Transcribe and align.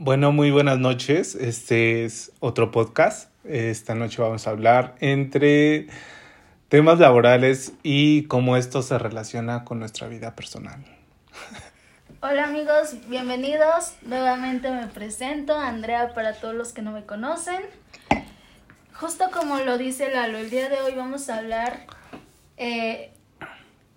Bueno, 0.00 0.30
muy 0.30 0.52
buenas 0.52 0.78
noches. 0.78 1.34
Este 1.34 2.04
es 2.04 2.30
otro 2.38 2.70
podcast. 2.70 3.32
Esta 3.42 3.96
noche 3.96 4.22
vamos 4.22 4.46
a 4.46 4.50
hablar 4.50 4.94
entre 5.00 5.88
temas 6.68 7.00
laborales 7.00 7.72
y 7.82 8.22
cómo 8.28 8.56
esto 8.56 8.82
se 8.82 8.96
relaciona 8.96 9.64
con 9.64 9.80
nuestra 9.80 10.06
vida 10.06 10.36
personal. 10.36 10.84
Hola 12.22 12.44
amigos, 12.44 12.94
bienvenidos. 13.08 13.94
Nuevamente 14.02 14.70
me 14.70 14.86
presento, 14.86 15.58
Andrea 15.58 16.14
para 16.14 16.32
todos 16.34 16.54
los 16.54 16.72
que 16.72 16.80
no 16.82 16.92
me 16.92 17.04
conocen. 17.04 17.62
Justo 18.94 19.24
como 19.32 19.58
lo 19.58 19.78
dice 19.78 20.14
Lalo, 20.14 20.38
el 20.38 20.48
día 20.48 20.68
de 20.68 20.80
hoy 20.80 20.94
vamos 20.94 21.28
a 21.28 21.38
hablar 21.38 21.86
eh, 22.56 23.10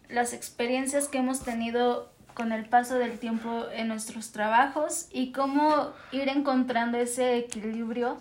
las 0.09 0.33
experiencias 0.33 1.07
que 1.07 1.19
hemos 1.19 1.43
tenido 1.43 2.11
con 2.33 2.51
el 2.51 2.65
paso 2.65 2.95
del 2.95 3.19
tiempo 3.19 3.65
en 3.73 3.87
nuestros 3.87 4.31
trabajos 4.31 5.07
y 5.11 5.31
cómo 5.31 5.91
ir 6.11 6.29
encontrando 6.29 6.97
ese 6.97 7.37
equilibrio 7.37 8.17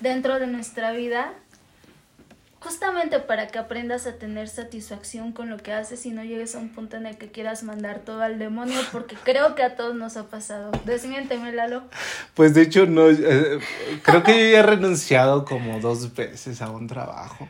dentro 0.00 0.38
de 0.38 0.46
nuestra 0.46 0.92
vida, 0.92 1.32
justamente 2.60 3.20
para 3.20 3.46
que 3.48 3.58
aprendas 3.58 4.06
a 4.06 4.14
tener 4.14 4.48
satisfacción 4.48 5.32
con 5.32 5.50
lo 5.50 5.58
que 5.58 5.72
haces 5.72 6.04
y 6.06 6.10
no 6.10 6.24
llegues 6.24 6.54
a 6.54 6.58
un 6.58 6.70
punto 6.70 6.96
en 6.96 7.06
el 7.06 7.18
que 7.18 7.30
quieras 7.30 7.62
mandar 7.62 8.00
todo 8.00 8.22
al 8.22 8.38
demonio, 8.38 8.80
porque 8.90 9.16
creo 9.22 9.54
que 9.54 9.62
a 9.62 9.76
todos 9.76 9.94
nos 9.94 10.16
ha 10.16 10.24
pasado. 10.24 10.72
Desmiénteme, 10.84 11.52
Lalo. 11.52 11.84
Pues 12.34 12.54
de 12.54 12.62
hecho, 12.62 12.86
no, 12.86 13.10
eh, 13.10 13.58
creo 14.02 14.22
que 14.22 14.32
yo 14.32 14.52
ya 14.52 14.60
he 14.60 14.62
renunciado 14.62 15.44
como 15.44 15.80
dos 15.80 16.14
veces 16.14 16.62
a 16.62 16.70
un 16.70 16.86
trabajo. 16.86 17.48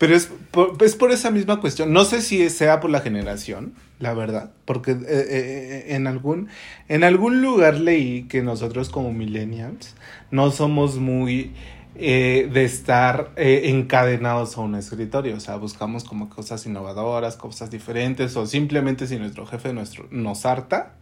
Pero 0.00 0.16
es 0.16 0.30
por, 0.50 0.82
es 0.82 0.96
por 0.96 1.12
esa 1.12 1.30
misma 1.30 1.60
cuestión. 1.60 1.92
No 1.92 2.04
sé 2.04 2.22
si 2.22 2.48
sea 2.48 2.80
por 2.80 2.88
la 2.88 3.02
generación, 3.02 3.74
la 3.98 4.14
verdad. 4.14 4.50
Porque 4.64 4.92
eh, 4.92 4.96
eh, 5.06 5.84
en, 5.88 6.06
algún, 6.06 6.48
en 6.88 7.04
algún 7.04 7.42
lugar 7.42 7.74
leí 7.74 8.22
que 8.22 8.40
nosotros 8.40 8.88
como 8.88 9.12
millennials 9.12 9.94
no 10.30 10.52
somos 10.52 10.96
muy 10.96 11.52
eh, 11.96 12.48
de 12.50 12.64
estar 12.64 13.32
encadenados 13.36 14.56
a 14.56 14.62
un 14.62 14.74
escritorio. 14.74 15.36
O 15.36 15.40
sea, 15.40 15.56
buscamos 15.56 16.04
como 16.04 16.30
cosas 16.30 16.64
innovadoras, 16.64 17.36
cosas 17.36 17.70
diferentes. 17.70 18.34
O 18.38 18.46
simplemente 18.46 19.06
si 19.06 19.18
nuestro 19.18 19.44
jefe 19.44 19.74
nuestro, 19.74 20.08
nos 20.10 20.46
harta, 20.46 20.94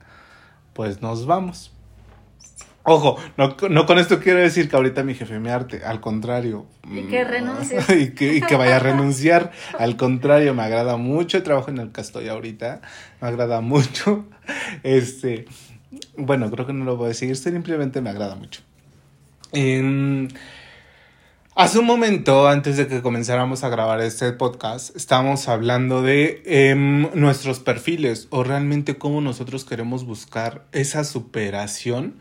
pues 0.72 1.02
nos 1.02 1.24
vamos. 1.24 1.72
Ojo, 2.90 3.18
no, 3.36 3.54
no, 3.68 3.84
con 3.84 3.98
esto 3.98 4.18
quiero 4.18 4.38
decir 4.38 4.70
que 4.70 4.76
ahorita 4.76 5.02
mi 5.02 5.14
jefe 5.14 5.38
me 5.38 5.50
arte, 5.50 5.82
al 5.84 6.00
contrario. 6.00 6.64
Y 6.90 7.02
que 7.02 7.22
renuncie. 7.22 7.80
y, 8.00 8.14
que, 8.14 8.36
y 8.36 8.40
que 8.40 8.56
vaya 8.56 8.76
a 8.76 8.78
renunciar. 8.78 9.52
al 9.78 9.98
contrario, 9.98 10.54
me 10.54 10.62
agrada 10.62 10.96
mucho 10.96 11.36
el 11.36 11.42
trabajo 11.42 11.70
en 11.70 11.78
el 11.78 11.92
que 11.92 12.00
estoy 12.00 12.28
ahorita. 12.28 12.80
Me 13.20 13.28
agrada 13.28 13.60
mucho. 13.60 14.24
Este, 14.82 15.44
bueno, 16.16 16.50
creo 16.50 16.66
que 16.66 16.72
no 16.72 16.86
lo 16.86 16.96
voy 16.96 17.06
a 17.06 17.08
decir, 17.08 17.36
simplemente 17.36 18.00
me 18.00 18.08
agrada 18.08 18.34
mucho. 18.34 18.62
hace 21.54 21.78
un 21.78 21.84
momento, 21.84 22.48
antes 22.48 22.78
de 22.78 22.86
que 22.86 23.02
comenzáramos 23.02 23.62
a 23.64 23.68
grabar 23.68 24.00
este 24.00 24.32
podcast, 24.32 24.96
estábamos 24.96 25.46
hablando 25.48 26.00
de 26.00 26.42
em, 26.46 27.10
nuestros 27.12 27.60
perfiles 27.60 28.26
o 28.30 28.42
realmente 28.42 28.96
cómo 28.96 29.20
nosotros 29.20 29.66
queremos 29.66 30.04
buscar 30.04 30.64
esa 30.72 31.04
superación 31.04 32.14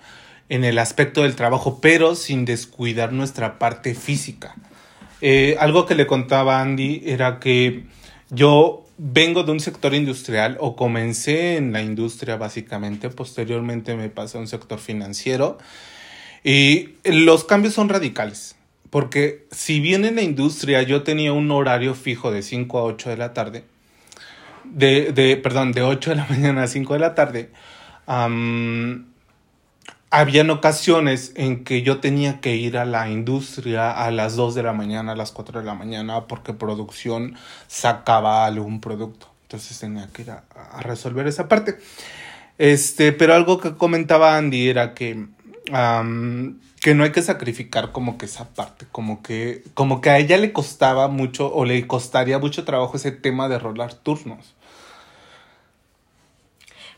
en 0.50 0.64
el 0.64 0.80
aspecto 0.80 1.24
del 1.24 1.36
trabajo, 1.36 1.80
pero 1.82 2.16
sin 2.16 2.46
descuidar 2.46 3.12
nuestra 3.14 3.60
parte 3.60 3.96
física. 3.96 4.56
Eh, 5.22 5.58
algo 5.60 5.86
que 5.86 5.96
le 5.96 6.08
contaba 6.08 6.62
Andy 6.62 7.02
era 7.06 7.40
que 7.40 7.86
yo 8.30 8.86
vengo 8.98 9.44
de 9.44 9.52
un 9.52 9.60
sector 9.60 9.94
industrial 9.94 10.58
o 10.60 10.76
comencé 10.76 11.58
en 11.58 11.72
la 11.72 11.82
industria 11.82 12.36
básicamente, 12.38 13.10
posteriormente 13.10 13.96
me 13.96 14.10
pasé 14.10 14.38
a 14.38 14.42
un 14.42 14.48
sector 14.48 14.80
financiero 14.80 15.58
y 16.44 16.92
los 17.04 17.44
cambios 17.44 17.74
son 17.74 17.90
radicales. 17.90 18.56
Porque 18.90 19.46
si 19.52 19.82
bien 19.82 20.06
en 20.06 20.16
la 20.16 20.22
industria 20.22 20.82
yo 20.82 21.04
tenía 21.04 21.34
un 21.34 21.52
horario 21.52 21.94
fijo 21.94 22.32
de 22.32 22.42
5 22.42 22.80
a 22.80 22.84
8 22.84 23.10
de 23.10 23.18
la 23.18 23.34
tarde, 23.34 23.64
de, 24.64 25.12
de 25.12 25.36
perdón, 25.38 25.74
de 25.74 25.82
8 25.82 26.12
de 26.12 26.16
la 26.16 26.26
mañana 26.30 26.64
a 26.64 26.68
5 26.68 26.94
de 26.94 27.00
la 27.00 27.16
tarde, 27.16 27.50
habían 30.10 30.50
ocasiones 30.50 31.34
en 31.36 31.64
que 31.64 31.82
yo 31.82 32.00
tenía 32.00 32.40
que 32.40 32.56
ir 32.56 32.78
a 32.78 32.86
la 32.86 33.10
industria 33.10 33.92
a 33.92 34.12
las 34.12 34.36
2 34.36 34.56
de 34.56 34.64
la 34.64 34.74
mañana, 34.74 35.12
a 35.12 35.16
las 35.16 35.32
4 35.32 35.60
de 35.60 35.66
la 35.66 35.74
mañana, 35.74 36.28
porque 36.28 36.54
producción 36.54 37.36
sacaba 37.68 38.46
algún 38.46 38.80
producto. 38.80 39.30
Entonces 39.44 39.80
tenía 39.80 40.08
que 40.08 40.24
ir 40.24 40.32
a, 40.32 40.44
resolver 40.82 41.28
esa 41.28 41.48
parte. 41.48 41.78
Este, 42.58 43.12
pero 43.12 43.34
algo 43.34 43.60
que 43.60 43.76
comentaba 43.76 44.38
Andy 44.38 44.70
era 44.70 44.94
que, 44.94 45.28
que 46.82 46.96
no 46.96 47.04
hay 47.04 47.12
que 47.12 47.22
sacrificar 47.22 47.92
como 47.92 48.18
que 48.18 48.26
esa 48.26 48.50
parte, 48.50 48.88
como 48.92 49.22
que, 49.22 49.64
como 49.74 50.02
que 50.02 50.10
a 50.10 50.18
ella 50.18 50.38
le 50.38 50.54
costaba 50.54 51.08
mucho 51.08 51.54
o 51.54 51.66
le 51.66 51.86
costaría 51.86 52.40
mucho 52.40 52.66
trabajo 52.66 52.98
ese 52.98 53.12
tema 53.12 53.48
de 53.50 53.60
rolar 53.60 53.94
turnos. 53.94 54.56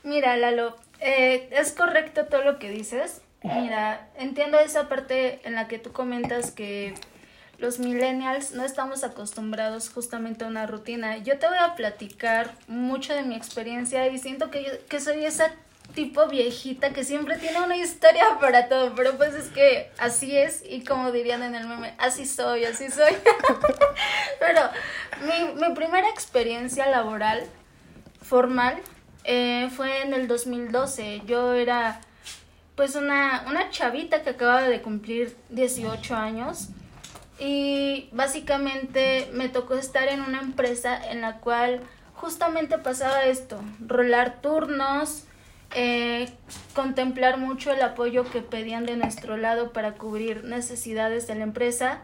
Mira, 0.03 0.37
Lalo, 0.37 0.77
eh, 0.99 1.49
es 1.51 1.71
correcto 1.71 2.25
todo 2.25 2.43
lo 2.43 2.59
que 2.59 2.69
dices. 2.69 3.21
Mira, 3.41 4.09
entiendo 4.17 4.59
esa 4.59 4.89
parte 4.89 5.39
en 5.45 5.55
la 5.55 5.67
que 5.67 5.79
tú 5.79 5.93
comentas 5.93 6.51
que 6.51 6.93
los 7.57 7.79
millennials 7.79 8.51
no 8.51 8.63
estamos 8.65 9.03
acostumbrados 9.03 9.89
justamente 9.89 10.43
a 10.43 10.47
una 10.47 10.65
rutina. 10.65 11.17
Yo 11.17 11.39
te 11.39 11.47
voy 11.47 11.57
a 11.57 11.75
platicar 11.75 12.53
mucho 12.67 13.13
de 13.13 13.23
mi 13.23 13.35
experiencia 13.35 14.07
y 14.07 14.17
siento 14.17 14.49
que, 14.49 14.81
que 14.89 14.99
soy 14.99 15.25
esa 15.25 15.51
tipo 15.93 16.27
viejita 16.27 16.91
que 16.91 17.03
siempre 17.03 17.37
tiene 17.37 17.61
una 17.61 17.77
historia 17.77 18.37
para 18.39 18.69
todo, 18.69 18.93
pero 18.95 19.17
pues 19.17 19.33
es 19.33 19.47
que 19.49 19.89
así 19.97 20.37
es 20.37 20.63
y 20.67 20.83
como 20.83 21.11
dirían 21.11 21.43
en 21.43 21.55
el 21.55 21.67
meme, 21.67 21.93
así 21.97 22.25
soy, 22.25 22.65
así 22.65 22.89
soy. 22.89 23.13
pero 24.39 24.61
mi, 25.21 25.67
mi 25.67 25.73
primera 25.73 26.09
experiencia 26.09 26.87
laboral 26.87 27.43
formal 28.21 28.79
eh, 29.31 29.69
fue 29.69 30.01
en 30.01 30.15
el 30.15 30.27
2012. 30.27 31.21
Yo 31.27 31.53
era 31.53 32.01
pues 32.75 32.95
una, 32.95 33.45
una 33.47 33.69
chavita 33.69 34.23
que 34.23 34.31
acababa 34.31 34.63
de 34.63 34.81
cumplir 34.81 35.37
18 35.49 36.15
años 36.15 36.69
y 37.37 38.09
básicamente 38.11 39.29
me 39.31 39.47
tocó 39.47 39.75
estar 39.75 40.07
en 40.07 40.21
una 40.21 40.41
empresa 40.41 40.99
en 41.11 41.21
la 41.21 41.37
cual 41.41 41.81
justamente 42.15 42.79
pasaba 42.79 43.25
esto, 43.25 43.61
rolar 43.85 44.41
turnos, 44.41 45.25
eh, 45.75 46.31
contemplar 46.73 47.37
mucho 47.37 47.71
el 47.71 47.83
apoyo 47.83 48.23
que 48.31 48.41
pedían 48.41 48.87
de 48.87 48.97
nuestro 48.97 49.37
lado 49.37 49.73
para 49.73 49.93
cubrir 49.93 50.43
necesidades 50.43 51.27
de 51.27 51.35
la 51.35 51.43
empresa 51.43 51.99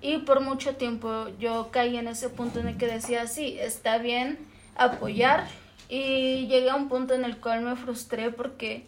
y 0.00 0.18
por 0.20 0.40
mucho 0.40 0.76
tiempo 0.76 1.28
yo 1.38 1.68
caí 1.72 1.98
en 1.98 2.08
ese 2.08 2.30
punto 2.30 2.58
en 2.58 2.68
el 2.68 2.78
que 2.78 2.86
decía, 2.86 3.26
sí, 3.26 3.58
está 3.60 3.98
bien 3.98 4.38
apoyar 4.76 5.46
y 5.90 6.46
llegué 6.46 6.70
a 6.70 6.76
un 6.76 6.88
punto 6.88 7.14
en 7.14 7.24
el 7.24 7.38
cual 7.38 7.62
me 7.62 7.74
frustré 7.74 8.30
porque 8.30 8.84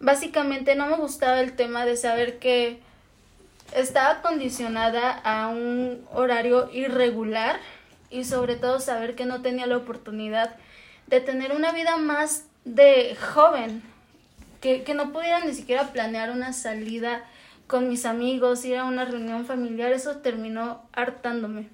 básicamente 0.00 0.74
no 0.74 0.86
me 0.86 0.96
gustaba 0.96 1.40
el 1.40 1.56
tema 1.56 1.86
de 1.86 1.96
saber 1.96 2.38
que 2.38 2.78
estaba 3.74 4.20
condicionada 4.20 5.10
a 5.12 5.48
un 5.48 6.06
horario 6.12 6.70
irregular 6.70 7.58
y 8.10 8.24
sobre 8.24 8.56
todo 8.56 8.80
saber 8.80 9.14
que 9.14 9.24
no 9.24 9.40
tenía 9.40 9.66
la 9.66 9.78
oportunidad 9.78 10.54
de 11.06 11.20
tener 11.20 11.52
una 11.52 11.72
vida 11.72 11.96
más 11.96 12.44
de 12.66 13.16
joven, 13.16 13.82
que, 14.60 14.82
que 14.82 14.92
no 14.92 15.10
pudiera 15.10 15.40
ni 15.40 15.54
siquiera 15.54 15.90
planear 15.92 16.30
una 16.30 16.52
salida 16.52 17.24
con 17.66 17.88
mis 17.88 18.04
amigos, 18.04 18.62
ir 18.66 18.76
a 18.76 18.84
una 18.84 19.06
reunión 19.06 19.46
familiar, 19.46 19.92
eso 19.92 20.18
terminó 20.18 20.82
hartándome. 20.92 21.70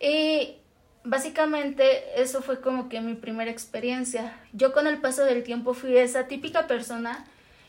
Y 0.00 0.56
básicamente 1.04 2.20
eso 2.20 2.42
fue 2.42 2.60
como 2.60 2.88
que 2.88 3.00
mi 3.00 3.14
primera 3.14 3.50
experiencia. 3.50 4.36
Yo 4.52 4.72
con 4.72 4.86
el 4.86 4.98
paso 4.98 5.24
del 5.24 5.42
tiempo 5.42 5.74
fui 5.74 5.96
esa 5.96 6.26
típica 6.26 6.66
persona 6.66 7.24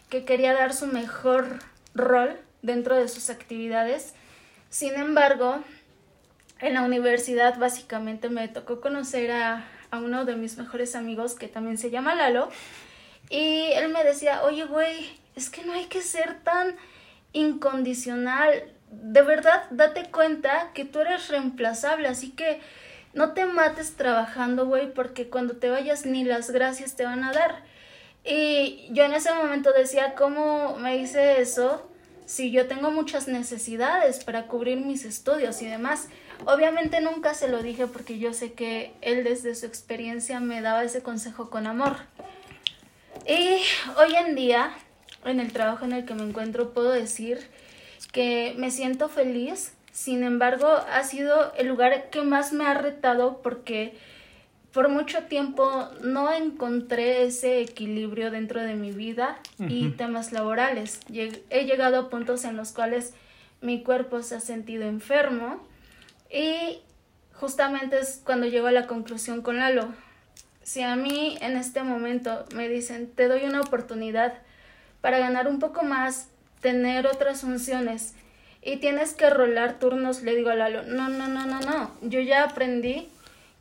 que 0.09 0.25
quería 0.25 0.53
dar 0.53 0.73
su 0.73 0.87
mejor 0.87 1.59
rol 1.93 2.37
dentro 2.61 2.95
de 2.95 3.07
sus 3.07 3.29
actividades. 3.29 4.13
Sin 4.69 4.95
embargo, 4.95 5.63
en 6.59 6.75
la 6.75 6.83
universidad 6.83 7.57
básicamente 7.57 8.29
me 8.29 8.47
tocó 8.47 8.81
conocer 8.81 9.31
a, 9.31 9.65
uno 9.93 10.23
de 10.23 10.37
mis 10.37 10.57
mejores 10.57 10.95
amigos 10.95 11.35
que 11.35 11.49
también 11.49 11.77
se 11.77 11.89
llama 11.91 12.15
Lalo. 12.15 12.49
Y 13.29 13.71
él 13.73 13.89
me 13.89 14.03
decía, 14.05 14.43
oye, 14.43 14.65
güey, 14.65 15.19
es 15.35 15.49
que 15.49 15.65
no 15.65 15.73
hay 15.73 15.85
que 15.85 16.01
ser 16.01 16.39
tan 16.43 16.75
incondicional. 17.33 18.71
De 18.89 19.21
verdad, 19.21 19.63
date 19.69 20.09
cuenta 20.09 20.71
que 20.73 20.85
tú 20.85 20.99
eres 20.99 21.27
reemplazable, 21.27 22.07
así 22.07 22.31
que 22.31 22.61
no 23.13 23.33
te 23.33 23.45
mates 23.45 23.95
trabajando, 23.95 24.65
güey, 24.65 24.93
porque 24.93 25.29
cuando 25.29 25.55
te 25.55 25.69
vayas 25.69 26.05
ni 26.05 26.23
las 26.23 26.51
gracias 26.51 26.95
te 26.95 27.05
van 27.05 27.23
a 27.23 27.33
dar. 27.33 27.63
Y 28.23 28.87
yo 28.91 29.03
en 29.03 29.13
ese 29.13 29.33
momento 29.33 29.71
decía, 29.73 30.13
¿cómo 30.15 30.77
me 30.77 30.97
hice 30.97 31.41
eso? 31.41 31.87
Si 32.25 32.51
yo 32.51 32.67
tengo 32.67 32.91
muchas 32.91 33.27
necesidades 33.27 34.23
para 34.23 34.47
cubrir 34.47 34.77
mis 34.77 35.05
estudios 35.05 35.61
y 35.61 35.67
demás. 35.67 36.07
Obviamente 36.45 37.01
nunca 37.01 37.33
se 37.33 37.47
lo 37.47 37.61
dije 37.61 37.87
porque 37.87 38.19
yo 38.19 38.33
sé 38.33 38.53
que 38.53 38.93
él 39.01 39.23
desde 39.23 39.53
su 39.55 39.65
experiencia 39.65 40.39
me 40.39 40.61
daba 40.61 40.83
ese 40.83 41.03
consejo 41.03 41.49
con 41.49 41.67
amor. 41.67 41.97
Y 43.27 43.61
hoy 43.97 44.15
en 44.15 44.35
día, 44.35 44.71
en 45.25 45.39
el 45.39 45.51
trabajo 45.51 45.85
en 45.85 45.91
el 45.91 46.05
que 46.05 46.13
me 46.13 46.23
encuentro 46.23 46.73
puedo 46.73 46.91
decir 46.91 47.49
que 48.11 48.55
me 48.57 48.71
siento 48.71 49.09
feliz, 49.09 49.73
sin 49.91 50.23
embargo 50.23 50.67
ha 50.67 51.03
sido 51.03 51.53
el 51.55 51.67
lugar 51.67 52.09
que 52.09 52.21
más 52.21 52.53
me 52.53 52.65
ha 52.65 52.73
retado 52.73 53.41
porque 53.41 53.93
por 54.71 54.87
mucho 54.87 55.23
tiempo 55.23 55.89
no 56.01 56.31
encontré 56.31 57.25
ese 57.25 57.61
equilibrio 57.61 58.31
dentro 58.31 58.61
de 58.61 58.75
mi 58.75 58.91
vida 58.91 59.37
y 59.59 59.89
temas 59.89 60.31
laborales. 60.31 61.01
He 61.09 61.65
llegado 61.65 61.99
a 61.99 62.09
puntos 62.09 62.45
en 62.45 62.55
los 62.55 62.71
cuales 62.71 63.13
mi 63.59 63.83
cuerpo 63.83 64.23
se 64.23 64.35
ha 64.35 64.39
sentido 64.39 64.83
enfermo 64.83 65.61
y 66.31 66.79
justamente 67.33 67.99
es 67.99 68.21
cuando 68.23 68.47
llego 68.47 68.67
a 68.67 68.71
la 68.71 68.87
conclusión 68.87 69.41
con 69.41 69.57
Lalo. 69.57 69.93
Si 70.63 70.81
a 70.81 70.95
mí 70.95 71.37
en 71.41 71.57
este 71.57 71.83
momento 71.83 72.45
me 72.55 72.69
dicen, 72.69 73.11
te 73.11 73.27
doy 73.27 73.43
una 73.43 73.59
oportunidad 73.59 74.35
para 75.01 75.19
ganar 75.19 75.47
un 75.47 75.59
poco 75.59 75.83
más, 75.83 76.29
tener 76.61 77.07
otras 77.07 77.41
funciones 77.41 78.13
y 78.61 78.77
tienes 78.77 79.13
que 79.13 79.29
rolar 79.29 79.79
turnos, 79.79 80.21
le 80.21 80.35
digo 80.35 80.49
a 80.49 80.55
Lalo, 80.55 80.83
no, 80.83 81.09
no, 81.09 81.27
no, 81.27 81.45
no, 81.45 81.59
no, 81.59 81.91
yo 82.01 82.19
ya 82.19 82.43
aprendí 82.43 83.09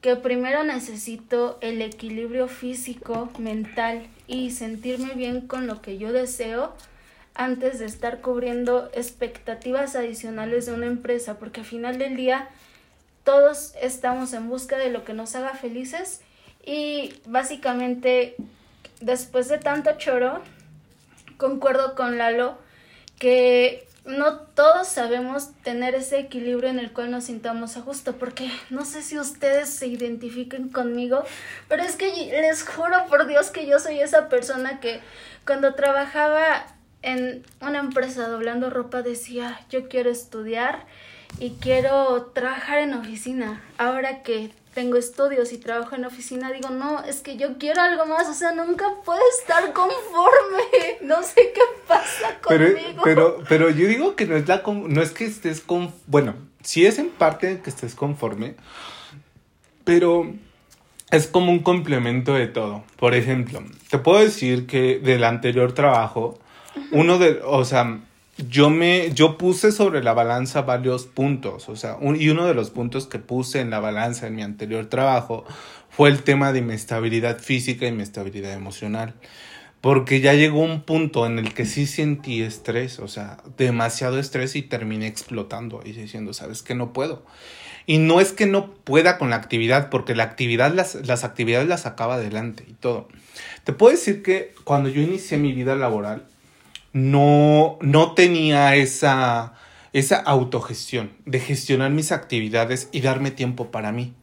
que 0.00 0.16
primero 0.16 0.64
necesito 0.64 1.58
el 1.60 1.82
equilibrio 1.82 2.48
físico, 2.48 3.30
mental 3.38 4.06
y 4.26 4.50
sentirme 4.50 5.14
bien 5.14 5.46
con 5.46 5.66
lo 5.66 5.82
que 5.82 5.98
yo 5.98 6.12
deseo 6.12 6.74
antes 7.34 7.78
de 7.78 7.86
estar 7.86 8.20
cubriendo 8.20 8.90
expectativas 8.94 9.96
adicionales 9.96 10.66
de 10.66 10.72
una 10.72 10.86
empresa, 10.86 11.38
porque 11.38 11.60
al 11.60 11.66
final 11.66 11.98
del 11.98 12.16
día 12.16 12.48
todos 13.24 13.74
estamos 13.80 14.32
en 14.32 14.48
busca 14.48 14.78
de 14.78 14.90
lo 14.90 15.04
que 15.04 15.12
nos 15.12 15.34
haga 15.36 15.54
felices 15.54 16.20
y 16.64 17.14
básicamente 17.26 18.36
después 19.00 19.48
de 19.48 19.58
tanto 19.58 19.92
choro, 19.98 20.42
concuerdo 21.36 21.94
con 21.94 22.18
Lalo 22.18 22.58
que 23.18 23.86
no 24.10 24.38
todos 24.38 24.88
sabemos 24.88 25.50
tener 25.62 25.94
ese 25.94 26.18
equilibrio 26.18 26.68
en 26.68 26.78
el 26.78 26.92
cual 26.92 27.10
nos 27.10 27.24
sintamos 27.24 27.76
a 27.76 27.80
gusto, 27.80 28.16
porque 28.16 28.50
no 28.70 28.84
sé 28.84 29.02
si 29.02 29.18
ustedes 29.18 29.70
se 29.70 29.86
identifiquen 29.86 30.68
conmigo, 30.68 31.24
pero 31.68 31.82
es 31.82 31.96
que 31.96 32.06
les 32.06 32.62
juro 32.62 33.06
por 33.08 33.26
Dios 33.26 33.50
que 33.50 33.66
yo 33.66 33.78
soy 33.78 34.00
esa 34.00 34.28
persona 34.28 34.80
que 34.80 35.00
cuando 35.46 35.74
trabajaba 35.74 36.66
en 37.02 37.44
una 37.60 37.78
empresa 37.78 38.28
doblando 38.28 38.70
ropa 38.70 39.02
decía, 39.02 39.60
yo 39.70 39.88
quiero 39.88 40.10
estudiar 40.10 40.84
y 41.38 41.52
quiero 41.60 42.30
trabajar 42.34 42.78
en 42.78 42.94
oficina. 42.94 43.62
Ahora 43.78 44.22
que 44.22 44.50
tengo 44.80 44.96
estudios 44.96 45.52
y 45.52 45.58
trabajo 45.58 45.94
en 45.94 46.06
oficina, 46.06 46.50
digo, 46.50 46.70
no, 46.70 47.04
es 47.04 47.20
que 47.20 47.36
yo 47.36 47.58
quiero 47.58 47.82
algo 47.82 48.06
más, 48.06 48.26
o 48.30 48.32
sea, 48.32 48.52
nunca 48.52 48.86
puedo 49.04 49.20
estar 49.38 49.74
conforme, 49.74 50.62
no 51.02 51.22
sé 51.22 51.52
qué 51.54 51.60
pasa 51.86 52.38
conmigo. 52.40 53.02
Pero, 53.04 53.36
pero, 53.36 53.44
pero 53.46 53.68
yo 53.68 53.86
digo 53.86 54.16
que 54.16 54.24
no 54.24 54.36
es, 54.36 54.48
la, 54.48 54.62
no 54.64 55.02
es 55.02 55.10
que 55.10 55.26
estés 55.26 55.60
con, 55.60 55.92
bueno, 56.06 56.34
sí 56.62 56.86
es 56.86 56.98
en 56.98 57.10
parte 57.10 57.60
que 57.62 57.68
estés 57.68 57.94
conforme, 57.94 58.54
pero 59.84 60.32
es 61.10 61.26
como 61.26 61.52
un 61.52 61.58
complemento 61.58 62.32
de 62.32 62.46
todo. 62.46 62.82
Por 62.96 63.14
ejemplo, 63.14 63.62
te 63.90 63.98
puedo 63.98 64.20
decir 64.20 64.66
que 64.66 64.98
del 64.98 65.24
anterior 65.24 65.74
trabajo, 65.74 66.38
uno 66.90 67.18
de, 67.18 67.42
o 67.44 67.66
sea, 67.66 68.00
yo 68.48 68.70
me, 68.70 69.12
yo 69.12 69.36
puse 69.36 69.72
sobre 69.72 70.02
la 70.02 70.14
balanza 70.14 70.62
varios 70.62 71.06
puntos, 71.06 71.68
o 71.68 71.76
sea, 71.76 71.98
y 72.16 72.28
uno 72.28 72.46
de 72.46 72.54
los 72.54 72.70
puntos 72.70 73.06
que 73.06 73.18
puse 73.18 73.60
en 73.60 73.70
la 73.70 73.80
balanza 73.80 74.26
en 74.26 74.36
mi 74.36 74.42
anterior 74.42 74.86
trabajo 74.86 75.44
fue 75.90 76.08
el 76.08 76.22
tema 76.22 76.52
de 76.52 76.62
mi 76.62 76.74
estabilidad 76.74 77.38
física 77.38 77.86
y 77.86 77.92
mi 77.92 78.02
estabilidad 78.02 78.52
emocional. 78.52 79.14
Porque 79.80 80.20
ya 80.20 80.34
llegó 80.34 80.60
un 80.60 80.82
punto 80.82 81.24
en 81.24 81.38
el 81.38 81.54
que 81.54 81.64
sí 81.64 81.86
sentí 81.86 82.42
estrés, 82.42 82.98
o 82.98 83.08
sea, 83.08 83.38
demasiado 83.56 84.18
estrés 84.18 84.54
y 84.54 84.60
terminé 84.60 85.06
explotando 85.06 85.80
y 85.82 85.92
diciendo, 85.92 86.34
sabes 86.34 86.62
que 86.62 86.74
no 86.74 86.92
puedo. 86.92 87.24
Y 87.86 87.96
no 87.96 88.20
es 88.20 88.32
que 88.32 88.44
no 88.44 88.74
pueda 88.74 89.16
con 89.16 89.30
la 89.30 89.36
actividad, 89.36 89.88
porque 89.88 90.14
la 90.14 90.24
actividad, 90.24 90.74
las, 90.74 90.96
las 91.06 91.24
actividades 91.24 91.66
las 91.66 91.82
sacaba 91.82 92.16
adelante 92.16 92.66
y 92.68 92.74
todo. 92.74 93.08
Te 93.64 93.72
puedo 93.72 93.92
decir 93.92 94.22
que 94.22 94.54
cuando 94.64 94.90
yo 94.90 95.00
inicié 95.00 95.38
mi 95.38 95.54
vida 95.54 95.74
laboral, 95.74 96.26
no, 96.92 97.78
no 97.80 98.12
tenía 98.14 98.74
esa, 98.76 99.54
esa 99.92 100.16
autogestión 100.16 101.12
de 101.26 101.40
gestionar 101.40 101.90
mis 101.90 102.12
actividades 102.12 102.88
y 102.92 103.00
darme 103.00 103.30
tiempo 103.30 103.70
para 103.70 103.92
mí, 103.92 104.14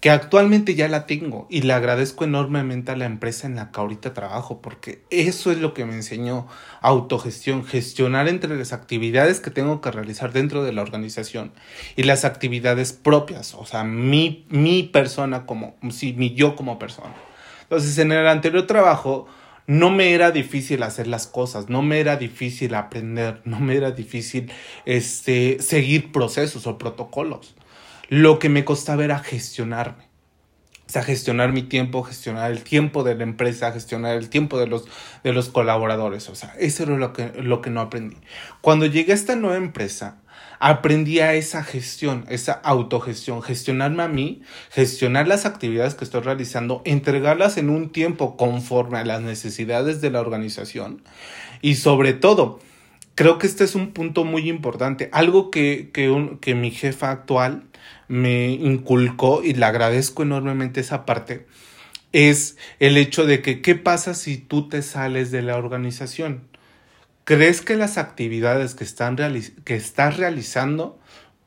que 0.00 0.10
actualmente 0.10 0.74
ya 0.74 0.88
la 0.88 1.06
tengo 1.06 1.46
y 1.50 1.62
le 1.62 1.72
agradezco 1.72 2.24
enormemente 2.24 2.92
a 2.92 2.96
la 2.96 3.06
empresa 3.06 3.46
en 3.46 3.56
la 3.56 3.72
que 3.72 3.80
ahorita 3.80 4.14
trabajo, 4.14 4.60
porque 4.60 5.02
eso 5.10 5.50
es 5.50 5.58
lo 5.58 5.74
que 5.74 5.84
me 5.84 5.94
enseñó 5.94 6.46
autogestión, 6.80 7.64
gestionar 7.64 8.28
entre 8.28 8.56
las 8.56 8.72
actividades 8.72 9.40
que 9.40 9.50
tengo 9.50 9.80
que 9.80 9.90
realizar 9.90 10.32
dentro 10.32 10.62
de 10.62 10.72
la 10.72 10.82
organización 10.82 11.52
y 11.96 12.04
las 12.04 12.24
actividades 12.24 12.92
propias, 12.92 13.54
o 13.54 13.64
sea, 13.64 13.84
mi, 13.84 14.46
mi 14.48 14.84
persona 14.84 15.46
como, 15.46 15.76
sí, 15.90 16.12
mi 16.12 16.34
yo 16.34 16.54
como 16.54 16.78
persona. 16.78 17.14
Entonces, 17.62 17.98
en 17.98 18.12
el 18.12 18.28
anterior 18.28 18.64
trabajo, 18.64 19.26
no 19.66 19.90
me 19.90 20.12
era 20.12 20.30
difícil 20.30 20.82
hacer 20.82 21.06
las 21.06 21.26
cosas, 21.26 21.68
no 21.68 21.82
me 21.82 22.00
era 22.00 22.16
difícil 22.16 22.74
aprender, 22.74 23.40
no 23.44 23.60
me 23.60 23.76
era 23.76 23.90
difícil 23.90 24.50
este, 24.84 25.58
seguir 25.60 26.12
procesos 26.12 26.66
o 26.66 26.78
protocolos. 26.78 27.54
Lo 28.08 28.38
que 28.38 28.48
me 28.48 28.64
costaba 28.64 29.04
era 29.04 29.18
gestionarme. 29.18 30.06
O 30.88 30.88
sea, 30.88 31.02
gestionar 31.02 31.52
mi 31.52 31.64
tiempo, 31.64 32.04
gestionar 32.04 32.52
el 32.52 32.62
tiempo 32.62 33.02
de 33.02 33.16
la 33.16 33.24
empresa, 33.24 33.72
gestionar 33.72 34.16
el 34.16 34.28
tiempo 34.28 34.56
de 34.56 34.68
los, 34.68 34.84
de 35.24 35.32
los 35.32 35.48
colaboradores. 35.48 36.28
O 36.28 36.36
sea, 36.36 36.54
eso 36.60 36.84
era 36.84 36.96
lo 36.96 37.12
que, 37.12 37.32
lo 37.42 37.60
que 37.60 37.70
no 37.70 37.80
aprendí. 37.80 38.16
Cuando 38.60 38.86
llegué 38.86 39.10
a 39.10 39.16
esta 39.16 39.34
nueva 39.34 39.56
empresa, 39.56 40.18
aprendí 40.58 41.20
a 41.20 41.34
esa 41.34 41.62
gestión, 41.62 42.24
esa 42.28 42.52
autogestión, 42.52 43.42
gestionarme 43.42 44.02
a 44.02 44.08
mí, 44.08 44.42
gestionar 44.70 45.28
las 45.28 45.46
actividades 45.46 45.94
que 45.94 46.04
estoy 46.04 46.22
realizando, 46.22 46.82
entregarlas 46.84 47.56
en 47.56 47.70
un 47.70 47.90
tiempo 47.90 48.36
conforme 48.36 48.98
a 48.98 49.04
las 49.04 49.20
necesidades 49.20 50.00
de 50.00 50.10
la 50.10 50.20
organización 50.20 51.02
y 51.62 51.76
sobre 51.76 52.12
todo, 52.12 52.60
creo 53.14 53.38
que 53.38 53.46
este 53.46 53.64
es 53.64 53.74
un 53.74 53.92
punto 53.92 54.24
muy 54.24 54.48
importante, 54.48 55.08
algo 55.12 55.50
que, 55.50 55.90
que, 55.92 56.36
que 56.40 56.54
mi 56.54 56.70
jefa 56.70 57.10
actual 57.10 57.64
me 58.08 58.50
inculcó 58.50 59.42
y 59.42 59.54
le 59.54 59.64
agradezco 59.64 60.22
enormemente 60.22 60.80
esa 60.80 61.04
parte, 61.06 61.46
es 62.12 62.56
el 62.78 62.96
hecho 62.96 63.26
de 63.26 63.42
que 63.42 63.60
qué 63.62 63.74
pasa 63.74 64.14
si 64.14 64.38
tú 64.38 64.68
te 64.68 64.82
sales 64.82 65.30
de 65.30 65.42
la 65.42 65.56
organización. 65.56 66.42
¿Crees 67.26 67.60
que 67.60 67.74
las 67.74 67.98
actividades 67.98 68.76
que, 68.76 68.84
están 68.84 69.16
que 69.16 69.74
estás 69.74 70.16
realizando 70.16 70.96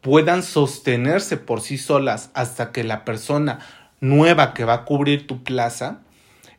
puedan 0.02 0.44
sostenerse 0.44 1.38
por 1.38 1.62
sí 1.62 1.78
solas 1.78 2.32
hasta 2.34 2.74
que 2.74 2.84
la 2.84 3.06
persona 3.06 3.60
nueva 4.02 4.54
que 4.54 4.66
va 4.66 4.74
a 4.74 4.84
cubrir 4.84 5.26
tu 5.26 5.42
plaza 5.42 6.02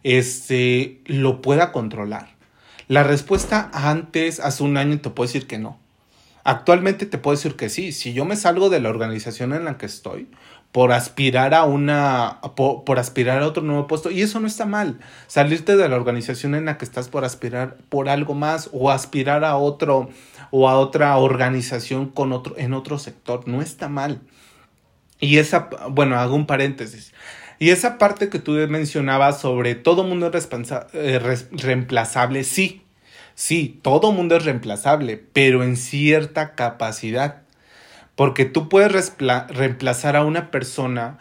este, 0.04 1.02
lo 1.04 1.42
pueda 1.42 1.70
controlar? 1.70 2.30
La 2.88 3.02
respuesta 3.02 3.70
antes, 3.74 4.40
hace 4.40 4.62
un 4.62 4.78
año, 4.78 5.02
te 5.02 5.10
puedo 5.10 5.26
decir 5.26 5.46
que 5.46 5.58
no. 5.58 5.78
Actualmente 6.42 7.04
te 7.04 7.18
puedo 7.18 7.36
decir 7.36 7.56
que 7.56 7.68
sí. 7.68 7.92
Si 7.92 8.14
yo 8.14 8.24
me 8.24 8.36
salgo 8.36 8.70
de 8.70 8.80
la 8.80 8.88
organización 8.88 9.52
en 9.52 9.66
la 9.66 9.76
que 9.76 9.84
estoy, 9.84 10.28
por 10.72 10.92
aspirar 10.92 11.52
a 11.54 11.64
una, 11.64 12.38
por, 12.54 12.98
aspirar 12.98 13.42
a 13.42 13.46
otro 13.46 13.62
nuevo 13.62 13.86
puesto. 13.86 14.10
Y 14.10 14.22
eso 14.22 14.40
no 14.40 14.46
está 14.46 14.66
mal. 14.66 15.00
Salirte 15.26 15.76
de 15.76 15.88
la 15.88 15.96
organización 15.96 16.54
en 16.54 16.66
la 16.66 16.78
que 16.78 16.84
estás 16.84 17.08
por 17.08 17.24
aspirar 17.24 17.76
por 17.88 18.08
algo 18.08 18.34
más 18.34 18.70
o 18.72 18.90
aspirar 18.90 19.44
a 19.44 19.56
otro 19.56 20.08
o 20.50 20.68
a 20.68 20.78
otra 20.78 21.16
organización 21.16 22.08
con 22.08 22.32
otro, 22.32 22.56
en 22.56 22.72
otro 22.72 22.98
sector. 22.98 23.48
No 23.48 23.62
está 23.62 23.88
mal. 23.88 24.20
Y 25.18 25.38
esa, 25.38 25.68
bueno, 25.90 26.16
hago 26.16 26.34
un 26.34 26.46
paréntesis. 26.46 27.12
Y 27.58 27.70
esa 27.70 27.98
parte 27.98 28.30
que 28.30 28.38
tú 28.38 28.52
mencionabas 28.52 29.40
sobre 29.40 29.74
todo 29.74 30.02
mundo 30.02 30.30
es 30.32 30.48
eh, 30.94 31.18
reemplazable, 31.52 32.42
sí, 32.42 32.82
sí, 33.34 33.78
todo 33.82 34.12
mundo 34.12 34.36
es 34.36 34.46
reemplazable, 34.46 35.22
pero 35.34 35.62
en 35.62 35.76
cierta 35.76 36.54
capacidad. 36.54 37.42
Porque 38.20 38.44
tú 38.44 38.68
puedes 38.68 39.14
reemplazar 39.48 40.14
a 40.14 40.24
una 40.26 40.50
persona 40.50 41.16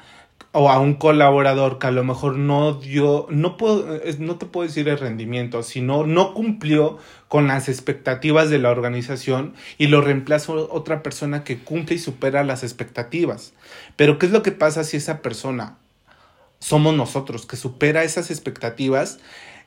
o 0.52 0.70
a 0.70 0.80
un 0.80 0.96
colaborador 0.96 1.80
que 1.80 1.88
a 1.88 1.92
lo 1.92 2.04
mejor 2.04 2.36
no 2.36 2.74
dio, 2.74 3.26
no, 3.30 3.56
puedo, 3.56 4.02
no 4.18 4.36
te 4.36 4.46
puedo 4.46 4.68
decir 4.68 4.90
el 4.90 5.00
rendimiento, 5.00 5.64
sino 5.64 6.06
no 6.06 6.34
cumplió 6.34 6.98
con 7.30 7.48
las 7.48 7.70
expectativas 7.70 8.50
de 8.50 8.60
la 8.60 8.70
organización 8.70 9.54
y 9.78 9.88
lo 9.88 10.02
reemplaza 10.02 10.52
otra 10.52 11.02
persona 11.02 11.46
que 11.46 11.60
cumple 11.60 11.96
y 11.96 12.00
supera 12.00 12.44
las 12.44 12.64
expectativas. 12.64 13.54
Pero 13.96 14.20
¿qué 14.20 14.26
es 14.26 14.34
lo 14.34 14.44
que 14.44 14.52
pasa 14.52 14.84
si 14.84 14.98
esa 14.98 15.22
persona 15.22 15.78
somos 16.60 16.94
nosotros, 16.96 17.46
que 17.46 17.56
supera 17.56 18.04
esas 18.04 18.30
expectativas? 18.30 19.20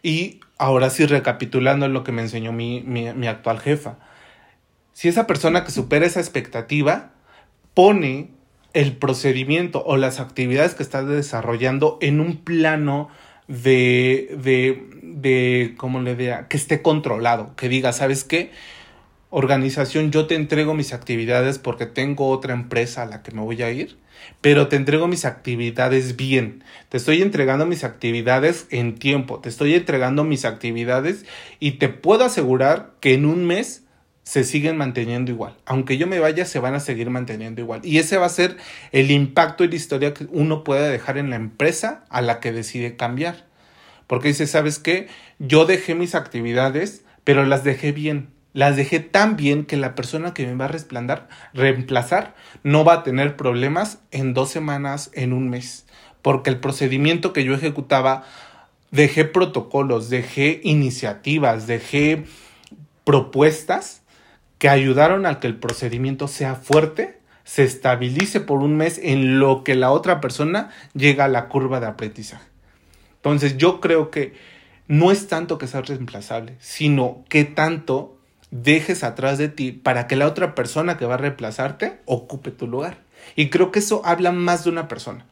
Y 0.02 0.40
ahora 0.58 0.90
sí, 0.90 1.06
recapitulando 1.06 1.88
lo 1.88 2.04
que 2.04 2.12
me 2.12 2.20
enseñó 2.20 2.52
mi, 2.52 2.82
mi 2.82 3.26
actual 3.26 3.58
jefa. 3.58 3.96
Si 4.92 5.08
esa 5.08 5.26
persona 5.26 5.64
que 5.64 5.70
supera 5.70 6.04
esa 6.04 6.20
expectativa, 6.20 7.12
pone 7.74 8.30
el 8.72 8.96
procedimiento 8.96 9.82
o 9.84 9.96
las 9.96 10.20
actividades 10.20 10.74
que 10.74 10.82
estás 10.82 11.06
desarrollando 11.06 11.98
en 12.00 12.20
un 12.20 12.38
plano 12.38 13.08
de, 13.48 14.34
de, 14.42 14.86
de, 15.02 15.74
¿cómo 15.76 16.00
le 16.00 16.16
diría? 16.16 16.48
Que 16.48 16.56
esté 16.56 16.80
controlado, 16.82 17.54
que 17.56 17.68
diga, 17.68 17.92
¿sabes 17.92 18.24
qué? 18.24 18.50
Organización, 19.30 20.10
yo 20.10 20.26
te 20.26 20.34
entrego 20.34 20.74
mis 20.74 20.92
actividades 20.92 21.58
porque 21.58 21.86
tengo 21.86 22.28
otra 22.28 22.54
empresa 22.54 23.02
a 23.02 23.06
la 23.06 23.22
que 23.22 23.32
me 23.32 23.40
voy 23.40 23.62
a 23.62 23.70
ir, 23.70 23.98
pero 24.40 24.68
te 24.68 24.76
entrego 24.76 25.08
mis 25.08 25.24
actividades 25.24 26.16
bien. 26.16 26.62
Te 26.88 26.98
estoy 26.98 27.22
entregando 27.22 27.66
mis 27.66 27.84
actividades 27.84 28.66
en 28.70 28.94
tiempo, 28.94 29.40
te 29.40 29.48
estoy 29.48 29.74
entregando 29.74 30.24
mis 30.24 30.44
actividades 30.44 31.24
y 31.60 31.72
te 31.72 31.88
puedo 31.88 32.24
asegurar 32.24 32.92
que 33.00 33.14
en 33.14 33.24
un 33.24 33.46
mes 33.46 33.81
se 34.22 34.44
siguen 34.44 34.76
manteniendo 34.76 35.30
igual. 35.30 35.56
Aunque 35.66 35.98
yo 35.98 36.06
me 36.06 36.20
vaya, 36.20 36.44
se 36.44 36.58
van 36.58 36.74
a 36.74 36.80
seguir 36.80 37.10
manteniendo 37.10 37.60
igual. 37.60 37.80
Y 37.84 37.98
ese 37.98 38.16
va 38.16 38.26
a 38.26 38.30
ser 38.30 38.56
el 38.92 39.10
impacto 39.10 39.64
y 39.64 39.68
la 39.68 39.74
historia 39.74 40.14
que 40.14 40.26
uno 40.30 40.64
puede 40.64 40.90
dejar 40.90 41.18
en 41.18 41.30
la 41.30 41.36
empresa 41.36 42.04
a 42.08 42.22
la 42.22 42.40
que 42.40 42.52
decide 42.52 42.96
cambiar. 42.96 43.46
Porque 44.06 44.28
dice, 44.28 44.46
¿sabes 44.46 44.78
qué? 44.78 45.08
Yo 45.38 45.64
dejé 45.64 45.94
mis 45.94 46.14
actividades, 46.14 47.04
pero 47.24 47.44
las 47.44 47.64
dejé 47.64 47.92
bien. 47.92 48.30
Las 48.52 48.76
dejé 48.76 49.00
tan 49.00 49.36
bien 49.36 49.64
que 49.64 49.76
la 49.76 49.94
persona 49.94 50.34
que 50.34 50.46
me 50.46 50.54
va 50.54 50.66
a 50.66 50.68
resplandar, 50.68 51.28
reemplazar 51.54 52.34
no 52.62 52.84
va 52.84 52.94
a 52.94 53.02
tener 53.02 53.36
problemas 53.36 54.00
en 54.10 54.34
dos 54.34 54.50
semanas, 54.50 55.10
en 55.14 55.32
un 55.32 55.48
mes. 55.48 55.86
Porque 56.20 56.50
el 56.50 56.60
procedimiento 56.60 57.32
que 57.32 57.44
yo 57.44 57.54
ejecutaba, 57.54 58.24
dejé 58.90 59.24
protocolos, 59.24 60.10
dejé 60.10 60.60
iniciativas, 60.62 61.66
dejé 61.66 62.24
propuestas 63.04 64.01
que 64.62 64.68
ayudaron 64.68 65.26
a 65.26 65.40
que 65.40 65.48
el 65.48 65.56
procedimiento 65.56 66.28
sea 66.28 66.54
fuerte, 66.54 67.18
se 67.42 67.64
estabilice 67.64 68.38
por 68.38 68.60
un 68.60 68.76
mes 68.76 69.00
en 69.02 69.40
lo 69.40 69.64
que 69.64 69.74
la 69.74 69.90
otra 69.90 70.20
persona 70.20 70.70
llega 70.94 71.24
a 71.24 71.28
la 71.28 71.48
curva 71.48 71.80
de 71.80 71.86
aprendizaje. 71.86 72.46
Entonces 73.16 73.56
yo 73.56 73.80
creo 73.80 74.12
que 74.12 74.34
no 74.86 75.10
es 75.10 75.26
tanto 75.26 75.58
que 75.58 75.66
seas 75.66 75.88
reemplazable, 75.88 76.54
sino 76.60 77.24
que 77.28 77.42
tanto 77.42 78.16
dejes 78.52 79.02
atrás 79.02 79.36
de 79.36 79.48
ti 79.48 79.72
para 79.72 80.06
que 80.06 80.14
la 80.14 80.28
otra 80.28 80.54
persona 80.54 80.96
que 80.96 81.06
va 81.06 81.14
a 81.14 81.18
reemplazarte 81.18 81.98
ocupe 82.04 82.52
tu 82.52 82.68
lugar. 82.68 82.98
Y 83.34 83.50
creo 83.50 83.72
que 83.72 83.80
eso 83.80 84.02
habla 84.04 84.30
más 84.30 84.62
de 84.62 84.70
una 84.70 84.86
persona, 84.86 85.26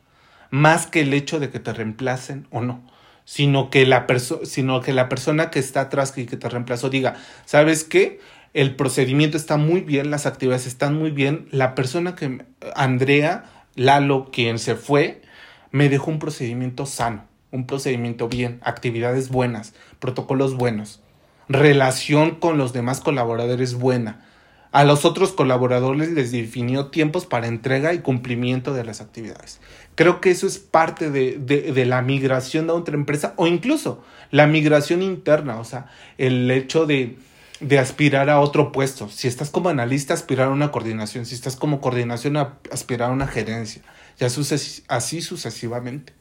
más 0.50 0.88
que 0.88 1.02
el 1.02 1.14
hecho 1.14 1.38
de 1.38 1.50
que 1.50 1.60
te 1.60 1.72
reemplacen 1.72 2.48
o 2.50 2.62
no, 2.62 2.82
sino 3.24 3.70
que 3.70 3.86
la, 3.86 4.08
sino 4.42 4.80
que 4.80 4.92
la 4.92 5.08
persona 5.08 5.50
que 5.50 5.60
está 5.60 5.82
atrás 5.82 6.18
y 6.18 6.26
que 6.26 6.36
te 6.36 6.48
reemplazó 6.48 6.90
diga, 6.90 7.14
¿sabes 7.44 7.84
qué? 7.84 8.18
El 8.52 8.74
procedimiento 8.74 9.36
está 9.36 9.56
muy 9.56 9.80
bien, 9.80 10.10
las 10.10 10.26
actividades 10.26 10.66
están 10.66 10.96
muy 10.96 11.10
bien. 11.10 11.46
La 11.50 11.74
persona 11.74 12.14
que, 12.16 12.44
Andrea 12.74 13.44
Lalo, 13.76 14.30
quien 14.32 14.58
se 14.58 14.74
fue, 14.74 15.22
me 15.70 15.88
dejó 15.88 16.10
un 16.10 16.18
procedimiento 16.18 16.86
sano, 16.86 17.24
un 17.52 17.66
procedimiento 17.66 18.28
bien, 18.28 18.58
actividades 18.62 19.28
buenas, 19.28 19.74
protocolos 20.00 20.56
buenos, 20.56 21.00
relación 21.48 22.36
con 22.36 22.58
los 22.58 22.72
demás 22.72 23.00
colaboradores 23.00 23.74
buena. 23.74 24.26
A 24.72 24.84
los 24.84 25.04
otros 25.04 25.32
colaboradores 25.32 26.10
les 26.10 26.30
definió 26.30 26.88
tiempos 26.88 27.26
para 27.26 27.48
entrega 27.48 27.92
y 27.92 28.00
cumplimiento 28.00 28.72
de 28.72 28.84
las 28.84 29.00
actividades. 29.00 29.60
Creo 29.96 30.20
que 30.20 30.30
eso 30.30 30.46
es 30.46 30.58
parte 30.58 31.10
de, 31.10 31.38
de, 31.38 31.72
de, 31.72 31.86
la 31.86 32.02
migración 32.02 32.68
de 32.68 32.74
otra 32.74 32.94
empresa 32.94 33.34
o 33.36 33.48
incluso 33.48 34.04
la 34.30 34.46
migración 34.46 35.02
interna, 35.02 35.58
o 35.58 35.64
sea, 35.64 35.86
el 36.18 36.48
hecho 36.52 36.86
de, 36.86 37.16
de 37.60 37.78
aspirar 37.78 38.30
a 38.30 38.40
otro 38.40 38.72
puesto. 38.72 39.08
Si 39.08 39.28
estás 39.28 39.50
como 39.50 39.68
analista, 39.68 40.14
aspirar 40.14 40.48
a 40.48 40.50
una 40.50 40.72
coordinación. 40.72 41.26
Si 41.26 41.34
estás 41.34 41.56
como 41.56 41.80
coordinación, 41.80 42.36
aspirar 42.36 43.10
a 43.10 43.12
una 43.12 43.26
gerencia. 43.26 43.82
Y 44.18 44.24
así 44.24 45.22
sucesivamente. 45.22 46.12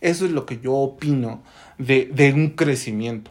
Eso 0.00 0.26
es 0.26 0.32
lo 0.32 0.46
que 0.46 0.60
yo 0.60 0.74
opino 0.74 1.42
de, 1.78 2.08
de 2.12 2.32
un 2.32 2.50
crecimiento. 2.50 3.30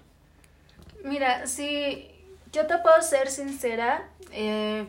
Mira, 1.04 1.48
si 1.48 2.10
yo 2.52 2.68
te 2.68 2.78
puedo 2.80 3.02
ser 3.02 3.30
sincera, 3.30 4.10
eh, 4.32 4.86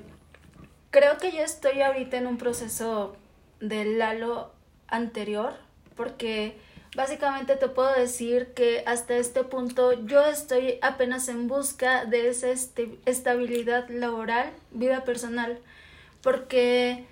creo 0.90 1.18
que 1.18 1.30
yo 1.32 1.40
estoy 1.40 1.82
ahorita 1.82 2.16
en 2.16 2.26
un 2.26 2.38
proceso 2.38 3.16
del 3.60 3.98
Lalo 3.98 4.52
anterior, 4.88 5.54
porque 5.96 6.56
Básicamente 6.96 7.56
te 7.56 7.68
puedo 7.68 7.92
decir 7.92 8.54
que 8.54 8.82
hasta 8.86 9.16
este 9.16 9.44
punto 9.44 9.92
yo 10.06 10.24
estoy 10.24 10.78
apenas 10.80 11.28
en 11.28 11.46
busca 11.46 12.06
de 12.06 12.28
esa 12.28 12.48
estabilidad 13.04 13.88
laboral, 13.90 14.50
vida 14.70 15.04
personal, 15.04 15.58
porque 16.22 17.04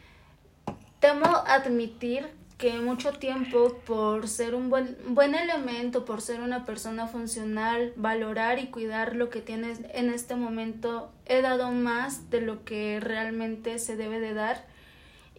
temo 0.98 1.26
admitir 1.46 2.26
que 2.56 2.80
mucho 2.80 3.12
tiempo 3.12 3.76
por 3.86 4.28
ser 4.28 4.54
un 4.54 4.70
buen, 4.70 4.96
buen 5.08 5.34
elemento, 5.34 6.06
por 6.06 6.22
ser 6.22 6.40
una 6.40 6.64
persona 6.64 7.06
funcional, 7.06 7.92
valorar 7.96 8.58
y 8.58 8.68
cuidar 8.68 9.14
lo 9.14 9.28
que 9.28 9.42
tienes 9.42 9.80
en 9.92 10.08
este 10.08 10.36
momento, 10.36 11.12
he 11.26 11.42
dado 11.42 11.70
más 11.70 12.30
de 12.30 12.40
lo 12.40 12.64
que 12.64 12.98
realmente 12.98 13.78
se 13.78 13.96
debe 13.96 14.20
de 14.20 14.32
dar. 14.32 14.64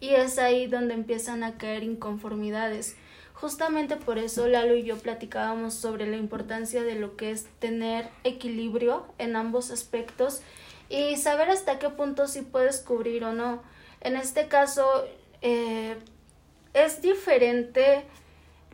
Y 0.00 0.10
es 0.10 0.38
ahí 0.38 0.68
donde 0.68 0.94
empiezan 0.94 1.42
a 1.42 1.58
caer 1.58 1.82
inconformidades 1.82 2.96
Justamente 3.40 3.94
por 3.94 4.18
eso 4.18 4.48
Lalo 4.48 4.74
y 4.74 4.82
yo 4.82 4.98
platicábamos 4.98 5.74
sobre 5.74 6.08
la 6.08 6.16
importancia 6.16 6.82
de 6.82 6.96
lo 6.96 7.16
que 7.16 7.30
es 7.30 7.46
tener 7.60 8.08
equilibrio 8.24 9.06
en 9.18 9.36
ambos 9.36 9.70
aspectos 9.70 10.42
y 10.88 11.16
saber 11.16 11.48
hasta 11.50 11.78
qué 11.78 11.88
punto 11.88 12.26
sí 12.26 12.42
puedes 12.42 12.80
cubrir 12.80 13.22
o 13.22 13.32
no. 13.32 13.62
En 14.00 14.16
este 14.16 14.48
caso 14.48 15.04
eh, 15.40 15.96
es 16.74 17.00
diferente 17.00 18.04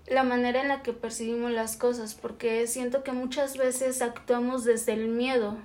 la 0.07 0.23
manera 0.23 0.63
en 0.63 0.69
la 0.69 0.83
que 0.83 0.95
percibimos 0.95 1.51
las 1.51 1.77
cosas 1.77 2.15
porque 2.15 2.67
siento 2.67 3.03
que 3.05 3.13
muchas 3.13 3.59
veces 3.59 4.01
actuamos 4.01 4.65
desde 4.65 4.95
el 4.95 5.09
miedo 5.09 5.59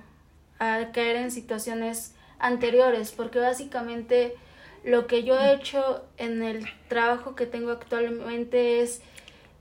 a 0.58 0.92
caer 0.92 1.16
en 1.16 1.30
situaciones 1.30 2.14
anteriores 2.38 3.12
porque 3.12 3.38
básicamente 3.38 4.36
lo 4.84 5.06
que 5.06 5.24
yo 5.24 5.38
he 5.38 5.54
hecho 5.54 6.04
en 6.16 6.42
el 6.42 6.66
trabajo 6.88 7.34
que 7.34 7.46
tengo 7.46 7.70
actualmente 7.70 8.80
es 8.80 9.02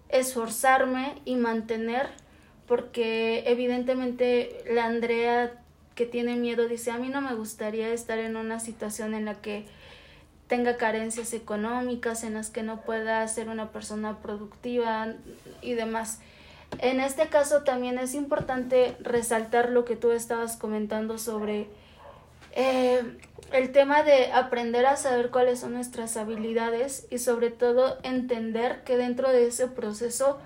esforzarme 0.10 1.22
y 1.26 1.36
mantener, 1.36 2.08
porque 2.68 3.44
evidentemente 3.48 4.64
la 4.70 4.86
Andrea 4.86 5.54
que 5.96 6.06
tiene 6.06 6.36
miedo 6.36 6.68
dice, 6.68 6.92
a 6.92 6.98
mí 6.98 7.10
no 7.10 7.22
me 7.22 7.36
gustaría 7.36 7.90
estar 7.90 8.20
en 8.20 8.38
una 8.38 8.60
situación 8.60 9.14
en 9.14 9.26
la 9.26 9.36
que 9.42 9.66
tenga 10.48 10.78
carencias 10.78 11.34
económicas, 11.34 12.24
en 12.24 12.34
las 12.34 12.50
que 12.50 12.64
no 12.64 12.82
pueda 12.82 13.28
ser 13.28 13.50
una 13.50 13.72
persona 13.72 14.18
productiva 14.20 15.14
y 15.62 15.74
demás. 15.74 16.22
En 16.80 17.00
este 17.00 17.28
caso 17.28 17.64
también 17.64 18.00
es 18.00 18.14
importante 18.14 18.96
resaltar 19.00 19.70
lo 19.72 19.86
que 19.86 19.96
tú 19.96 20.12
estabas 20.12 20.56
comentando 20.56 21.18
sobre 21.18 21.68
eh, 22.54 23.18
el 23.52 23.72
tema 23.72 24.04
de 24.04 24.32
aprender 24.32 24.86
a 24.86 24.96
saber 24.96 25.32
cuáles 25.32 25.60
son 25.60 25.74
nuestras 25.74 26.18
habilidades 26.18 27.08
y 27.10 27.18
sobre 27.18 27.52
todo 27.52 27.98
entender 28.04 28.84
que 28.84 28.98
dentro 28.98 29.30
de 29.30 29.48
ese 29.48 29.68
proceso 29.68 30.40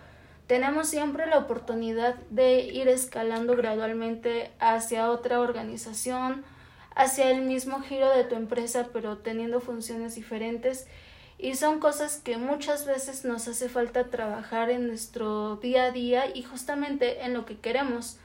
tenemos 0.48 0.88
siempre 0.88 1.25
la 1.25 1.38
oportunidad 1.38 2.15
de 2.29 2.60
ir 2.60 2.88
escalando 2.88 3.55
gradualmente 3.55 4.51
hacia 4.60 5.10
otra 5.10 5.39
organización, 5.39 6.43
hacia 6.95 7.31
el 7.31 7.41
mismo 7.41 7.81
giro 7.81 8.10
de 8.10 8.24
tu 8.24 8.36
empresa, 8.36 8.89
pero 8.93 9.17
teniendo 9.17 9.62
funciones 9.62 10.15
diferentes. 10.15 10.88
Y 11.38 11.55
son 11.55 11.79
cosas 11.79 12.17
que 12.17 12.38
muchas 12.38 12.86
veces 12.86 13.25
nos 13.25 13.48
hace 13.48 13.67
falta 13.67 14.10
trabajar 14.10 14.69
en 14.69 14.88
nuestro 14.88 15.57
día 15.57 15.86
a 15.86 15.91
día 15.91 16.25
y 16.33 16.43
justamente 16.43 17.24
en 17.25 17.33
lo 17.33 17.45
que 17.45 17.57
queremos. 17.57 18.17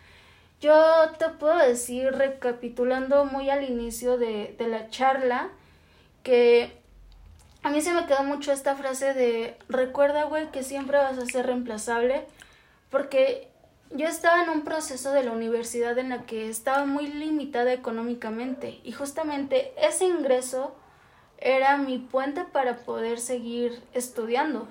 Yo 0.61 1.11
te 1.19 1.29
puedo 1.29 1.57
decir, 1.59 2.13
recapitulando 2.13 3.25
muy 3.25 3.49
al 3.51 3.65
inicio 3.65 4.19
de, 4.19 4.55
de 4.59 4.67
la 4.67 4.91
charla, 4.91 5.51
que 6.23 6.73
a 7.63 7.71
mí 7.71 7.81
se 7.81 7.93
me 7.93 8.07
quedó 8.07 8.25
mucho 8.25 8.53
esta 8.53 8.75
frase 8.77 9.15
de 9.15 9.57
recuerda, 9.69 10.25
güey, 10.25 10.51
que 10.51 10.63
siempre 10.63 10.99
vas 10.99 11.19
a 11.19 11.27
ser 11.27 11.47
reemplazable, 11.47 12.25
porque 12.91 13.49
yo 13.91 14.07
estaba 14.07 14.43
en 14.43 14.51
un 14.51 14.65
proceso 14.65 15.13
de 15.13 15.25
la 15.25 15.33
universidad 15.33 15.97
en 15.99 16.11
la 16.11 16.27
que 16.27 16.49
estaba 16.49 16.85
muy 16.85 17.07
limitada 17.07 17.73
económicamente 17.73 18.81
y 18.85 18.93
justamente 18.93 19.73
ese 19.81 20.05
ingreso 20.05 20.75
era 21.39 21.77
mi 21.79 21.99
puente 21.99 22.45
para 22.45 22.79
poder 22.79 23.19
seguir 23.19 23.81
estudiando. 23.95 24.69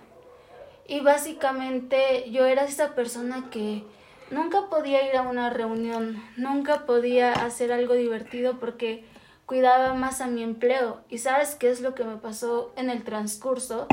Y 0.88 1.00
básicamente 1.02 2.30
yo 2.32 2.46
era 2.46 2.64
esa 2.64 2.94
persona 2.94 3.50
que 3.50 3.84
nunca 4.32 4.70
podía 4.70 5.08
ir 5.08 5.16
a 5.18 5.22
una 5.22 5.50
reunión, 5.50 6.24
nunca 6.36 6.86
podía 6.86 7.32
hacer 7.34 7.72
algo 7.72 7.94
divertido 7.94 8.60
porque 8.60 9.06
cuidaba 9.46 9.94
más 9.94 10.22
a 10.22 10.28
mi 10.28 10.44
empleo. 10.44 11.02
¿Y 11.10 11.20
sabes 11.20 11.56
qué 11.56 11.70
es 11.70 11.82
lo 11.82 11.96
que 11.96 12.04
me 12.04 12.18
pasó 12.18 12.74
en 12.76 12.90
el 12.90 13.04
transcurso? 13.04 13.88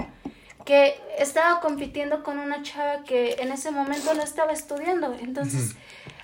Que 0.64 1.00
estaba 1.18 1.60
compitiendo 1.60 2.22
con 2.22 2.38
una 2.38 2.62
chava 2.62 3.04
que 3.04 3.34
en 3.38 3.52
ese 3.52 3.70
momento 3.70 4.14
no 4.14 4.22
estaba 4.22 4.52
estudiando. 4.52 5.14
Entonces, 5.20 5.76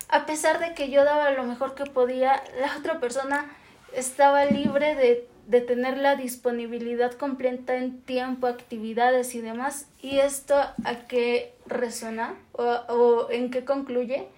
a 0.09 0.25
pesar 0.25 0.59
de 0.59 0.73
que 0.73 0.89
yo 0.89 1.05
daba 1.05 1.31
lo 1.31 1.43
mejor 1.43 1.75
que 1.75 1.85
podía, 1.85 2.43
la 2.59 2.77
otra 2.77 2.99
persona 2.99 3.49
estaba 3.93 4.45
libre 4.45 4.95
de, 4.95 5.29
de 5.51 5.59
tener 5.59 5.97
la 5.97 6.15
disponibilidad 6.15 7.11
completa 7.11 7.75
en 7.75 7.99
tiempo, 8.01 8.47
actividades 8.47 9.35
y 9.35 9.41
demás. 9.41 9.85
¿Y 10.01 10.19
esto 10.19 10.55
a 10.55 10.95
qué 11.09 11.53
resuena 11.65 12.35
o, 12.53 12.63
o 12.63 13.29
en 13.29 13.51
qué 13.51 13.65
concluye? 13.65 14.29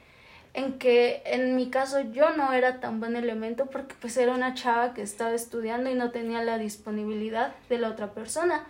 En 0.55 0.79
que 0.79 1.21
en 1.25 1.55
mi 1.55 1.69
caso 1.69 2.01
yo 2.01 2.35
no 2.35 2.51
era 2.51 2.79
tan 2.79 2.99
buen 2.99 3.15
elemento 3.15 3.67
porque 3.67 3.93
pues 4.01 4.17
era 4.17 4.33
una 4.33 4.55
chava 4.55 4.95
que 4.95 5.03
estaba 5.03 5.33
estudiando 5.33 5.91
y 5.91 5.93
no 5.93 6.09
tenía 6.09 6.43
la 6.43 6.57
disponibilidad 6.57 7.53
de 7.69 7.77
la 7.77 7.89
otra 7.89 8.13
persona. 8.13 8.65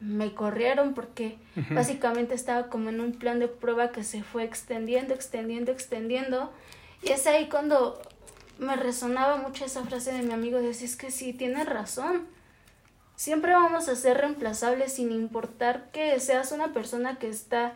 Me 0.00 0.34
corrieron 0.34 0.92
porque 0.92 1.38
básicamente 1.70 2.34
estaba 2.34 2.66
como 2.66 2.90
en 2.90 3.00
un 3.00 3.12
plan 3.12 3.38
de 3.38 3.46
prueba 3.46 3.92
que 3.92 4.02
se 4.02 4.24
fue 4.24 4.42
extendiendo, 4.42 5.14
extendiendo, 5.14 5.70
extendiendo. 5.70 6.50
Y 7.04 7.12
es 7.12 7.28
ahí 7.28 7.48
cuando 7.48 8.02
me 8.58 8.76
resonaba 8.76 9.36
mucho 9.36 9.64
esa 9.64 9.84
frase 9.84 10.12
de 10.12 10.22
mi 10.22 10.32
amigo, 10.32 10.58
de 10.58 10.70
es 10.70 10.96
que 10.96 11.10
sí, 11.10 11.32
tienes 11.32 11.66
razón. 11.66 12.26
Siempre 13.16 13.52
vamos 13.52 13.88
a 13.88 13.96
ser 13.96 14.18
reemplazables 14.18 14.92
sin 14.94 15.10
importar 15.10 15.90
que 15.90 16.18
seas 16.20 16.52
una 16.52 16.72
persona 16.72 17.18
que 17.18 17.28
está 17.28 17.74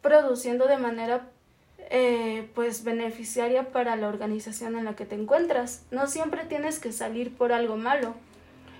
produciendo 0.00 0.66
de 0.66 0.78
manera 0.78 1.28
eh, 1.90 2.48
pues 2.54 2.84
beneficiaria 2.84 3.72
para 3.72 3.96
la 3.96 4.08
organización 4.08 4.78
en 4.78 4.86
la 4.86 4.96
que 4.96 5.04
te 5.04 5.16
encuentras. 5.16 5.84
No 5.90 6.06
siempre 6.06 6.44
tienes 6.44 6.78
que 6.78 6.92
salir 6.92 7.36
por 7.36 7.52
algo 7.52 7.76
malo. 7.76 8.14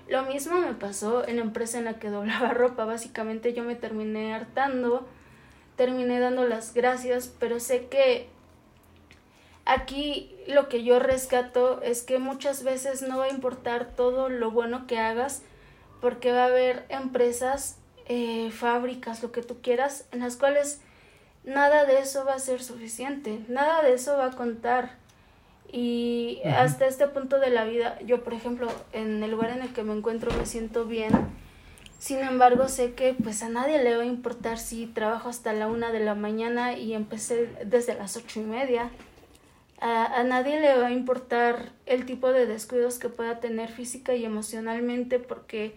Lo 0.07 0.23
mismo 0.23 0.57
me 0.57 0.73
pasó 0.73 1.27
en 1.27 1.35
la 1.35 1.43
empresa 1.43 1.77
en 1.77 1.85
la 1.85 1.99
que 1.99 2.09
doblaba 2.09 2.49
ropa. 2.53 2.85
Básicamente 2.85 3.53
yo 3.53 3.63
me 3.63 3.75
terminé 3.75 4.33
hartando, 4.33 5.07
terminé 5.75 6.19
dando 6.19 6.47
las 6.47 6.73
gracias, 6.73 7.31
pero 7.39 7.59
sé 7.59 7.85
que 7.87 8.29
Aquí 9.65 10.35
lo 10.47 10.69
que 10.69 10.83
yo 10.83 10.99
rescato 10.99 11.81
es 11.81 12.01
que 12.01 12.19
muchas 12.19 12.63
veces 12.63 13.01
no 13.01 13.19
va 13.19 13.25
a 13.25 13.29
importar 13.29 13.93
todo 13.95 14.27
lo 14.29 14.51
bueno 14.51 14.87
que 14.87 14.97
hagas 14.97 15.43
porque 16.01 16.31
va 16.31 16.43
a 16.43 16.47
haber 16.47 16.85
empresas, 16.89 17.77
eh, 18.07 18.49
fábricas, 18.51 19.21
lo 19.21 19.31
que 19.31 19.43
tú 19.43 19.61
quieras, 19.61 20.07
en 20.11 20.21
las 20.21 20.35
cuales 20.35 20.81
nada 21.43 21.85
de 21.85 21.99
eso 21.99 22.25
va 22.25 22.33
a 22.33 22.39
ser 22.39 22.63
suficiente, 22.63 23.39
nada 23.47 23.83
de 23.83 23.93
eso 23.93 24.17
va 24.17 24.27
a 24.27 24.31
contar. 24.31 24.95
Y 25.71 26.41
hasta 26.43 26.87
este 26.87 27.07
punto 27.07 27.39
de 27.39 27.49
la 27.49 27.63
vida, 27.63 27.97
yo 28.01 28.23
por 28.23 28.33
ejemplo, 28.33 28.67
en 28.91 29.23
el 29.23 29.31
lugar 29.31 29.51
en 29.51 29.61
el 29.61 29.71
que 29.71 29.83
me 29.83 29.93
encuentro 29.93 30.35
me 30.35 30.45
siento 30.45 30.85
bien, 30.85 31.11
sin 31.99 32.17
embargo 32.19 32.67
sé 32.67 32.93
que 32.93 33.13
pues 33.13 33.43
a 33.43 33.49
nadie 33.49 33.81
le 33.81 33.95
va 33.95 34.01
a 34.01 34.07
importar 34.07 34.57
si 34.57 34.87
trabajo 34.87 35.29
hasta 35.29 35.53
la 35.53 35.67
una 35.67 35.91
de 35.91 35.99
la 35.99 36.15
mañana 36.15 36.73
y 36.73 36.93
empecé 36.93 37.47
desde 37.63 37.93
las 37.93 38.17
ocho 38.17 38.41
y 38.41 38.43
media 38.43 38.89
a, 39.81 40.23
nadie 40.23 40.59
le 40.59 40.77
va 40.77 40.87
a 40.87 40.91
importar 40.91 41.71
el 41.87 42.05
tipo 42.05 42.31
de 42.31 42.45
descuidos 42.45 42.99
que 42.99 43.09
pueda 43.09 43.39
tener 43.39 43.69
física 43.69 44.13
y 44.13 44.23
emocionalmente 44.23 45.17
porque 45.17 45.73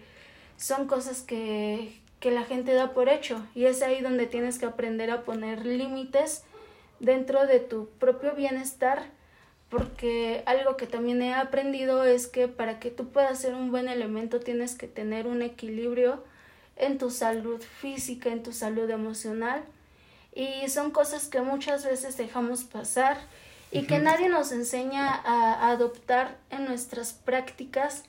son 0.57 0.85
cosas 0.87 1.23
que, 1.23 1.99
que 2.19 2.29
la 2.29 2.43
gente 2.43 2.73
da 2.73 2.93
por 2.93 3.09
hecho. 3.09 3.45
Y 3.55 3.65
es 3.65 3.81
ahí 3.81 4.01
donde 4.01 4.27
tienes 4.27 4.59
que 4.59 4.67
aprender 4.67 5.09
a 5.09 5.23
poner 5.23 5.65
límites 5.65 6.43
dentro 6.99 7.47
de 7.47 7.59
tu 7.59 7.89
propio 7.99 8.35
bienestar 8.35 9.03
porque 9.69 10.43
algo 10.45 10.77
que 10.77 10.85
también 10.85 11.21
he 11.23 11.33
aprendido 11.33 12.03
es 12.03 12.27
que 12.27 12.47
para 12.47 12.79
que 12.79 12.91
tú 12.91 13.09
puedas 13.09 13.39
ser 13.39 13.55
un 13.55 13.71
buen 13.71 13.87
elemento 13.87 14.39
tienes 14.39 14.75
que 14.75 14.87
tener 14.87 15.25
un 15.25 15.41
equilibrio 15.41 16.23
en 16.75 16.97
tu 16.97 17.09
salud 17.09 17.59
física, 17.61 18.29
en 18.29 18.43
tu 18.43 18.53
salud 18.53 18.89
emocional. 18.89 19.63
Y 20.35 20.69
son 20.69 20.91
cosas 20.91 21.27
que 21.27 21.41
muchas 21.41 21.85
veces 21.85 22.17
dejamos 22.17 22.63
pasar 22.63 23.17
y 23.71 23.83
que 23.83 23.99
nadie 23.99 24.29
nos 24.29 24.51
enseña 24.51 25.13
a, 25.13 25.69
adoptar 25.69 26.37
en 26.49 26.65
nuestras 26.65 27.13
prácticas 27.13 28.03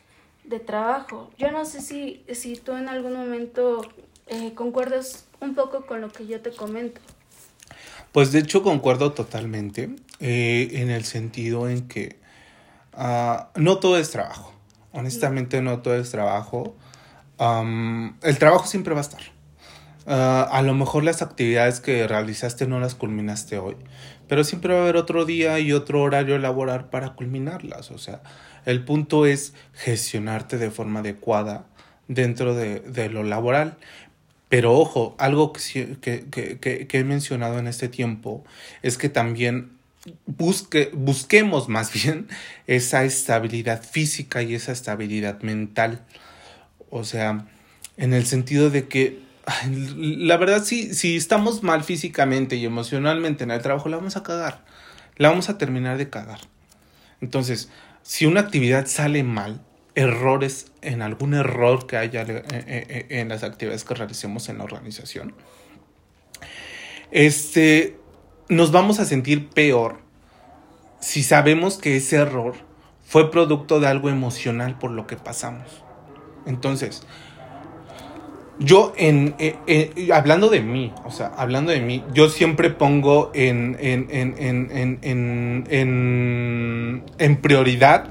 de 0.44 0.60
trabajo. 0.60 1.30
Yo 1.38 1.50
no 1.50 1.64
sé 1.64 1.80
si, 1.80 2.24
si 2.32 2.56
tú 2.56 2.72
en 2.72 2.88
algún 2.88 3.14
momento 3.14 3.82
eh, 4.26 4.54
concuerdas 4.54 5.26
un 5.40 5.54
poco 5.54 5.86
con 5.86 6.00
lo 6.00 6.10
que 6.10 6.26
yo 6.26 6.40
te 6.40 6.50
comento. 6.50 7.00
Pues 8.12 8.32
de 8.32 8.38
hecho 8.38 8.62
concuerdo 8.62 9.12
totalmente 9.12 9.90
eh, 10.20 10.68
en 10.72 10.90
el 10.90 11.04
sentido 11.04 11.68
en 11.68 11.88
que 11.88 12.16
ah, 12.92 13.50
no 13.56 13.78
todo 13.78 13.98
es 13.98 14.10
trabajo. 14.10 14.52
Honestamente 14.92 15.60
no 15.60 15.80
todo 15.80 15.96
es 15.96 16.10
trabajo. 16.10 16.76
el 17.38 18.38
trabajo 18.38 18.66
siempre 18.66 18.94
va 18.94 19.00
a 19.00 19.02
estar. 19.02 19.36
Ah, 20.08 20.48
a 20.50 20.62
lo 20.62 20.72
mejor 20.72 21.02
las 21.02 21.20
actividades 21.20 21.80
que 21.80 22.06
realizaste 22.06 22.66
no 22.68 22.78
las 22.78 22.94
culminaste 22.94 23.58
hoy, 23.58 23.76
pero 24.28 24.44
siempre 24.44 24.72
va 24.72 24.80
a 24.80 24.82
haber 24.82 24.96
otro 24.96 25.24
día 25.24 25.58
y 25.58 25.72
otro 25.72 26.02
horario 26.02 26.38
laboral 26.38 26.88
para 26.88 27.14
culminarlas. 27.14 27.90
O 27.90 27.98
sea, 27.98 28.22
el 28.64 28.84
punto 28.84 29.26
es 29.26 29.54
gestionarte 29.72 30.58
de 30.58 30.70
forma 30.70 31.00
adecuada 31.00 31.66
dentro 32.08 32.54
de, 32.54 33.08
lo 33.10 33.22
laboral. 33.22 33.76
Pero 34.48 34.74
ojo, 34.74 35.14
algo 35.18 35.52
que, 35.52 35.96
que, 36.00 36.26
que, 36.30 36.86
que, 36.86 36.98
he 36.98 37.04
mencionado 37.04 37.58
en 37.58 37.66
este 37.66 37.88
tiempo 37.88 38.44
es 38.82 38.96
que 38.96 39.08
también 39.08 39.72
busque, 40.26 40.90
busquemos 40.92 41.68
más 41.68 41.92
bien 42.04 42.28
esa 42.66 43.04
estabilidad 43.04 43.82
física 43.82 44.42
y 44.42 44.54
esa 44.54 44.72
estabilidad 44.72 45.40
mental. 45.42 46.04
O 46.90 47.04
sea, 47.04 47.46
en 47.96 48.12
el 48.12 48.26
sentido 48.26 48.70
de 48.70 48.88
que 48.88 49.25
la 49.96 50.36
verdad, 50.36 50.64
si, 50.64 50.94
si 50.94 51.16
estamos 51.16 51.62
mal 51.62 51.84
físicamente 51.84 52.56
y 52.56 52.64
emocionalmente 52.64 53.44
en 53.44 53.52
el 53.52 53.62
trabajo, 53.62 53.88
la 53.88 53.96
vamos 53.96 54.16
a 54.16 54.22
cagar. 54.22 54.64
La 55.16 55.30
vamos 55.30 55.48
a 55.48 55.56
terminar 55.56 55.98
de 55.98 56.10
cagar. 56.10 56.40
Entonces, 57.20 57.70
si 58.02 58.26
una 58.26 58.40
actividad 58.40 58.86
sale 58.86 59.22
mal, 59.22 59.62
errores 59.94 60.72
en 60.82 61.00
algún 61.00 61.34
error 61.34 61.86
que 61.86 61.96
haya 61.96 62.22
eh, 62.22 62.44
eh, 62.50 62.86
eh, 62.88 63.06
en 63.08 63.30
las 63.30 63.42
actividades 63.42 63.84
que 63.84 63.94
realicemos 63.94 64.48
en 64.48 64.58
la 64.58 64.64
organización, 64.64 65.34
este, 67.10 67.98
nos 68.48 68.72
vamos 68.72 69.00
a 69.00 69.04
sentir 69.04 69.48
peor 69.48 70.00
si 71.00 71.22
sabemos 71.22 71.78
que 71.78 71.96
ese 71.96 72.16
error 72.16 72.54
fue 73.04 73.30
producto 73.30 73.80
de 73.80 73.86
algo 73.86 74.10
emocional 74.10 74.78
por 74.78 74.90
lo 74.90 75.06
que 75.06 75.16
pasamos. 75.16 75.82
Entonces, 76.46 77.06
yo 78.58 78.92
en, 78.96 79.34
eh, 79.38 79.56
eh, 79.66 80.08
hablando 80.12 80.48
de 80.48 80.60
mí, 80.60 80.92
o 81.04 81.10
sea, 81.10 81.32
hablando 81.36 81.72
de 81.72 81.80
mí, 81.80 82.02
yo 82.14 82.28
siempre 82.28 82.70
pongo 82.70 83.30
en, 83.34 83.76
en, 83.80 84.08
en, 84.10 84.98
en, 85.70 87.02
en 87.18 87.36
prioridad 87.42 88.10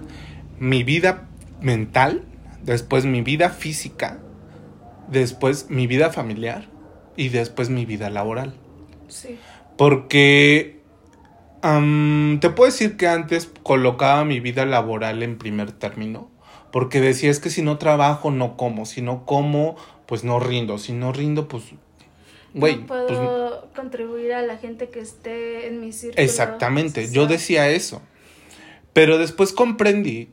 mi 0.59 0.83
vida 0.83 1.27
mental, 1.61 2.23
después 2.63 3.05
mi 3.05 3.21
vida 3.21 3.49
física, 3.49 4.19
después 5.07 5.69
mi 5.69 5.87
vida 5.87 6.11
familiar 6.11 6.67
y 7.17 7.29
después 7.29 7.69
mi 7.69 7.85
vida 7.85 8.09
laboral. 8.09 8.53
Sí. 9.07 9.37
Porque 9.77 10.75
te 12.39 12.49
puedo 12.51 12.71
decir 12.71 12.95
que 12.95 13.07
antes 13.07 13.49
colocaba 13.63 14.23
mi 14.23 14.39
vida 14.39 14.65
laboral 14.65 15.23
en 15.23 15.39
primer 15.39 15.71
término, 15.71 16.29
porque 16.71 17.01
decía 17.01 17.31
es 17.31 17.39
que 17.39 17.49
si 17.49 17.63
no 17.63 17.79
trabajo 17.79 18.29
no 18.29 18.55
como, 18.55 18.85
si 18.85 19.01
no 19.01 19.25
como 19.25 19.75
pues 20.05 20.23
no 20.23 20.39
rindo. 20.39 20.77
Si 20.77 20.93
no 20.93 21.11
rindo, 21.11 21.47
pues 21.47 21.63
Güey, 22.55 22.77
no 22.77 22.85
puedo 22.87 23.07
pues, 23.07 23.75
contribuir 23.75 24.33
a 24.33 24.41
la 24.41 24.57
gente 24.57 24.89
que 24.89 25.01
esté 25.01 25.67
en 25.67 25.81
mi 25.81 25.91
círculo. 25.91 26.23
Exactamente, 26.23 27.11
yo 27.11 27.27
decía 27.27 27.69
eso. 27.69 28.01
Pero 28.93 29.17
después 29.17 29.51
comprendí 29.51 30.29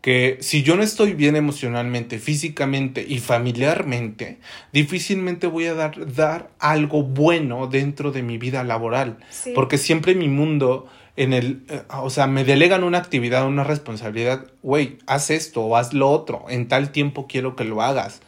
que 0.00 0.38
si 0.40 0.62
yo 0.62 0.76
no 0.76 0.82
estoy 0.82 1.12
bien 1.12 1.36
emocionalmente, 1.36 2.18
físicamente 2.18 3.04
y 3.06 3.18
familiarmente, 3.18 4.38
difícilmente 4.72 5.46
voy 5.46 5.66
a 5.66 5.74
dar, 5.74 6.14
dar 6.14 6.50
algo 6.58 7.02
bueno 7.02 7.66
dentro 7.66 8.12
de 8.12 8.22
mi 8.22 8.38
vida 8.38 8.64
laboral. 8.64 9.18
Porque 9.54 9.76
siempre 9.76 10.14
mi 10.14 10.28
mundo, 10.28 10.88
en 11.16 11.34
el, 11.34 11.64
eh, 11.68 11.82
o 11.90 12.08
sea, 12.08 12.26
me 12.26 12.44
delegan 12.44 12.82
una 12.82 12.96
actividad, 12.96 13.46
una 13.46 13.62
responsabilidad, 13.62 14.46
güey, 14.62 14.98
haz 15.06 15.30
esto 15.30 15.60
o 15.60 15.76
haz 15.76 15.92
lo 15.92 16.10
otro, 16.10 16.46
en 16.48 16.66
tal 16.66 16.92
tiempo 16.92 17.26
quiero 17.28 17.56
que 17.56 17.64
lo 17.64 17.82
hagas. 17.82 18.22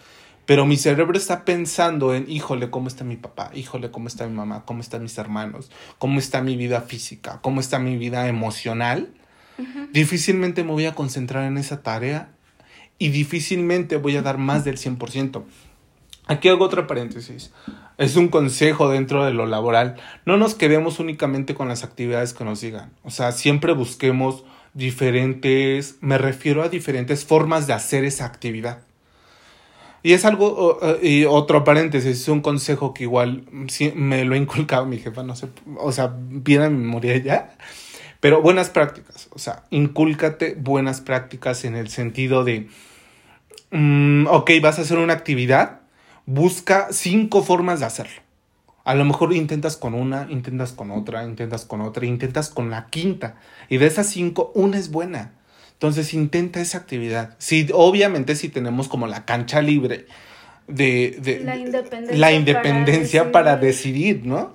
Pero 0.47 0.67
mi 0.67 0.77
cerebro 0.77 1.17
está 1.17 1.45
pensando 1.45 2.15
en, 2.15 2.31
híjole, 2.31 2.71
¿cómo 2.71 2.89
está 2.89 3.05
mi 3.05 3.17
papá? 3.17 3.51
Híjole, 3.55 3.91
¿cómo 3.91 4.09
está 4.09 4.27
mi 4.27 4.35
mamá? 4.35 4.65
¿Cómo 4.65 4.81
están 4.81 5.03
mis 5.03 5.17
hermanos? 5.17 5.71
¿Cómo 5.99 6.19
está 6.19 6.43
mi 6.43 6.57
vida 6.57 6.83
física? 6.83 7.41
¿Cómo 7.41 7.61
está 7.61 7.79
mi 7.79 7.97
vida 7.97 8.29
emocional? 8.29 9.15
Difícilmente 9.93 10.65
me 10.65 10.73
voy 10.73 10.87
a 10.87 10.95
concentrar 10.95 11.45
en 11.45 11.59
esa 11.59 11.83
tarea 11.83 12.31
y 12.99 13.11
difícilmente 13.11 13.97
voy 13.97 14.17
a 14.17 14.23
dar 14.23 14.39
más 14.39 14.65
del 14.65 14.77
100%. 14.77 15.45
Aquí 16.27 16.49
hago 16.49 16.65
otra 16.65 16.87
paréntesis. 16.87 17.53
Es 17.99 18.17
un 18.17 18.29
consejo 18.29 18.89
dentro 18.89 19.25
de 19.25 19.33
lo 19.33 19.47
laboral. 19.47 19.97
No 20.25 20.37
nos 20.37 20.55
quedemos 20.55 20.99
únicamente 20.99 21.55
con 21.55 21.69
las 21.69 21.85
actividades 21.85 22.35
que 22.35 22.45
nos 22.45 22.61
digan. 22.61 22.93
O 23.03 23.11
sea, 23.11 23.33
siempre 23.33 23.73
busquemos 23.73 24.45
diferentes, 24.73 25.99
me 26.01 26.19
refiero 26.19 26.63
a 26.63 26.69
diferentes 26.69 27.25
formas 27.25 27.67
de 27.67 27.75
hacer 27.75 28.05
esa 28.05 28.25
actividad. 28.25 28.81
Y 30.05 30.13
es 30.13 30.27
algo, 30.27 30.79
y 31.03 31.25
otro 31.25 31.65
paréntesis, 31.65 32.21
es 32.21 32.29
un 32.29 32.43
consejo 32.43 32.93
que 32.93 33.05
igual 33.05 33.47
me 33.95 34.27
lo 34.27 34.35
ha 34.35 34.37
inculcado 34.37 34.85
mi 34.85 34.99
jefa, 34.99 35.23
no 35.23 35.35
sé, 35.35 35.49
o 35.79 35.93
sea, 35.93 36.15
viene 36.19 36.67
a 36.67 36.69
mi 36.69 36.77
memoria 36.77 37.17
ya. 37.17 37.57
Pero 38.21 38.43
buenas 38.43 38.69
prácticas, 38.69 39.29
o 39.33 39.39
sea, 39.39 39.65
incúlcate 39.71 40.57
buenas 40.61 41.01
prácticas 41.01 41.65
en 41.65 41.75
el 41.75 41.89
sentido 41.89 42.45
de 42.45 42.69
mm, 43.71 44.27
ok, 44.27 44.51
vas 44.61 44.79
a 44.79 44.83
hacer 44.83 44.99
una 44.99 45.15
actividad, 45.15 45.81
busca 46.27 46.89
cinco 46.91 47.43
formas 47.43 47.81
de 47.81 47.87
hacerlo. 47.87 48.21
A 48.85 48.95
lo 48.95 49.07
mejor 49.07 49.33
intentas 49.33 49.79
con 49.79 49.95
una, 49.95 50.27
intentas 50.29 50.73
con 50.73 50.91
otra, 50.91 51.25
intentas 51.25 51.65
con 51.65 51.81
otra, 51.81 52.05
intentas 52.05 52.51
con 52.51 52.69
la 52.69 52.89
quinta. 52.89 53.37
Y 53.71 53.79
de 53.79 53.87
esas 53.87 54.11
cinco, 54.11 54.53
una 54.55 54.77
es 54.77 54.91
buena. 54.91 55.33
Entonces 55.75 56.15
intenta 56.15 56.61
esa 56.61 56.79
actividad. 56.79 57.37
Si, 57.39 57.69
obviamente 57.73 58.37
si 58.37 58.49
tenemos 58.49 58.89
como 58.89 59.07
la 59.07 59.25
cancha 59.25 59.61
libre 59.61 60.07
de, 60.67 61.43
la 61.45 62.33
independencia, 62.33 63.33
para, 63.33 63.57
decidir. 63.57 64.25
¿no? 64.25 64.53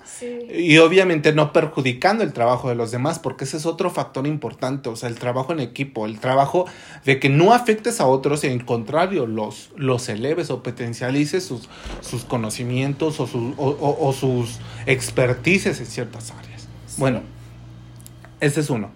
Y 0.52 0.78
obviamente 0.78 1.32
no 1.32 1.52
perjudicando 1.52 2.24
el 2.24 2.32
trabajo 2.32 2.68
de 2.68 2.74
los 2.74 2.90
demás, 2.90 3.18
porque 3.18 3.44
ese 3.44 3.58
es 3.58 3.66
otro 3.66 3.90
factor 3.90 4.26
importante, 4.26 4.88
o 4.88 4.96
sea, 4.96 5.08
el 5.08 5.16
trabajo 5.16 5.52
en 5.52 5.60
equipo, 5.60 6.06
el 6.06 6.18
trabajo 6.18 6.66
de 7.04 7.20
que 7.20 7.28
no 7.28 7.54
afectes 7.54 8.00
a 8.00 8.06
otros 8.06 8.42
y 8.44 8.48
en 8.48 8.60
contrario 8.60 9.26
los, 9.26 9.70
los 9.76 10.08
eleves 10.08 10.50
o 10.50 10.62
potencialices 10.62 11.44
sus, 11.44 11.68
sus 12.00 12.24
conocimientos 12.24 13.20
o, 13.20 13.26
sus 13.26 13.54
o, 13.56 14.12
sus 14.12 14.58
expertices 14.86 15.78
en 15.80 15.86
ciertas 15.86 16.32
áreas. 16.32 16.68
Bueno, 16.96 17.22
ese 18.40 18.60
es 18.60 18.70
uno. 18.70 18.90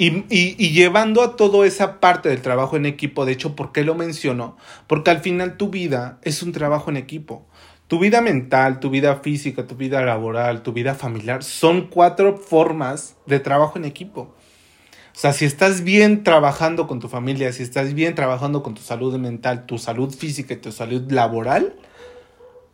Y, 0.00 0.54
llevando 0.70 1.22
a 1.22 1.34
toda 1.34 1.66
esa 1.66 1.98
parte 1.98 2.28
del 2.28 2.40
trabajo 2.40 2.76
en 2.76 2.86
equipo, 2.86 3.26
de 3.26 3.32
hecho, 3.32 3.56
¿por 3.56 3.72
qué 3.72 3.82
lo 3.82 3.96
menciono? 3.96 4.56
Porque 4.86 5.10
al 5.10 5.18
final 5.18 5.56
tu 5.56 5.70
vida 5.70 6.20
es 6.22 6.44
un 6.44 6.52
trabajo 6.52 6.88
en 6.88 6.96
equipo. 6.96 7.44
Tu 7.88 7.98
vida 7.98 8.20
mental, 8.20 8.78
tu 8.78 8.90
vida 8.90 9.16
física, 9.16 9.66
tu 9.66 9.74
vida 9.74 10.00
laboral, 10.02 10.62
tu 10.62 10.72
vida 10.72 10.94
familiar, 10.94 11.42
son 11.42 11.88
cuatro 11.88 12.36
formas 12.36 13.16
de 13.26 13.40
trabajo 13.40 13.76
en 13.76 13.86
equipo. 13.86 14.20
O 14.20 15.20
sea, 15.20 15.32
si 15.32 15.44
estás 15.44 15.82
bien 15.82 16.22
trabajando 16.22 16.86
con 16.86 17.00
tu 17.00 17.08
familia, 17.08 17.52
si 17.52 17.64
estás 17.64 17.92
bien 17.92 18.14
trabajando 18.14 18.62
con 18.62 18.74
tu 18.74 18.82
salud 18.82 19.18
mental, 19.18 19.66
tu 19.66 19.78
salud 19.78 20.14
física 20.14 20.54
y 20.54 20.58
tu 20.58 20.70
salud 20.70 21.10
laboral, 21.10 21.74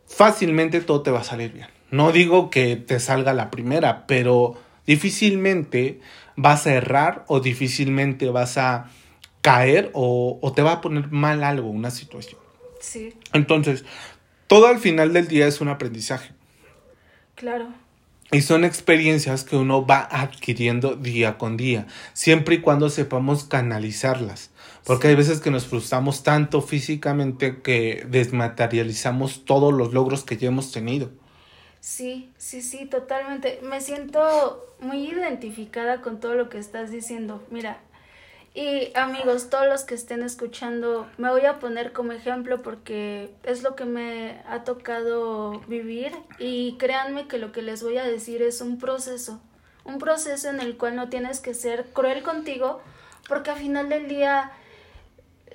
fácilmente 0.07 0.83
todo 0.83 1.01
te 1.01 1.11
va 1.11 1.21
a 1.21 1.25
salir 1.25 1.55
bien. 1.55 1.69
No 1.91 2.13
digo 2.13 2.51
que 2.51 2.77
te 2.77 3.01
salga 3.01 3.33
la 3.33 3.51
primera, 3.51 4.07
pero 4.07 4.57
difícilmente 4.87 6.01
vas 6.37 6.67
a 6.67 6.75
errar 6.75 7.25
o 7.29 7.41
difícilmente 7.41 8.29
vas 8.29 8.59
a 8.59 8.91
caer 9.41 9.91
o, 9.93 10.53
te 10.57 10.63
va 10.63 10.73
a 10.73 10.81
poner 10.81 11.11
mal 11.11 11.45
algo, 11.45 11.69
una 11.69 11.91
situación. 11.91 12.41
Sí. 12.81 13.15
Entonces, 13.33 13.85
todo 14.47 14.67
al 14.67 14.79
final 14.79 15.13
del 15.13 15.29
día 15.29 15.47
es 15.47 15.61
un 15.61 15.69
aprendizaje. 15.69 16.33
Claro. 17.35 17.69
Y 18.33 18.41
son 18.41 18.65
experiencias 18.65 19.45
que 19.45 19.57
uno 19.57 19.87
va 19.87 20.09
adquiriendo 20.11 20.97
día 20.97 21.37
con 21.37 21.57
día, 21.57 21.87
siempre 22.15 22.57
y 22.57 22.61
cuando 22.61 22.89
sepamos 22.89 23.45
canalizarlas. 23.45 24.51
Porque 24.85 25.09
hay 25.09 25.15
veces 25.15 25.41
que 25.41 25.51
nos 25.51 25.67
frustramos 25.67 26.23
tanto 26.23 26.61
físicamente 26.61 27.61
que 27.63 28.07
desmaterializamos 28.09 29.45
todos 29.45 29.73
los 29.73 29.93
logros 29.93 30.25
que 30.25 30.37
ya 30.37 30.49
hemos 30.49 30.73
tenido. 30.73 31.11
Sí, 31.85 32.33
sí, 32.39 32.63
sí, 32.63 32.87
totalmente. 32.87 33.61
Me 33.63 33.83
siento 33.83 34.75
muy 34.81 35.07
identificada 35.07 36.01
con 36.01 36.19
todo 36.19 36.35
lo 36.35 36.49
que 36.49 36.57
estás 36.57 36.91
diciendo. 36.91 37.43
Mira, 37.51 37.77
y 38.55 38.91
amigos, 38.97 39.51
todos 39.51 39.67
los 39.67 39.85
que 39.85 39.95
estén 39.95 40.23
escuchando, 40.23 41.07
me 41.19 41.29
voy 41.29 41.45
a 41.45 41.59
poner 41.59 41.93
como 41.93 42.13
ejemplo 42.13 42.63
porque 42.63 43.35
es 43.43 43.63
lo 43.63 43.77
que 43.77 43.85
me 43.85 44.41
ha 44.49 44.65
tocado 44.65 45.61
vivir 45.69 46.13
y 46.39 46.79
créanme 46.79 47.29
que 47.29 47.37
lo 47.37 47.53
que 47.53 47.61
les 47.61 47.83
voy 47.83 47.99
a 47.99 48.05
decir 48.05 48.41
es 48.41 48.63
un 48.63 48.79
proceso, 48.79 49.43
un 49.85 49.99
proceso 49.99 50.49
en 50.49 50.61
el 50.61 50.79
cual 50.79 50.97
no 50.97 51.11
tienes 51.11 51.41
que 51.41 51.53
ser 51.53 51.85
cruel 51.93 52.23
contigo 52.23 52.81
porque 53.29 53.51
al 53.51 53.59
final 53.59 53.91
del 53.91 54.09
día 54.09 54.53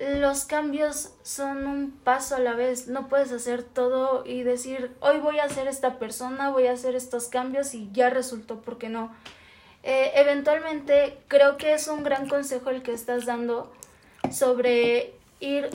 los 0.00 0.46
cambios 0.46 1.12
son 1.22 1.66
un 1.66 1.90
paso 1.90 2.36
a 2.36 2.40
la 2.40 2.54
vez. 2.54 2.88
No 2.88 3.08
puedes 3.08 3.32
hacer 3.32 3.62
todo 3.62 4.24
y 4.24 4.42
decir, 4.42 4.90
hoy 5.00 5.18
voy 5.18 5.38
a 5.38 5.44
hacer 5.44 5.68
esta 5.68 5.98
persona, 5.98 6.50
voy 6.50 6.66
a 6.66 6.72
hacer 6.72 6.94
estos 6.94 7.28
cambios 7.28 7.74
y 7.74 7.90
ya 7.92 8.08
resultó, 8.08 8.62
porque 8.62 8.88
no. 8.88 9.14
Eh, 9.82 10.12
eventualmente 10.14 11.18
creo 11.28 11.58
que 11.58 11.74
es 11.74 11.86
un 11.88 12.02
gran 12.02 12.28
consejo 12.28 12.70
el 12.70 12.82
que 12.82 12.92
estás 12.92 13.26
dando 13.26 13.72
sobre 14.30 15.14
ir 15.38 15.68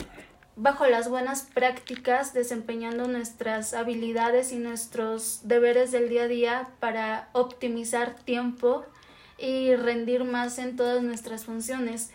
bajo 0.56 0.86
las 0.86 1.08
buenas 1.08 1.42
prácticas, 1.42 2.32
desempeñando 2.32 3.06
nuestras 3.06 3.74
habilidades 3.74 4.50
y 4.50 4.56
nuestros 4.56 5.40
deberes 5.44 5.92
del 5.92 6.08
día 6.08 6.24
a 6.24 6.28
día 6.28 6.68
para 6.80 7.28
optimizar 7.32 8.14
tiempo 8.14 8.84
y 9.38 9.76
rendir 9.76 10.24
más 10.24 10.58
en 10.58 10.76
todas 10.76 11.02
nuestras 11.02 11.44
funciones. 11.44 12.10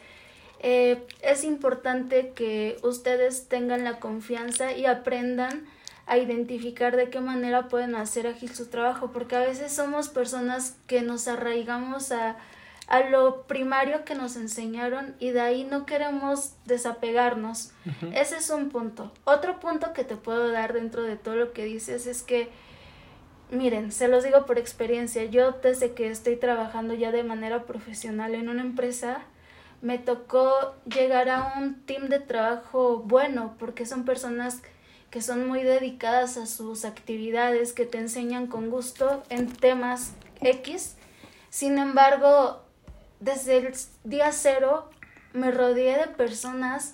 Eh, 0.64 1.04
es 1.22 1.44
importante 1.44 2.34
que 2.36 2.78
ustedes 2.84 3.48
tengan 3.48 3.84
la 3.84 4.00
confianza 4.00 4.74
y 4.74 4.86
aprendan 4.86 5.66
a 6.06 6.18
identificar 6.18 6.96
de 6.96 7.10
qué 7.10 7.20
manera 7.20 7.68
pueden 7.68 7.96
hacer 7.96 8.28
ágil 8.28 8.54
su 8.54 8.68
trabajo, 8.68 9.12
porque 9.12 9.36
a 9.36 9.40
veces 9.40 9.72
somos 9.72 10.10
personas 10.10 10.78
que 10.86 11.02
nos 11.02 11.28
arraigamos 11.28 12.12
a, 12.12 12.38
a 12.88 13.10
lo 13.10 13.44
primario 13.44 14.06
que 14.06 14.14
nos 14.14 14.36
enseñaron 14.36 15.16
y 15.18 15.32
de 15.32 15.42
ahí 15.42 15.64
no 15.64 15.86
queremos 15.86 16.54
desapegarnos. 16.66 17.72
Ese 18.14 18.38
es 18.38 18.50
un 18.50 18.70
punto. 18.70 19.12
Otro 19.24 19.60
punto 19.60 19.94
que 19.94 20.04
te 20.04 20.16
puedo 20.16 20.52
dar 20.52 20.74
dentro 20.74 21.02
de 21.04 21.16
todo 21.16 21.36
lo 21.36 21.54
que 21.54 21.66
dices 21.66 22.06
es 22.06 22.22
que, 22.22 22.50
miren, 23.50 23.92
se 23.92 24.08
los 24.08 24.24
digo 24.24 24.46
por 24.46 24.60
experiencia, 24.60 25.24
yo 25.26 25.54
desde 25.64 25.94
que 25.94 26.10
estoy 26.10 26.36
trabajando 26.36 26.94
ya 26.94 27.12
de 27.12 27.24
manera 27.24 27.64
profesional 27.64 28.36
en 28.36 28.50
una 28.50 28.62
empresa, 28.62 29.22
me 29.82 29.98
tocó 29.98 30.76
llegar 30.86 31.30
a 31.30 31.54
un 31.58 31.82
team 31.86 32.08
de 32.08 32.20
trabajo 32.20 33.00
bueno, 33.00 33.56
porque 33.58 33.86
son 33.86 34.06
personas 34.06 34.62
que 35.10 35.22
son 35.22 35.48
muy 35.48 35.64
dedicadas 35.64 36.38
a 36.38 36.46
sus 36.46 36.86
actividades, 36.86 37.74
que 37.74 37.86
te 37.86 37.98
enseñan 37.98 38.48
con 38.48 38.70
gusto 38.70 39.24
en 39.30 39.52
temas 39.52 40.14
X. 40.40 40.96
Sin 41.50 41.80
embargo, 41.80 42.62
desde 43.20 43.58
el 43.58 43.74
día 44.04 44.32
cero 44.32 44.90
me 45.34 45.52
rodeé 45.52 45.98
de 45.98 46.08
personas 46.08 46.94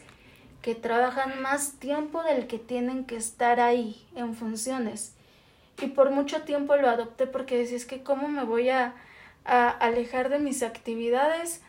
que 0.62 0.73
trabajan 0.73 1.41
más 1.41 1.73
tiempo 1.73 2.23
del 2.23 2.47
que 2.47 2.58
tienen 2.58 3.06
que 3.06 3.17
estar 3.17 3.60
ahí 3.60 4.08
en 4.15 4.34
funciones. 4.34 5.13
Y 5.82 5.88
por 5.88 6.10
mucho 6.10 6.41
tiempo 6.41 6.76
lo 6.76 6.89
adopté 6.89 7.28
porque 7.28 7.58
decía, 7.58 7.78
es 7.78 7.86
que 7.86 8.02
cómo 8.02 8.28
me 8.30 8.43
voy 8.43 8.69
a, 8.69 8.95
a 9.45 9.69
alejar 9.69 10.30
de 10.30 10.39
mis 10.39 10.63
actividades 10.63 11.62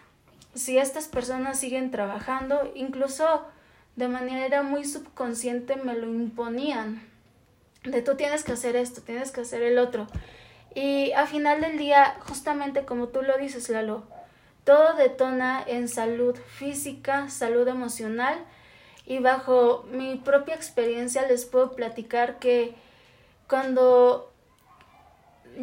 si 0.55 0.79
estas 0.79 1.09
personas 1.09 1.59
siguen 1.59 1.91
trabajando, 1.91 2.71
incluso 2.75 3.47
de 3.97 4.09
manera 4.09 4.63
muy 4.63 4.85
subconsciente 4.85 5.77
me 5.77 5.95
lo 5.95 6.07
imponían. 6.07 7.03
De 7.85 8.03
tú 8.03 8.17
tienes 8.17 8.45
que 8.45 8.53
hacer 8.53 8.77
esto, 8.77 9.03
tienes 9.03 9.31
que 9.31 9.43
hacer 9.43 9.63
el 9.63 9.79
otro. 9.79 10.07
Y 10.75 11.13
a 11.13 11.27
final 11.27 11.61
del 11.61 11.79
día, 11.79 12.17
justamente 12.21 12.85
como 12.85 13.09
tú 13.09 13.23
lo 13.23 13.37
dices, 13.39 13.69
Lalo, 13.69 14.05
todo 14.65 14.95
detona 14.95 15.65
en 15.67 15.89
salud 15.89 16.37
física, 16.37 17.31
salud 17.31 17.67
emocional 17.67 18.39
y 19.07 19.19
bajo 19.19 19.87
mi 19.91 20.17
propia 20.17 20.55
experiencia 20.55 21.27
les 21.27 21.47
puedo 21.47 21.73
platicar 21.75 22.39
que 22.39 22.75
cuando 23.49 24.28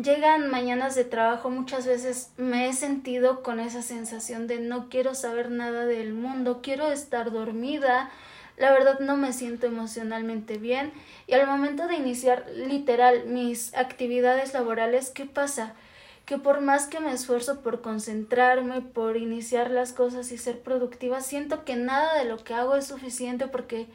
llegan 0.01 0.49
mañanas 0.49 0.95
de 0.95 1.05
trabajo, 1.05 1.49
muchas 1.49 1.87
veces 1.87 2.31
me 2.37 2.67
he 2.67 2.73
sentido 2.73 3.43
con 3.43 3.59
esa 3.59 3.81
sensación 3.81 4.47
de 4.47 4.59
no 4.59 4.89
quiero 4.89 5.15
saber 5.15 5.49
nada 5.49 5.85
del 5.85 6.13
mundo, 6.13 6.59
quiero 6.61 6.91
estar 6.91 7.31
dormida, 7.31 8.09
la 8.57 8.71
verdad 8.71 8.99
no 8.99 9.17
me 9.17 9.33
siento 9.33 9.67
emocionalmente 9.67 10.57
bien 10.57 10.91
y 11.27 11.33
al 11.33 11.47
momento 11.47 11.87
de 11.87 11.95
iniciar 11.95 12.45
literal 12.53 13.25
mis 13.25 13.73
actividades 13.75 14.53
laborales, 14.53 15.11
¿qué 15.11 15.25
pasa? 15.25 15.73
Que 16.25 16.37
por 16.37 16.61
más 16.61 16.87
que 16.87 16.99
me 16.99 17.13
esfuerzo 17.13 17.61
por 17.61 17.81
concentrarme, 17.81 18.81
por 18.81 19.15
iniciar 19.15 19.71
las 19.71 19.93
cosas 19.93 20.31
y 20.31 20.37
ser 20.37 20.59
productiva, 20.59 21.21
siento 21.21 21.63
que 21.63 21.75
nada 21.75 22.17
de 22.17 22.25
lo 22.25 22.43
que 22.43 22.53
hago 22.53 22.75
es 22.75 22.87
suficiente 22.87 23.47
porque 23.47 23.87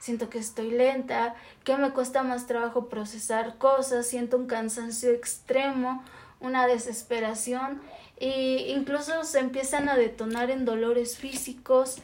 siento 0.00 0.30
que 0.30 0.38
estoy 0.38 0.70
lenta, 0.70 1.36
que 1.62 1.76
me 1.76 1.90
cuesta 1.90 2.24
más 2.24 2.46
trabajo 2.46 2.88
procesar 2.88 3.58
cosas, 3.58 4.06
siento 4.08 4.36
un 4.36 4.46
cansancio 4.46 5.10
extremo, 5.10 6.02
una 6.40 6.66
desesperación 6.66 7.80
e 8.16 8.72
incluso 8.74 9.24
se 9.24 9.38
empiezan 9.38 9.88
a 9.88 9.96
detonar 9.96 10.50
en 10.50 10.64
dolores 10.64 11.16
físicos, 11.18 11.98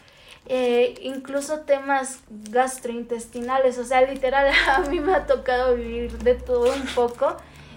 eh, 0.46 0.94
incluso 1.02 1.61
temas 1.61 2.20
gastrointestinales, 2.28 3.78
o 3.78 3.85
sea, 3.85 4.02
literal 4.02 4.52
a 4.68 4.80
mí 4.82 5.00
me 5.00 5.14
ha 5.14 5.26
tocado 5.26 5.74
vivir 5.74 6.18
de 6.18 6.35
todo 6.35 6.72
un 6.72 6.87
poco 6.94 7.37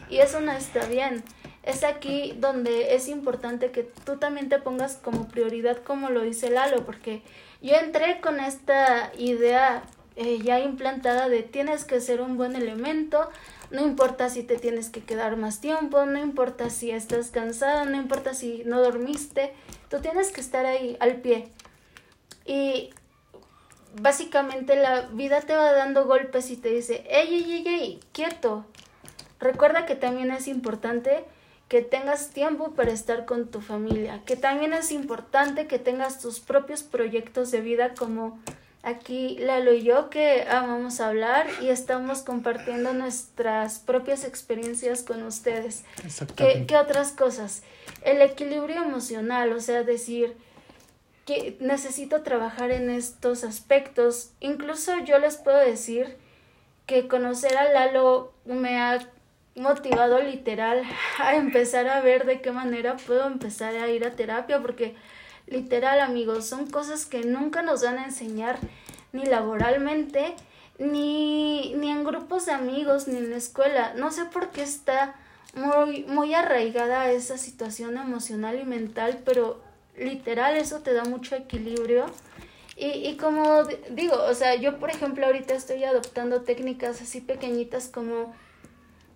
y 0.10 0.19
eso 0.19 0.41
no 0.41 0.51
está 0.51 0.86
bien. 0.86 1.23
Es 1.63 1.84
aquí 1.84 2.34
donde 2.39 2.95
es 2.95 3.08
importante 3.10 3.71
que 3.71 3.84
tú 3.84 4.17
también 4.17 4.49
te 4.49 4.60
pongas 4.60 4.95
como 4.95 5.27
prioridad, 5.27 5.77
como 5.77 6.10
lo 6.10 6.21
dice 6.21 6.49
Lalo, 6.49 6.86
porque 6.86 7.21
yo 7.62 7.75
entré 7.75 8.21
con 8.21 8.39
esta 8.39 9.12
idea 9.17 9.84
eh, 10.21 10.39
ya 10.43 10.60
implantada 10.60 11.29
de 11.29 11.43
tienes 11.43 11.86
que 11.86 12.01
ser 12.01 12.19
un 12.19 12.36
buen 12.36 12.53
elemento, 12.58 13.29
no 13.71 13.82
importa 13.82 14.29
si 14.29 14.43
te 14.43 14.58
tienes 14.58 14.89
que 14.89 15.01
quedar 15.01 15.38
más 15.38 15.62
tiempo, 15.62 16.05
no 16.05 16.19
importa 16.19 16.69
si 16.69 16.91
estás 16.91 17.32
cansada, 17.32 17.86
no 17.86 17.95
importa 17.95 18.34
si 18.34 18.63
no 18.65 18.82
dormiste, 18.82 19.53
tú 19.89 20.01
tienes 20.01 20.34
que 20.34 20.41
estar 20.41 20.65
ahí 20.65 20.97
al 20.99 21.21
pie. 21.21 21.47
Y 22.45 22.89
básicamente 24.01 24.75
la 24.75 25.03
vida 25.03 25.39
te 25.39 25.55
va 25.55 25.71
dando 25.71 26.05
golpes 26.05 26.51
y 26.51 26.58
te 26.58 26.67
dice, 26.67 27.05
ey, 27.10 27.36
ey, 27.36 27.51
ey, 27.53 27.67
ey, 27.67 27.99
quieto. 28.12 28.65
Recuerda 29.39 29.86
que 29.86 29.95
también 29.95 30.32
es 30.32 30.49
importante 30.49 31.23
que 31.69 31.82
tengas 31.82 32.32
tiempo 32.32 32.71
para 32.73 32.91
estar 32.91 33.23
con 33.23 33.47
tu 33.47 33.62
familia, 33.62 34.21
que 34.25 34.36
también 34.36 34.73
es 34.73 34.91
importante 34.91 35.65
que 35.65 35.79
tengas 35.79 36.19
tus 36.19 36.41
propios 36.41 36.84
proyectos 36.84 37.51
de 37.51 37.62
vida 37.62 37.93
como 37.93 38.38
aquí 38.83 39.37
Lalo 39.39 39.73
y 39.73 39.83
yo 39.83 40.09
que 40.09 40.43
amamos 40.49 40.99
hablar 40.99 41.47
y 41.61 41.69
estamos 41.69 42.21
compartiendo 42.21 42.93
nuestras 42.93 43.79
propias 43.79 44.23
experiencias 44.23 45.03
con 45.03 45.23
ustedes. 45.23 45.83
¿Qué, 46.35 46.65
¿Qué, 46.67 46.77
otras 46.77 47.11
cosas? 47.11 47.63
El 48.03 48.21
equilibrio 48.21 48.83
emocional, 48.83 49.51
o 49.53 49.59
sea, 49.59 49.83
decir 49.83 50.35
que 51.25 51.57
necesito 51.59 52.23
trabajar 52.23 52.71
en 52.71 52.89
estos 52.89 53.43
aspectos. 53.43 54.31
Incluso 54.39 54.97
yo 55.05 55.19
les 55.19 55.37
puedo 55.37 55.57
decir 55.57 56.17
que 56.85 57.07
conocer 57.07 57.55
a 57.57 57.71
Lalo 57.71 58.33
me 58.45 58.79
ha 58.79 59.07
motivado 59.55 60.19
literal 60.19 60.81
a 61.19 61.35
empezar 61.35 61.87
a 61.87 62.01
ver 62.01 62.25
de 62.25 62.41
qué 62.41 62.51
manera 62.51 62.95
puedo 62.95 63.27
empezar 63.27 63.75
a 63.75 63.89
ir 63.89 64.05
a 64.05 64.15
terapia 64.15 64.59
porque 64.59 64.95
literal 65.49 65.99
amigos 65.99 66.45
son 66.45 66.67
cosas 66.67 67.05
que 67.05 67.23
nunca 67.23 67.62
nos 67.62 67.83
van 67.83 67.97
a 67.97 68.05
enseñar 68.05 68.59
ni 69.12 69.25
laboralmente 69.25 70.35
ni, 70.77 71.73
ni 71.75 71.89
en 71.89 72.03
grupos 72.03 72.45
de 72.45 72.53
amigos 72.53 73.07
ni 73.07 73.17
en 73.17 73.31
la 73.31 73.38
escuela. 73.38 73.93
No 73.95 74.12
sé 74.12 74.25
por 74.25 74.49
qué 74.49 74.62
está 74.62 75.15
muy 75.55 76.03
muy 76.03 76.33
arraigada 76.33 77.12
esa 77.12 77.38
situación 77.38 77.97
emocional 77.97 78.59
y 78.59 78.65
mental 78.65 79.19
pero 79.25 79.59
literal 79.97 80.55
eso 80.55 80.79
te 80.79 80.93
da 80.93 81.03
mucho 81.03 81.35
equilibrio. 81.35 82.05
Y, 82.77 83.09
y 83.09 83.17
como 83.17 83.63
digo 83.89 84.15
o 84.15 84.33
sea 84.33 84.55
yo 84.55 84.79
por 84.79 84.89
ejemplo 84.89 85.25
ahorita 85.25 85.53
estoy 85.53 85.83
adoptando 85.83 86.41
técnicas 86.41 87.01
así 87.01 87.19
pequeñitas 87.19 87.88
como 87.88 88.33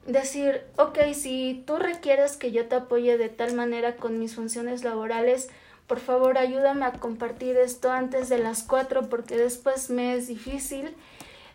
decir, 0.06 0.64
ok, 0.78 1.00
si 1.14 1.64
tú 1.66 1.78
requieres 1.78 2.38
que 2.38 2.52
yo 2.52 2.68
te 2.68 2.76
apoye 2.76 3.18
de 3.18 3.30
tal 3.30 3.54
manera 3.54 3.96
con 3.96 4.20
mis 4.20 4.36
funciones 4.36 4.84
laborales, 4.84 5.50
por 5.94 6.00
favor 6.00 6.40
ayúdame 6.40 6.86
a 6.86 6.94
compartir 6.94 7.56
esto 7.56 7.92
antes 7.92 8.28
de 8.28 8.40
las 8.40 8.64
cuatro 8.64 9.10
porque 9.10 9.38
después 9.38 9.92
me 9.92 10.16
es 10.16 10.28
difícil. 10.28 10.96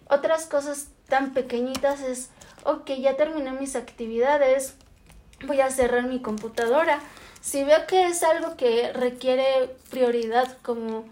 Otras 0.08 0.46
cosas 0.46 0.90
tan 1.08 1.32
pequeñitas 1.34 2.02
es, 2.02 2.30
ok, 2.62 2.88
ya 3.00 3.16
terminé 3.16 3.50
mis 3.50 3.74
actividades, 3.74 4.76
voy 5.44 5.60
a 5.60 5.72
cerrar 5.72 6.04
mi 6.04 6.22
computadora. 6.22 7.00
Si 7.40 7.64
veo 7.64 7.84
que 7.88 8.06
es 8.06 8.22
algo 8.22 8.56
que 8.56 8.92
requiere 8.92 9.74
prioridad 9.90 10.56
como 10.62 11.04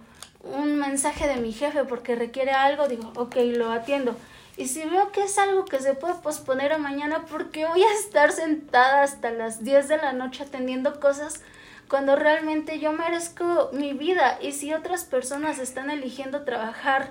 un 0.44 0.76
mensaje 0.76 1.26
de 1.26 1.38
mi 1.38 1.52
jefe 1.52 1.82
porque 1.82 2.14
requiere 2.14 2.52
algo, 2.52 2.86
digo, 2.86 3.12
ok, 3.16 3.34
lo 3.56 3.72
atiendo 3.72 4.14
y 4.56 4.68
si 4.68 4.84
veo 4.84 5.10
que 5.12 5.24
es 5.24 5.36
algo 5.36 5.64
que 5.64 5.80
se 5.80 5.94
puede 5.94 6.14
posponer 6.14 6.72
a 6.72 6.78
mañana, 6.78 7.26
porque 7.26 7.66
voy 7.66 7.82
a 7.82 7.92
estar 7.92 8.32
sentada 8.32 9.02
hasta 9.02 9.30
las 9.30 9.64
10 9.64 9.88
de 9.88 9.96
la 9.98 10.12
noche 10.12 10.44
atendiendo 10.44 10.98
cosas 10.98 11.42
cuando 11.88 12.16
realmente 12.16 12.78
yo 12.78 12.92
merezco 12.92 13.70
mi 13.72 13.92
vida? 13.92 14.38
Y 14.40 14.52
si 14.52 14.72
otras 14.72 15.04
personas 15.04 15.58
están 15.58 15.90
eligiendo 15.90 16.42
trabajar 16.42 17.10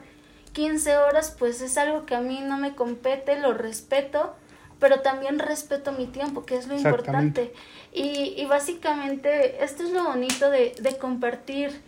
15 0.54 0.98
horas, 0.98 1.36
pues 1.38 1.62
es 1.62 1.78
algo 1.78 2.06
que 2.06 2.16
a 2.16 2.22
mí 2.22 2.40
no 2.42 2.58
me 2.58 2.76
compete, 2.76 3.40
lo 3.40 3.54
respeto, 3.54 4.36
pero 4.80 5.02
también 5.02 5.40
respeto 5.40 5.92
mi 5.92 6.08
tiempo, 6.08 6.46
que 6.46 6.58
es 6.58 6.68
lo 6.68 6.76
importante. 6.76 7.54
Y, 7.94 8.34
y 8.38 8.46
básicamente 8.46 9.64
esto 9.64 9.84
es 9.84 9.92
lo 9.92 10.04
bonito 10.04 10.50
de, 10.50 10.76
de 10.80 10.98
compartir 10.98 11.82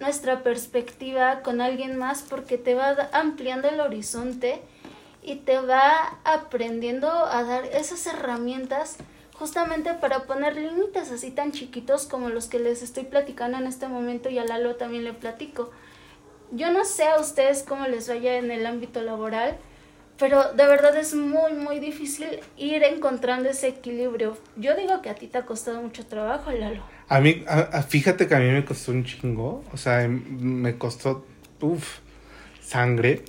nuestra 0.00 0.42
perspectiva 0.42 1.40
con 1.42 1.60
alguien 1.60 1.96
más 1.96 2.22
porque 2.22 2.58
te 2.58 2.74
va 2.74 3.08
ampliando 3.12 3.68
el 3.68 3.80
horizonte 3.80 4.60
y 5.22 5.36
te 5.36 5.58
va 5.58 6.18
aprendiendo 6.24 7.08
a 7.10 7.42
dar 7.44 7.64
esas 7.66 8.06
herramientas 8.06 8.98
justamente 9.34 9.92
para 9.94 10.24
poner 10.24 10.56
límites 10.56 11.10
así 11.10 11.30
tan 11.30 11.52
chiquitos 11.52 12.06
como 12.06 12.28
los 12.30 12.46
que 12.46 12.58
les 12.58 12.82
estoy 12.82 13.04
platicando 13.04 13.58
en 13.58 13.66
este 13.66 13.88
momento 13.88 14.30
y 14.30 14.38
a 14.38 14.44
Lalo 14.44 14.76
también 14.76 15.04
le 15.04 15.12
platico. 15.12 15.70
Yo 16.52 16.72
no 16.72 16.84
sé 16.84 17.04
a 17.04 17.20
ustedes 17.20 17.64
cómo 17.66 17.86
les 17.86 18.08
vaya 18.08 18.36
en 18.36 18.50
el 18.50 18.64
ámbito 18.64 19.02
laboral, 19.02 19.58
pero 20.18 20.52
de 20.52 20.66
verdad 20.66 20.96
es 20.96 21.14
muy, 21.14 21.52
muy 21.52 21.80
difícil 21.80 22.40
ir 22.56 22.84
encontrando 22.84 23.48
ese 23.48 23.68
equilibrio. 23.68 24.38
Yo 24.56 24.76
digo 24.76 25.02
que 25.02 25.10
a 25.10 25.16
ti 25.16 25.26
te 25.26 25.38
ha 25.38 25.44
costado 25.44 25.82
mucho 25.82 26.06
trabajo, 26.06 26.52
Lalo. 26.52 26.82
A 27.08 27.20
mí, 27.20 27.44
fíjate 27.88 28.28
que 28.28 28.34
a 28.34 28.38
mí 28.38 28.50
me 28.50 28.64
costó 28.64 28.92
un 28.92 29.04
chingo, 29.04 29.64
o 29.72 29.76
sea, 29.76 30.06
me 30.08 30.78
costó, 30.78 31.26
uff, 31.60 31.98
sangre 32.60 33.24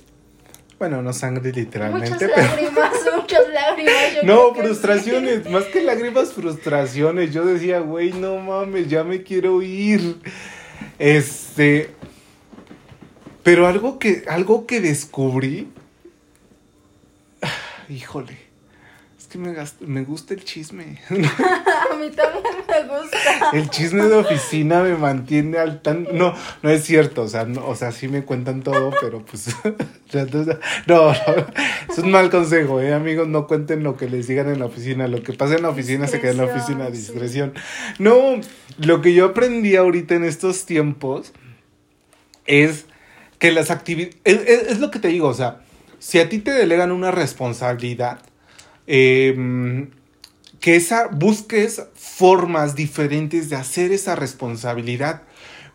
bueno, 0.78 1.02
no 1.02 1.12
sangre 1.12 1.52
literalmente. 1.52 2.10
Muchas 2.10 2.30
lágrimas, 2.36 2.92
muchas 3.16 3.48
lágrimas. 3.48 4.24
no, 4.24 4.54
frustraciones, 4.54 5.50
más 5.50 5.64
que 5.64 5.82
lágrimas, 5.82 6.32
frustraciones. 6.32 7.32
Yo 7.32 7.44
decía, 7.44 7.80
güey, 7.80 8.12
no 8.12 8.38
mames, 8.38 8.88
ya 8.88 9.04
me 9.04 9.22
quiero 9.22 9.62
ir. 9.62 10.20
Este. 10.98 11.90
Pero 13.42 13.66
algo 13.66 13.98
que, 13.98 14.24
algo 14.28 14.66
que 14.66 14.80
descubrí. 14.80 15.68
Híjole 17.88 18.45
que 19.26 19.38
me, 19.38 19.54
me 19.80 20.04
gusta 20.04 20.34
el 20.34 20.44
chisme. 20.44 21.00
a 21.10 21.96
mí 21.96 22.10
también 22.10 22.44
me 22.68 22.82
gusta. 22.82 23.50
El 23.52 23.70
chisme 23.70 24.04
de 24.04 24.14
oficina 24.14 24.82
me 24.82 24.96
mantiene 24.96 25.58
al 25.58 25.82
tan... 25.82 26.06
No, 26.12 26.34
no 26.62 26.70
es 26.70 26.84
cierto, 26.84 27.22
o 27.22 27.28
sea, 27.28 27.44
no, 27.44 27.66
o 27.66 27.74
sea, 27.74 27.92
sí 27.92 28.08
me 28.08 28.24
cuentan 28.24 28.62
todo, 28.62 28.92
pero 29.00 29.24
pues... 29.24 29.48
no, 30.86 31.12
no, 31.12 31.12
es 31.12 31.98
un 31.98 32.10
mal 32.10 32.30
consejo, 32.30 32.80
¿eh? 32.80 32.94
Amigos, 32.94 33.28
no 33.28 33.46
cuenten 33.46 33.82
lo 33.82 33.96
que 33.96 34.08
les 34.08 34.26
digan 34.26 34.48
en 34.48 34.58
la 34.58 34.66
oficina. 34.66 35.08
Lo 35.08 35.22
que 35.22 35.32
pasa 35.32 35.54
en 35.54 35.62
la 35.62 35.70
oficina 35.70 36.06
se 36.06 36.20
queda 36.20 36.32
en 36.32 36.38
la 36.38 36.44
oficina, 36.44 36.90
discreción. 36.90 37.54
No, 37.98 38.40
lo 38.78 39.02
que 39.02 39.14
yo 39.14 39.26
aprendí 39.26 39.76
ahorita 39.76 40.14
en 40.14 40.24
estos 40.24 40.66
tiempos 40.66 41.32
es 42.46 42.86
que 43.38 43.52
las 43.52 43.70
actividades... 43.70 44.16
es 44.24 44.80
lo 44.80 44.90
que 44.90 44.98
te 44.98 45.08
digo, 45.08 45.28
o 45.28 45.34
sea, 45.34 45.60
si 45.98 46.18
a 46.18 46.28
ti 46.28 46.38
te 46.38 46.52
delegan 46.52 46.92
una 46.92 47.10
responsabilidad 47.10 48.20
Em, 48.86 49.90
que 50.60 50.76
esa, 50.76 51.08
busques 51.08 51.82
formas 51.94 52.74
diferentes 52.74 53.50
de 53.50 53.56
hacer 53.56 53.92
esa 53.92 54.16
responsabilidad. 54.16 55.22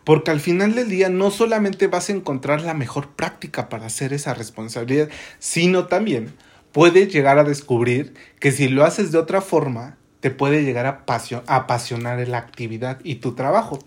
Porque 0.04 0.32
al 0.32 0.40
final 0.40 0.74
del 0.74 0.88
día 0.88 1.08
no 1.08 1.30
solamente 1.30 1.86
vas 1.86 2.08
a 2.08 2.12
encontrar 2.12 2.62
la 2.62 2.74
mejor 2.74 3.10
práctica 3.10 3.68
para 3.68 3.86
hacer 3.86 4.12
esa 4.12 4.34
responsabilidad, 4.34 5.08
sino 5.38 5.86
también 5.86 6.34
puedes 6.72 7.12
llegar 7.12 7.38
a 7.38 7.44
descubrir 7.44 8.14
que 8.40 8.50
si 8.50 8.68
lo 8.68 8.84
haces 8.84 9.12
de 9.12 9.18
otra 9.18 9.40
forma, 9.40 9.96
te 10.18 10.30
puede 10.30 10.64
llegar 10.64 10.86
a, 10.86 11.04
apasionar 11.46 12.26
la 12.28 12.38
actividad 12.38 12.98
y 13.04 13.16
tu 13.16 13.34
trabajo. 13.34 13.78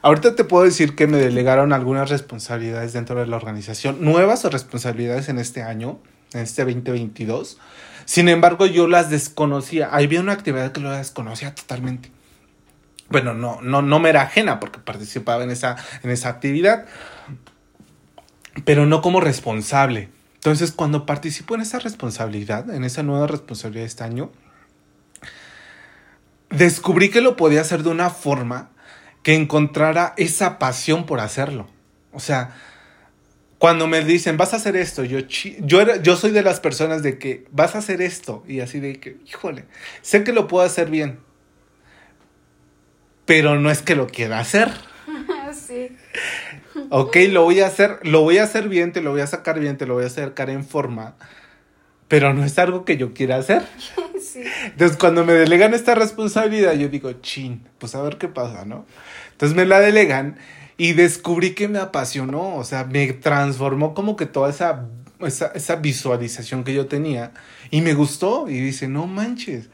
Ahorita 0.00 0.34
te 0.34 0.42
puedo 0.42 0.64
decir 0.64 0.96
que 0.96 1.06
me 1.06 1.18
delegaron 1.18 1.72
algunas 1.72 2.10
responsabilidades 2.10 2.92
dentro 2.92 3.20
de 3.20 3.26
la 3.28 3.36
organización, 3.36 3.98
nuevas 4.00 4.42
responsabilidades 4.44 5.28
en 5.28 5.38
este 5.38 5.62
año, 5.62 6.00
en 6.32 6.40
este 6.40 6.64
2022 6.64 7.58
sin 8.12 8.28
embargo, 8.28 8.66
yo 8.66 8.88
las 8.88 9.08
desconocía. 9.08 9.88
Había 9.88 10.20
una 10.20 10.34
actividad 10.34 10.70
que 10.72 10.82
lo 10.82 10.90
desconocía 10.90 11.54
totalmente. 11.54 12.10
Bueno, 13.08 13.32
no, 13.32 13.62
no, 13.62 13.80
no 13.80 14.00
me 14.00 14.10
era 14.10 14.20
ajena 14.20 14.60
porque 14.60 14.80
participaba 14.80 15.42
en 15.44 15.50
esa, 15.50 15.76
en 16.02 16.10
esa 16.10 16.28
actividad, 16.28 16.84
pero 18.66 18.84
no 18.84 19.00
como 19.00 19.22
responsable. 19.22 20.10
Entonces, 20.34 20.72
cuando 20.72 21.06
participo 21.06 21.54
en 21.54 21.62
esa 21.62 21.78
responsabilidad, 21.78 22.68
en 22.68 22.84
esa 22.84 23.02
nueva 23.02 23.28
responsabilidad 23.28 23.84
de 23.84 23.88
este 23.88 24.04
año, 24.04 24.30
descubrí 26.50 27.08
que 27.08 27.22
lo 27.22 27.34
podía 27.34 27.62
hacer 27.62 27.82
de 27.82 27.88
una 27.88 28.10
forma 28.10 28.72
que 29.22 29.36
encontrara 29.36 30.12
esa 30.18 30.58
pasión 30.58 31.06
por 31.06 31.20
hacerlo. 31.20 31.66
O 32.12 32.20
sea, 32.20 32.50
cuando 33.62 33.86
me 33.86 34.04
dicen, 34.04 34.36
vas 34.36 34.54
a 34.54 34.56
hacer 34.56 34.74
esto, 34.74 35.04
yo, 35.04 35.20
yo, 35.20 35.94
yo 36.02 36.16
soy 36.16 36.32
de 36.32 36.42
las 36.42 36.58
personas 36.58 37.04
de 37.04 37.16
que 37.16 37.44
vas 37.52 37.76
a 37.76 37.78
hacer 37.78 38.02
esto 38.02 38.42
y 38.48 38.58
así 38.58 38.80
de 38.80 38.98
que, 38.98 39.18
híjole, 39.24 39.66
sé 40.00 40.24
que 40.24 40.32
lo 40.32 40.48
puedo 40.48 40.66
hacer 40.66 40.90
bien, 40.90 41.20
pero 43.24 43.60
no 43.60 43.70
es 43.70 43.80
que 43.80 43.94
lo 43.94 44.08
quiera 44.08 44.40
hacer. 44.40 44.68
sí. 45.52 45.96
Ok, 46.90 47.16
lo 47.30 47.44
voy 47.44 47.60
a 47.60 47.68
hacer, 47.68 48.00
lo 48.02 48.22
voy 48.22 48.38
a 48.38 48.42
hacer 48.42 48.68
bien, 48.68 48.90
te 48.90 49.00
lo 49.00 49.12
voy 49.12 49.20
a 49.20 49.28
sacar 49.28 49.60
bien, 49.60 49.78
te 49.78 49.86
lo 49.86 49.94
voy 49.94 50.06
a 50.06 50.10
sacar 50.10 50.50
en 50.50 50.64
forma, 50.64 51.14
pero 52.08 52.34
no 52.34 52.44
es 52.44 52.58
algo 52.58 52.84
que 52.84 52.96
yo 52.96 53.14
quiera 53.14 53.36
hacer. 53.36 53.62
Sí. 54.20 54.44
Entonces, 54.64 54.96
cuando 54.96 55.24
me 55.24 55.32
delegan 55.32 55.74
esta 55.74 55.96
responsabilidad, 55.96 56.74
yo 56.74 56.88
digo, 56.88 57.12
chin, 57.20 57.68
pues 57.78 57.96
a 57.96 58.02
ver 58.02 58.18
qué 58.18 58.28
pasa, 58.28 58.64
¿no? 58.64 58.86
Entonces 59.32 59.56
me 59.56 59.66
la 59.66 59.80
delegan 59.80 60.38
y 60.82 60.94
descubrí 60.94 61.54
que 61.54 61.68
me 61.68 61.78
apasionó, 61.78 62.56
o 62.56 62.64
sea, 62.64 62.82
me 62.82 63.12
transformó 63.12 63.94
como 63.94 64.16
que 64.16 64.26
toda 64.26 64.50
esa, 64.50 64.88
esa, 65.54 65.76
visualización 65.76 66.64
que 66.64 66.74
yo 66.74 66.86
tenía 66.86 67.30
y 67.70 67.82
me 67.82 67.94
gustó 67.94 68.48
y 68.48 68.58
dice, 68.58 68.88
no 68.88 69.06
manches. 69.06 69.70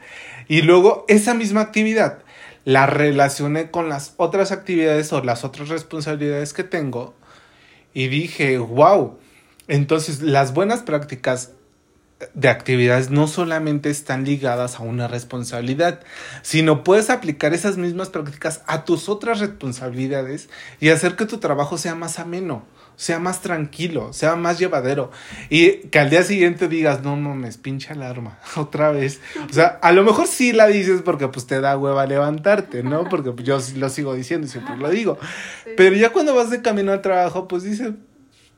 Y 0.47 0.61
luego 0.61 1.05
esa 1.07 1.33
misma 1.33 1.61
actividad 1.61 2.19
la 2.63 2.85
relacioné 2.85 3.71
con 3.71 3.89
las 3.89 4.13
otras 4.17 4.51
actividades 4.51 5.11
o 5.11 5.23
las 5.23 5.43
otras 5.43 5.69
responsabilidades 5.69 6.53
que 6.53 6.63
tengo 6.63 7.15
y 7.91 8.07
dije, 8.07 8.59
wow, 8.59 9.17
Entonces, 9.67 10.21
las 10.21 10.53
buenas 10.53 10.83
prácticas 10.83 11.53
de 12.33 12.49
actividades 12.49 13.09
no 13.09 13.27
solamente 13.27 13.89
están 13.89 14.25
ligadas 14.25 14.75
a 14.75 14.83
una 14.83 15.07
responsabilidad, 15.07 16.01
sino 16.41 16.83
puedes 16.83 17.09
aplicar 17.09 17.53
esas 17.53 17.77
mismas 17.77 18.09
prácticas 18.09 18.61
a 18.67 18.83
tus 18.83 19.07
otras 19.07 19.39
responsabilidades 19.39 20.49
y 20.81 20.89
hacer 20.89 21.15
que 21.15 21.25
tu 21.25 21.37
trabajo 21.37 21.77
sea 21.77 21.95
más 21.95 22.19
ameno, 22.19 22.65
sea 22.97 23.19
más 23.19 23.41
tranquilo, 23.41 24.11
sea 24.11 24.35
más 24.35 24.59
llevadero 24.59 25.11
y 25.49 25.87
que 25.87 25.99
al 25.99 26.09
día 26.09 26.23
siguiente 26.23 26.67
digas, 26.67 27.03
no 27.03 27.15
mames, 27.15 27.57
pinche 27.57 27.93
alarma, 27.93 28.37
otra 28.57 28.91
vez. 28.91 29.21
O 29.49 29.53
sea, 29.53 29.79
a 29.81 29.93
lo 29.93 30.03
mejor 30.03 30.27
sí 30.27 30.51
la 30.51 30.67
dices 30.67 31.01
porque 31.03 31.29
pues 31.29 31.47
te 31.47 31.61
da 31.61 31.77
hueva 31.77 32.05
levantarte, 32.05 32.83
¿no? 32.83 33.07
Porque 33.07 33.33
yo 33.43 33.59
lo 33.77 33.89
sigo 33.89 34.13
diciendo 34.13 34.45
y 34.45 34.49
siempre 34.49 34.75
lo 34.75 34.89
digo. 34.89 35.17
Pero 35.77 35.95
ya 35.95 36.11
cuando 36.11 36.35
vas 36.35 36.49
de 36.49 36.61
camino 36.61 36.91
al 36.91 37.01
trabajo, 37.01 37.47
pues 37.47 37.63
dices, 37.63 37.93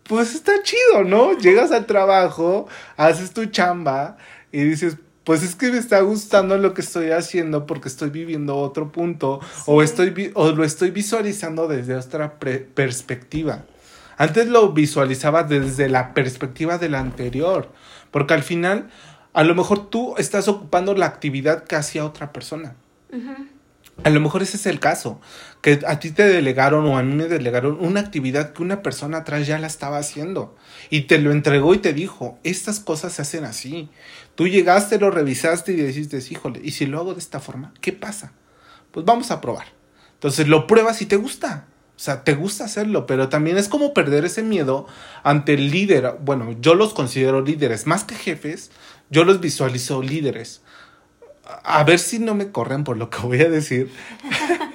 pues 0.04 0.36
está 0.36 0.54
chido, 0.64 1.04
¿no? 1.04 1.38
Llegas 1.38 1.72
al 1.72 1.86
trabajo, 1.86 2.68
haces 2.98 3.32
tu 3.32 3.46
chamba 3.46 4.18
y 4.52 4.64
dices, 4.64 4.98
pues 5.24 5.44
es 5.44 5.56
que 5.56 5.72
me 5.72 5.78
está 5.78 6.02
gustando 6.02 6.58
lo 6.58 6.74
que 6.74 6.82
estoy 6.82 7.12
haciendo 7.12 7.66
porque 7.66 7.88
estoy 7.88 8.10
viviendo 8.10 8.58
otro 8.58 8.92
punto 8.92 9.40
o, 9.66 9.84
estoy, 9.84 10.32
o 10.34 10.52
lo 10.52 10.64
estoy 10.64 10.92
visualizando 10.92 11.68
desde 11.68 11.96
otra 11.96 12.40
perspectiva. 12.40 13.66
Antes 14.18 14.48
lo 14.48 14.72
visualizaba 14.72 15.44
desde 15.44 15.90
la 15.90 16.14
perspectiva 16.14 16.78
del 16.78 16.96
anterior, 16.96 17.70
porque 18.12 18.34
al 18.34 18.44
final 18.44 18.90
a 19.34 19.44
lo 19.44 19.56
mejor 19.56 19.90
tú 19.90 20.16
estás 20.18 20.48
ocupando 20.48 20.94
la 20.94 21.06
actividad 21.06 21.64
que 21.64 21.76
hacía 21.76 22.06
otra 22.06 22.34
persona. 22.34 22.76
A 24.04 24.10
lo 24.10 24.20
mejor 24.20 24.42
ese 24.42 24.58
es 24.58 24.66
el 24.66 24.80
caso, 24.80 25.22
que 25.62 25.80
a 25.88 26.00
ti 26.00 26.12
te 26.12 26.28
delegaron 26.28 26.86
o 26.86 26.98
a 26.98 27.04
mí 27.04 27.14
me 27.14 27.26
delegaron 27.26 27.78
una 27.80 28.00
actividad 28.00 28.54
que 28.54 28.64
una 28.64 28.82
persona 28.82 29.20
atrás 29.20 29.46
ya 29.46 29.60
la 29.60 29.68
estaba 29.68 30.00
haciendo 30.00 30.56
y 30.90 31.02
te 31.02 31.20
lo 31.20 31.32
entregó 31.32 31.74
y 31.76 31.78
te 31.78 31.94
dijo, 31.94 32.40
estas 32.44 32.80
cosas 32.80 33.14
se 33.14 33.22
hacen 33.22 33.46
así. 33.46 33.90
Tú 34.36 34.48
llegaste, 34.48 34.98
lo 34.98 35.12
revisaste 35.12 35.72
y 35.72 35.76
dijiste, 35.76 36.20
híjole, 36.30 36.62
¿y 36.64 36.72
si 36.72 36.88
lo 36.88 37.00
hago 37.00 37.14
de 37.14 37.20
esta 37.20 37.40
forma? 37.40 37.74
¿Qué 37.80 37.92
pasa? 37.92 38.34
Pues 38.92 39.06
vamos 39.06 39.30
a 39.30 39.40
probar. 39.40 39.68
Entonces 40.14 40.48
lo 40.48 40.66
pruebas 40.66 41.02
y 41.02 41.06
te 41.06 41.16
gusta. 41.16 41.68
O 41.96 42.04
sea, 42.04 42.24
te 42.24 42.34
gusta 42.34 42.66
hacerlo, 42.66 43.06
pero 43.06 43.30
también 43.30 43.58
es 43.58 43.70
como 43.70 43.94
perder 43.94 44.26
ese 44.26 44.42
miedo 44.42 44.88
ante 45.22 45.54
el 45.54 45.70
líder. 45.70 46.16
Bueno, 46.22 46.56
yo 46.60 46.74
los 46.74 46.96
considero 46.96 47.42
líderes, 47.42 47.86
más 47.86 48.04
que 48.04 48.16
jefes, 48.16 48.72
yo 49.12 49.24
los 49.24 49.40
visualizo 49.40 50.02
líderes 50.02 50.62
a 51.64 51.84
ver 51.84 52.00
si 52.00 52.20
no 52.20 52.36
me 52.36 52.52
corren 52.52 52.84
por 52.84 52.98
lo 52.98 53.10
que 53.10 53.20
voy 53.20 53.42
a 53.42 53.50
decir. 53.50 53.92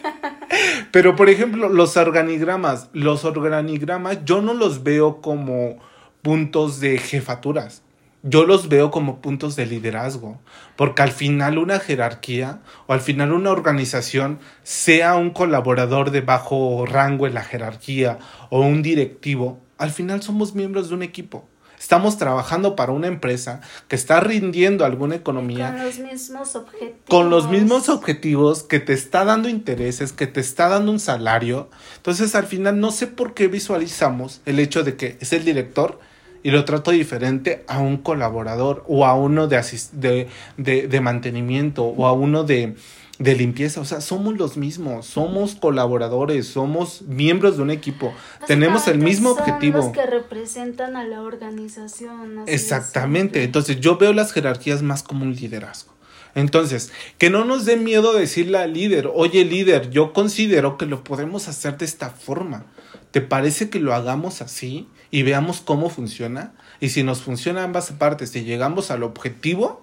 Pero, 0.97 1.15
por 1.15 1.29
ejemplo, 1.29 1.69
los 1.69 1.99
organigramas, 1.99 2.89
los 2.95 3.27
organigramas 3.27 4.25
yo 4.25 4.41
no 4.41 4.55
los 4.55 4.83
veo 4.83 5.21
como 5.21 5.77
puntos 6.23 6.81
de 6.81 6.97
jefaturas. 6.97 7.83
Yo 8.23 8.47
los 8.47 8.71
veo 8.71 8.91
como 8.91 9.21
puntos 9.21 9.57
de 9.57 9.67
liderazgo, 9.67 10.41
porque 10.75 11.03
al 11.03 11.11
final 11.11 11.59
una 11.59 11.81
jerarquía 11.81 12.63
o 12.87 12.95
al 12.95 13.03
final 13.03 13.33
una 13.33 13.51
organización, 13.51 14.39
sea 14.63 15.17
un 15.17 15.33
colaborador 15.33 16.13
de 16.13 16.23
bajo 16.23 16.87
rango 16.87 17.27
en 17.27 17.35
la 17.35 17.43
jerarquía 17.43 18.19
o 18.49 18.63
un 18.63 18.81
directivo, 18.81 19.61
al 19.77 19.91
final 19.91 20.23
somos 20.23 20.55
miembros 20.55 20.89
de 20.89 20.95
un 20.95 21.03
equipo. 21.03 21.47
Estamos 21.79 22.19
trabajando 22.19 22.77
para 22.77 22.93
una 22.93 23.07
empresa 23.07 23.61
que 23.89 23.97
está 23.97 24.21
rindiendo 24.21 24.85
alguna 24.85 25.17
economía. 25.17 25.73
Con 25.73 25.85
los 25.85 25.99
mismos 25.99 26.57
objetivos. 26.57 27.01
Con 27.09 27.31
los 27.31 27.51
mismos 27.51 27.89
objetivos, 27.89 28.63
que 28.63 28.81
te 28.81 28.93
está 28.93 29.25
dando 29.25 29.49
intereses, 29.49 30.13
que 30.13 30.27
te 30.27 30.41
está 30.41 30.69
dando 30.69 30.93
un 30.93 31.01
salario. 31.01 31.69
Entonces, 31.97 32.35
al 32.35 32.47
final, 32.47 32.81
no 32.81 32.91
sé 32.91 33.07
por 33.07 33.35
qué 33.35 33.49
visualizamos 33.49 34.41
el 34.47 34.59
hecho 34.59 34.85
de 34.85 34.97
que 34.97 35.17
es 35.21 35.33
el 35.33 35.45
director 35.45 36.01
y 36.43 36.51
lo 36.51 36.65
trato 36.65 36.93
diferente 36.93 37.65
a 37.67 37.81
un 37.81 37.97
colaborador 37.97 38.85
o 38.87 39.05
a 39.05 39.15
uno 39.15 39.49
de, 39.49 39.61
de, 39.93 40.29
de, 40.57 40.87
de 40.87 41.01
mantenimiento 41.01 41.85
o 41.85 42.07
a 42.07 42.13
uno 42.13 42.45
de, 42.45 42.77
de 43.19 43.35
limpieza, 43.35 43.81
o 43.81 43.85
sea, 43.85 44.01
somos 44.01 44.37
los 44.37 44.57
mismos, 44.57 45.07
somos 45.07 45.55
colaboradores, 45.55 46.47
somos 46.47 47.03
miembros 47.03 47.57
de 47.57 47.63
un 47.63 47.71
equipo, 47.71 48.13
tenemos 48.47 48.89
el 48.89 48.99
mismo 48.99 49.31
objetivo. 49.31 49.79
Los 49.79 49.89
que 49.89 50.05
representan 50.05 50.97
a 50.97 51.05
la 51.07 51.23
organización. 51.23 52.45
Exactamente, 52.47 53.43
entonces 53.43 53.81
yo 53.81 53.97
veo 53.97 54.13
las 54.13 54.33
jerarquías 54.33 54.83
más 54.83 55.03
como 55.03 55.25
un 55.25 55.35
liderazgo. 55.35 55.97
Entonces, 56.35 56.93
que 57.17 57.31
no 57.31 57.47
nos 57.47 57.65
dé 57.65 57.79
miedo 57.79 58.13
decirle 58.13 58.59
al 58.59 58.75
líder, 58.75 59.11
oye 59.15 59.47
líder, 59.47 59.89
yo 59.89 60.13
considero 60.13 60.77
que 60.77 60.85
lo 60.85 61.03
podemos 61.03 61.49
hacer 61.49 61.79
de 61.79 61.87
esta 61.87 62.11
forma. 62.11 62.67
¿Te 63.11 63.23
parece 63.23 63.71
que 63.71 63.81
lo 63.81 63.95
hagamos 63.95 64.43
así 64.43 64.87
y 65.11 65.23
veamos 65.23 65.63
cómo 65.63 65.89
funciona? 65.89 66.53
Y 66.79 66.91
si 66.91 67.03
nos 67.03 67.23
funciona 67.23 67.65
ambas 67.65 67.91
partes, 67.93 68.29
si 68.29 68.45
llegamos 68.45 68.91
al 68.91 69.03
objetivo, 69.03 69.81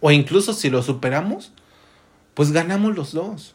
o 0.00 0.10
incluso 0.10 0.52
si 0.52 0.68
lo 0.68 0.82
superamos, 0.82 1.52
pues 2.34 2.52
ganamos 2.52 2.94
los 2.96 3.12
dos. 3.12 3.54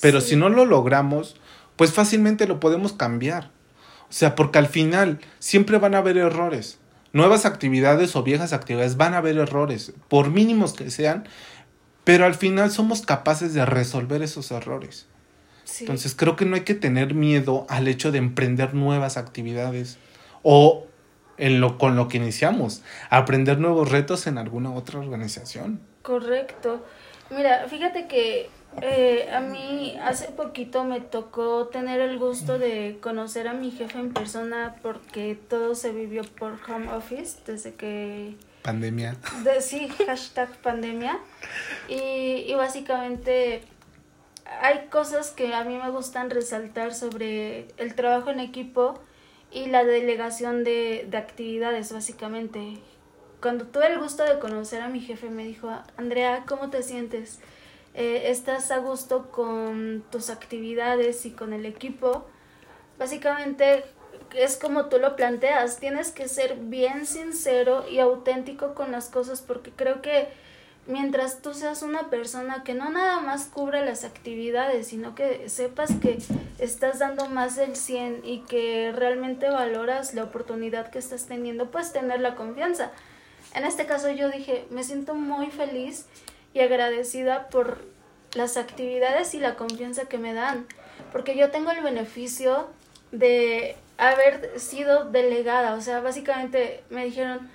Pero 0.00 0.20
si 0.20 0.36
no 0.36 0.48
lo 0.48 0.64
logramos, 0.64 1.36
pues 1.76 1.92
fácilmente 1.92 2.46
lo 2.46 2.60
podemos 2.60 2.92
cambiar. 2.92 3.50
O 4.08 4.12
sea, 4.12 4.34
porque 4.34 4.58
al 4.58 4.66
final 4.66 5.20
siempre 5.38 5.78
van 5.78 5.94
a 5.94 5.98
haber 5.98 6.16
errores. 6.16 6.78
Nuevas 7.12 7.46
actividades 7.46 8.14
o 8.14 8.22
viejas 8.22 8.52
actividades 8.52 8.96
van 8.96 9.14
a 9.14 9.18
haber 9.18 9.38
errores, 9.38 9.92
por 10.08 10.30
mínimos 10.30 10.74
que 10.74 10.90
sean, 10.90 11.26
pero 12.04 12.26
al 12.26 12.34
final 12.34 12.70
somos 12.70 13.02
capaces 13.02 13.54
de 13.54 13.64
resolver 13.64 14.22
esos 14.22 14.50
errores. 14.50 15.06
Entonces 15.80 16.14
creo 16.14 16.36
que 16.36 16.44
no 16.44 16.54
hay 16.54 16.62
que 16.62 16.74
tener 16.74 17.14
miedo 17.14 17.66
al 17.68 17.88
hecho 17.88 18.12
de 18.12 18.18
emprender 18.18 18.74
nuevas 18.74 19.16
actividades 19.16 19.98
o 20.42 20.86
en 21.38 21.60
lo, 21.60 21.78
con 21.78 21.96
lo 21.96 22.08
que 22.08 22.18
iniciamos, 22.18 22.82
aprender 23.10 23.58
nuevos 23.58 23.90
retos 23.90 24.26
en 24.26 24.38
alguna 24.38 24.72
otra 24.72 25.00
organización. 25.00 25.80
Correcto. 26.02 26.84
Mira, 27.30 27.66
fíjate 27.68 28.06
que 28.06 28.50
eh, 28.82 29.30
a 29.32 29.40
mí 29.40 29.96
hace 30.02 30.28
poquito 30.28 30.84
me 30.84 31.00
tocó 31.00 31.68
tener 31.68 32.00
el 32.00 32.18
gusto 32.18 32.58
de 32.58 32.98
conocer 33.00 33.48
a 33.48 33.54
mi 33.54 33.70
jefe 33.70 33.98
en 33.98 34.12
persona 34.12 34.76
porque 34.82 35.38
todo 35.48 35.74
se 35.74 35.92
vivió 35.92 36.22
por 36.22 36.58
home 36.68 36.92
office 36.92 37.38
desde 37.46 37.74
que... 37.74 38.36
Pandemia. 38.62 39.16
De, 39.44 39.62
sí, 39.62 39.88
hashtag 40.06 40.50
pandemia. 40.58 41.18
Y, 41.88 42.44
y 42.46 42.54
básicamente 42.54 43.62
hay 44.60 44.86
cosas 44.88 45.30
que 45.30 45.54
a 45.54 45.64
mí 45.64 45.76
me 45.76 45.90
gustan 45.90 46.30
resaltar 46.30 46.94
sobre 46.94 47.68
el 47.78 47.94
trabajo 47.94 48.30
en 48.30 48.40
equipo 48.40 49.00
y 49.52 49.66
la 49.66 49.84
delegación 49.84 50.64
de, 50.64 51.06
de 51.08 51.16
actividades, 51.16 51.92
básicamente 51.92 52.78
cuando 53.46 53.66
tuve 53.66 53.86
el 53.86 54.00
gusto 54.00 54.24
de 54.24 54.40
conocer 54.40 54.82
a 54.82 54.88
mi 54.88 54.98
jefe, 54.98 55.30
me 55.30 55.44
dijo, 55.44 55.70
Andrea, 55.96 56.42
¿cómo 56.48 56.68
te 56.68 56.82
sientes? 56.82 57.38
Eh, 57.94 58.22
¿Estás 58.24 58.72
a 58.72 58.78
gusto 58.78 59.30
con 59.30 60.02
tus 60.10 60.30
actividades 60.30 61.24
y 61.26 61.30
con 61.30 61.52
el 61.52 61.64
equipo? 61.64 62.26
Básicamente 62.98 63.84
es 64.34 64.56
como 64.56 64.86
tú 64.86 64.98
lo 64.98 65.14
planteas, 65.14 65.78
tienes 65.78 66.10
que 66.10 66.26
ser 66.26 66.56
bien 66.56 67.06
sincero 67.06 67.88
y 67.88 68.00
auténtico 68.00 68.74
con 68.74 68.90
las 68.90 69.10
cosas 69.10 69.42
porque 69.42 69.70
creo 69.70 70.02
que 70.02 70.26
mientras 70.88 71.40
tú 71.40 71.54
seas 71.54 71.82
una 71.82 72.10
persona 72.10 72.64
que 72.64 72.74
no 72.74 72.90
nada 72.90 73.20
más 73.20 73.44
cubre 73.44 73.86
las 73.86 74.02
actividades, 74.02 74.88
sino 74.88 75.14
que 75.14 75.48
sepas 75.48 75.92
que 76.02 76.18
estás 76.58 76.98
dando 76.98 77.28
más 77.28 77.54
del 77.54 77.76
100 77.76 78.22
y 78.24 78.40
que 78.40 78.92
realmente 78.92 79.48
valoras 79.48 80.14
la 80.14 80.24
oportunidad 80.24 80.90
que 80.90 80.98
estás 80.98 81.26
teniendo, 81.26 81.70
pues 81.70 81.92
tener 81.92 82.18
la 82.18 82.34
confianza. 82.34 82.90
En 83.56 83.64
este 83.64 83.86
caso 83.86 84.10
yo 84.10 84.28
dije, 84.28 84.66
me 84.68 84.84
siento 84.84 85.14
muy 85.14 85.50
feliz 85.50 86.04
y 86.52 86.60
agradecida 86.60 87.48
por 87.48 87.78
las 88.34 88.58
actividades 88.58 89.32
y 89.32 89.40
la 89.40 89.56
confianza 89.56 90.04
que 90.04 90.18
me 90.18 90.34
dan, 90.34 90.66
porque 91.10 91.38
yo 91.38 91.50
tengo 91.50 91.70
el 91.70 91.82
beneficio 91.82 92.68
de 93.12 93.76
haber 93.96 94.60
sido 94.60 95.06
delegada, 95.06 95.72
o 95.72 95.80
sea, 95.80 96.00
básicamente 96.00 96.84
me 96.90 97.06
dijeron, 97.06 97.48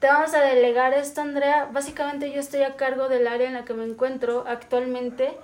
te 0.00 0.08
vamos 0.08 0.34
a 0.34 0.42
delegar 0.42 0.92
esto, 0.92 1.22
Andrea, 1.22 1.70
básicamente 1.72 2.30
yo 2.30 2.40
estoy 2.40 2.60
a 2.60 2.76
cargo 2.76 3.08
del 3.08 3.26
área 3.26 3.48
en 3.48 3.54
la 3.54 3.64
que 3.64 3.72
me 3.72 3.84
encuentro 3.84 4.44
actualmente 4.46 5.34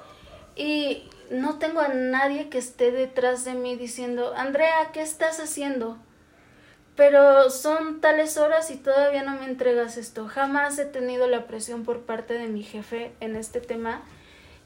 y 0.55 1.09
no 1.31 1.59
tengo 1.59 1.81
a 1.81 1.89
nadie 1.89 2.51
que 2.51 2.59
esté 2.59 2.91
detrás 2.91 3.47
de 3.47 3.55
mí 3.55 3.75
diciendo, 3.75 4.35
Andrea, 4.37 4.91
¿qué 4.93 5.01
estás 5.01 5.41
haciendo? 5.41 5.97
Pero 6.97 7.51
son 7.51 8.01
tales 8.01 8.37
horas 8.37 8.71
y 8.71 8.77
todavía 8.77 9.23
no 9.23 9.33
me 9.33 9.47
entregas 9.47 9.97
esto. 9.97 10.29
Jamás 10.29 10.79
he 10.79 10.85
tenido 10.85 11.27
la 11.27 11.47
presión 11.47 11.85
por 11.85 12.03
parte 12.03 12.35
de 12.35 12.47
mi 12.47 12.63
jefe 12.63 13.13
en 13.21 13.37
este 13.37 13.61
tema 13.61 14.03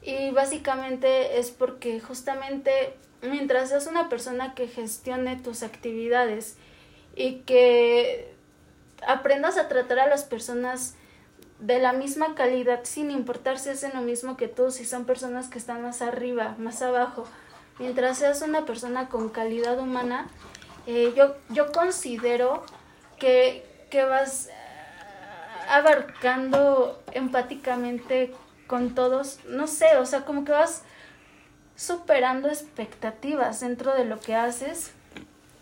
y 0.01 0.31
básicamente 0.31 1.39
es 1.39 1.51
porque 1.51 1.99
justamente 1.99 2.93
mientras 3.21 3.69
seas 3.69 3.87
una 3.87 4.09
persona 4.09 4.53
que 4.53 4.67
gestione 4.67 5.37
tus 5.37 5.63
actividades 5.63 6.55
y 7.15 7.39
que 7.39 8.33
aprendas 9.05 9.57
a 9.57 9.67
tratar 9.67 9.99
a 9.99 10.07
las 10.07 10.23
personas 10.23 10.95
de 11.59 11.79
la 11.79 11.93
misma 11.93 12.35
calidad 12.35 12.81
sin 12.83 13.11
importar 13.11 13.59
si 13.59 13.69
hacen 13.69 13.91
lo 13.93 14.01
mismo 14.01 14.37
que 14.37 14.47
tú, 14.47 14.71
si 14.71 14.85
son 14.85 15.05
personas 15.05 15.47
que 15.47 15.57
están 15.57 15.81
más 15.81 16.01
arriba, 16.01 16.55
más 16.57 16.81
abajo, 16.81 17.25
mientras 17.79 18.19
seas 18.19 18.41
una 18.41 18.65
persona 18.65 19.09
con 19.09 19.29
calidad 19.29 19.79
humana, 19.79 20.27
eh, 20.91 21.13
yo, 21.15 21.35
yo 21.49 21.71
considero 21.71 22.63
que, 23.19 23.63
que 23.91 24.03
vas 24.05 24.49
abarcando 25.67 26.99
empáticamente 27.11 28.33
con 28.65 28.95
todos, 28.95 29.39
no 29.47 29.67
sé, 29.67 29.97
o 29.97 30.05
sea, 30.07 30.25
como 30.25 30.45
que 30.45 30.51
vas 30.51 30.81
superando 31.75 32.49
expectativas 32.49 33.59
dentro 33.59 33.93
de 33.93 34.05
lo 34.05 34.19
que 34.19 34.33
haces. 34.33 34.91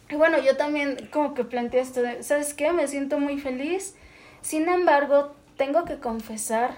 Y 0.09 0.15
bueno, 0.15 0.39
yo 0.39 0.55
también 0.55 1.09
como 1.11 1.33
que 1.33 1.43
planteé 1.43 1.81
esto 1.81 2.01
de, 2.01 2.23
¿sabes 2.23 2.53
qué? 2.53 2.71
Me 2.71 2.87
siento 2.87 3.19
muy 3.19 3.37
feliz. 3.37 3.95
Sin 4.41 4.69
embargo, 4.69 5.35
tengo 5.57 5.83
que 5.83 5.99
confesar 5.99 6.75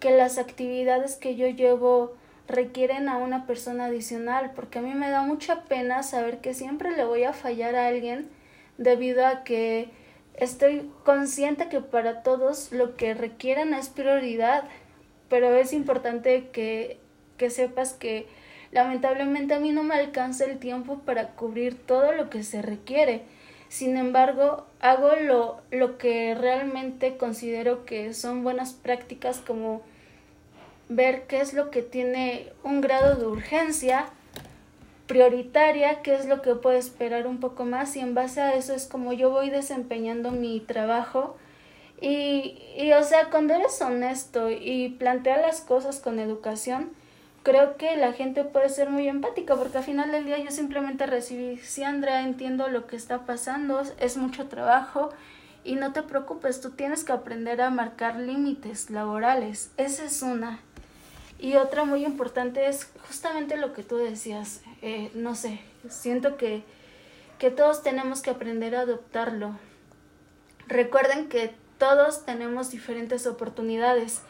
que 0.00 0.10
las 0.10 0.38
actividades 0.38 1.14
que 1.14 1.36
yo 1.36 1.46
llevo 1.46 2.16
requieren 2.48 3.08
a 3.08 3.16
una 3.16 3.46
persona 3.46 3.86
adicional, 3.86 4.52
porque 4.54 4.78
a 4.78 4.82
mí 4.82 4.94
me 4.94 5.10
da 5.10 5.22
mucha 5.22 5.64
pena 5.64 6.02
saber 6.02 6.38
que 6.38 6.54
siempre 6.54 6.96
le 6.96 7.04
voy 7.04 7.24
a 7.24 7.32
fallar 7.32 7.74
a 7.74 7.88
alguien 7.88 8.28
debido 8.78 9.26
a 9.26 9.44
que 9.44 9.90
estoy 10.34 10.90
consciente 11.04 11.68
que 11.68 11.80
para 11.80 12.22
todos 12.22 12.72
lo 12.72 12.96
que 12.96 13.14
requieren 13.14 13.72
es 13.72 13.88
prioridad, 13.88 14.64
pero 15.28 15.54
es 15.54 15.72
importante 15.72 16.48
que, 16.48 16.98
que 17.38 17.50
sepas 17.50 17.92
que 17.92 18.26
lamentablemente 18.72 19.54
a 19.54 19.60
mí 19.60 19.72
no 19.72 19.82
me 19.82 19.94
alcanza 19.94 20.44
el 20.44 20.58
tiempo 20.58 20.98
para 20.98 21.28
cubrir 21.30 21.78
todo 21.86 22.12
lo 22.12 22.28
que 22.28 22.42
se 22.42 22.60
requiere. 22.60 23.22
Sin 23.68 23.96
embargo, 23.96 24.66
hago 24.80 25.16
lo, 25.16 25.60
lo 25.70 25.96
que 25.96 26.34
realmente 26.34 27.16
considero 27.16 27.84
que 27.84 28.12
son 28.12 28.44
buenas 28.44 28.72
prácticas 28.72 29.38
como 29.38 29.82
ver 30.94 31.26
qué 31.26 31.40
es 31.40 31.54
lo 31.54 31.70
que 31.70 31.82
tiene 31.82 32.52
un 32.62 32.80
grado 32.80 33.16
de 33.16 33.26
urgencia 33.26 34.06
prioritaria, 35.06 36.02
qué 36.02 36.14
es 36.14 36.26
lo 36.26 36.40
que 36.42 36.54
puedo 36.54 36.76
esperar 36.76 37.26
un 37.26 37.38
poco 37.38 37.64
más 37.64 37.94
y 37.96 38.00
en 38.00 38.14
base 38.14 38.40
a 38.40 38.54
eso 38.54 38.74
es 38.74 38.86
como 38.86 39.12
yo 39.12 39.30
voy 39.30 39.50
desempeñando 39.50 40.30
mi 40.30 40.60
trabajo 40.60 41.36
y, 42.00 42.58
y 42.76 42.92
o 42.92 43.02
sea, 43.02 43.30
cuando 43.30 43.54
eres 43.54 43.80
honesto 43.80 44.50
y 44.50 44.90
plantea 44.98 45.38
las 45.38 45.60
cosas 45.60 46.00
con 46.00 46.18
educación, 46.18 46.90
creo 47.42 47.76
que 47.76 47.96
la 47.96 48.12
gente 48.12 48.44
puede 48.44 48.68
ser 48.70 48.90
muy 48.90 49.06
empática 49.06 49.54
porque 49.56 49.78
al 49.78 49.84
final 49.84 50.10
del 50.10 50.24
día 50.24 50.38
yo 50.38 50.50
simplemente 50.50 51.06
recibí, 51.06 51.58
sí 51.58 51.84
Andrea, 51.84 52.22
entiendo 52.22 52.68
lo 52.68 52.86
que 52.86 52.96
está 52.96 53.26
pasando, 53.26 53.82
es 54.00 54.16
mucho 54.16 54.48
trabajo 54.48 55.10
y 55.62 55.76
no 55.76 55.92
te 55.92 56.02
preocupes, 56.02 56.60
tú 56.60 56.70
tienes 56.70 57.04
que 57.04 57.12
aprender 57.12 57.60
a 57.60 57.70
marcar 57.70 58.16
límites 58.16 58.90
laborales, 58.90 59.70
esa 59.76 60.04
es 60.04 60.22
una. 60.22 60.60
Y 61.44 61.56
otra 61.56 61.84
muy 61.84 62.06
importante 62.06 62.68
es 62.68 62.88
justamente 63.06 63.58
lo 63.58 63.74
que 63.74 63.82
tú 63.82 63.98
decías, 63.98 64.62
eh, 64.80 65.10
no 65.12 65.34
sé, 65.34 65.60
siento 65.90 66.38
que, 66.38 66.62
que 67.38 67.50
todos 67.50 67.82
tenemos 67.82 68.22
que 68.22 68.30
aprender 68.30 68.74
a 68.74 68.80
adoptarlo. 68.80 69.58
Recuerden 70.68 71.28
que 71.28 71.54
todos 71.76 72.24
tenemos 72.24 72.70
diferentes 72.70 73.26
oportunidades 73.26 74.22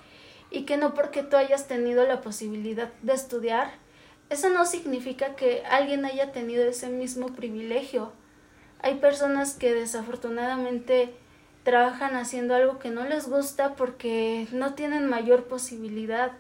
y 0.50 0.62
que 0.62 0.76
no 0.76 0.92
porque 0.94 1.22
tú 1.22 1.36
hayas 1.36 1.68
tenido 1.68 2.04
la 2.04 2.20
posibilidad 2.20 2.92
de 3.02 3.12
estudiar, 3.12 3.70
eso 4.28 4.48
no 4.48 4.66
significa 4.66 5.36
que 5.36 5.62
alguien 5.70 6.04
haya 6.04 6.32
tenido 6.32 6.64
ese 6.64 6.88
mismo 6.88 7.28
privilegio. 7.28 8.10
Hay 8.80 8.96
personas 8.96 9.54
que 9.54 9.72
desafortunadamente 9.72 11.14
trabajan 11.62 12.16
haciendo 12.16 12.56
algo 12.56 12.80
que 12.80 12.90
no 12.90 13.04
les 13.04 13.28
gusta 13.28 13.76
porque 13.76 14.48
no 14.50 14.74
tienen 14.74 15.08
mayor 15.08 15.44
posibilidad 15.44 16.32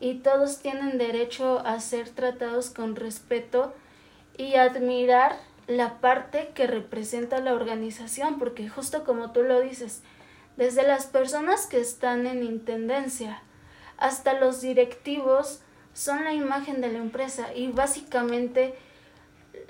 y 0.00 0.16
todos 0.16 0.58
tienen 0.58 0.98
derecho 0.98 1.60
a 1.60 1.80
ser 1.80 2.08
tratados 2.08 2.70
con 2.70 2.96
respeto 2.96 3.74
y 4.36 4.56
admirar 4.56 5.36
la 5.66 6.00
parte 6.00 6.50
que 6.54 6.66
representa 6.66 7.40
la 7.40 7.54
organización, 7.54 8.38
porque 8.38 8.68
justo 8.68 9.04
como 9.04 9.32
tú 9.32 9.42
lo 9.42 9.60
dices, 9.60 10.02
desde 10.56 10.86
las 10.86 11.06
personas 11.06 11.66
que 11.66 11.80
están 11.80 12.26
en 12.26 12.42
intendencia 12.42 13.42
hasta 13.96 14.38
los 14.38 14.60
directivos 14.60 15.60
son 15.92 16.24
la 16.24 16.32
imagen 16.32 16.80
de 16.80 16.92
la 16.92 16.98
empresa 16.98 17.54
y 17.54 17.68
básicamente 17.68 18.74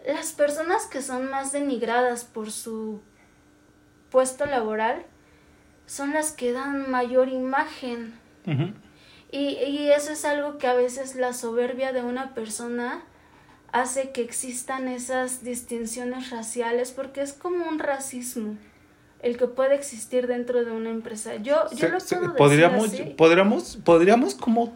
las 0.07 0.33
personas 0.33 0.87
que 0.87 1.03
son 1.03 1.31
más 1.31 1.53
denigradas 1.53 2.25
por 2.25 2.51
su 2.51 3.01
puesto 4.11 4.47
laboral 4.47 5.05
son 5.87 6.13
las 6.13 6.33
que 6.33 6.53
dan 6.53 6.91
mayor 6.91 7.29
imagen. 7.29 8.19
Y, 9.35 9.59
y 9.65 9.91
eso 9.91 10.13
es 10.13 10.25
algo 10.25 10.59
que 10.59 10.69
a 10.69 10.75
veces 10.75 11.17
la 11.17 11.33
soberbia 11.33 11.93
de 11.93 12.03
una 12.03 12.35
persona 12.35 13.03
hace 13.73 14.13
que 14.13 14.23
existan 14.23 14.87
esas 14.87 15.43
distinciones 15.43 16.31
raciales 16.31 16.93
porque 16.93 17.21
es 17.21 17.33
como 17.33 17.69
un 17.69 17.81
racismo 17.81 18.57
el 19.23 19.37
que 19.37 19.49
puede 19.49 19.75
existir 19.75 20.29
dentro 20.29 20.65
de 20.65 20.71
una 20.71 20.91
empresa. 20.91 21.35
Yo, 21.37 21.65
yo 21.75 21.89
lo 21.89 21.99
puedo 21.99 22.37
podríamos, 22.37 22.93
decir 22.93 23.07
así. 23.07 23.15
podríamos, 23.15 23.79
podríamos 23.83 24.35
como, 24.37 24.73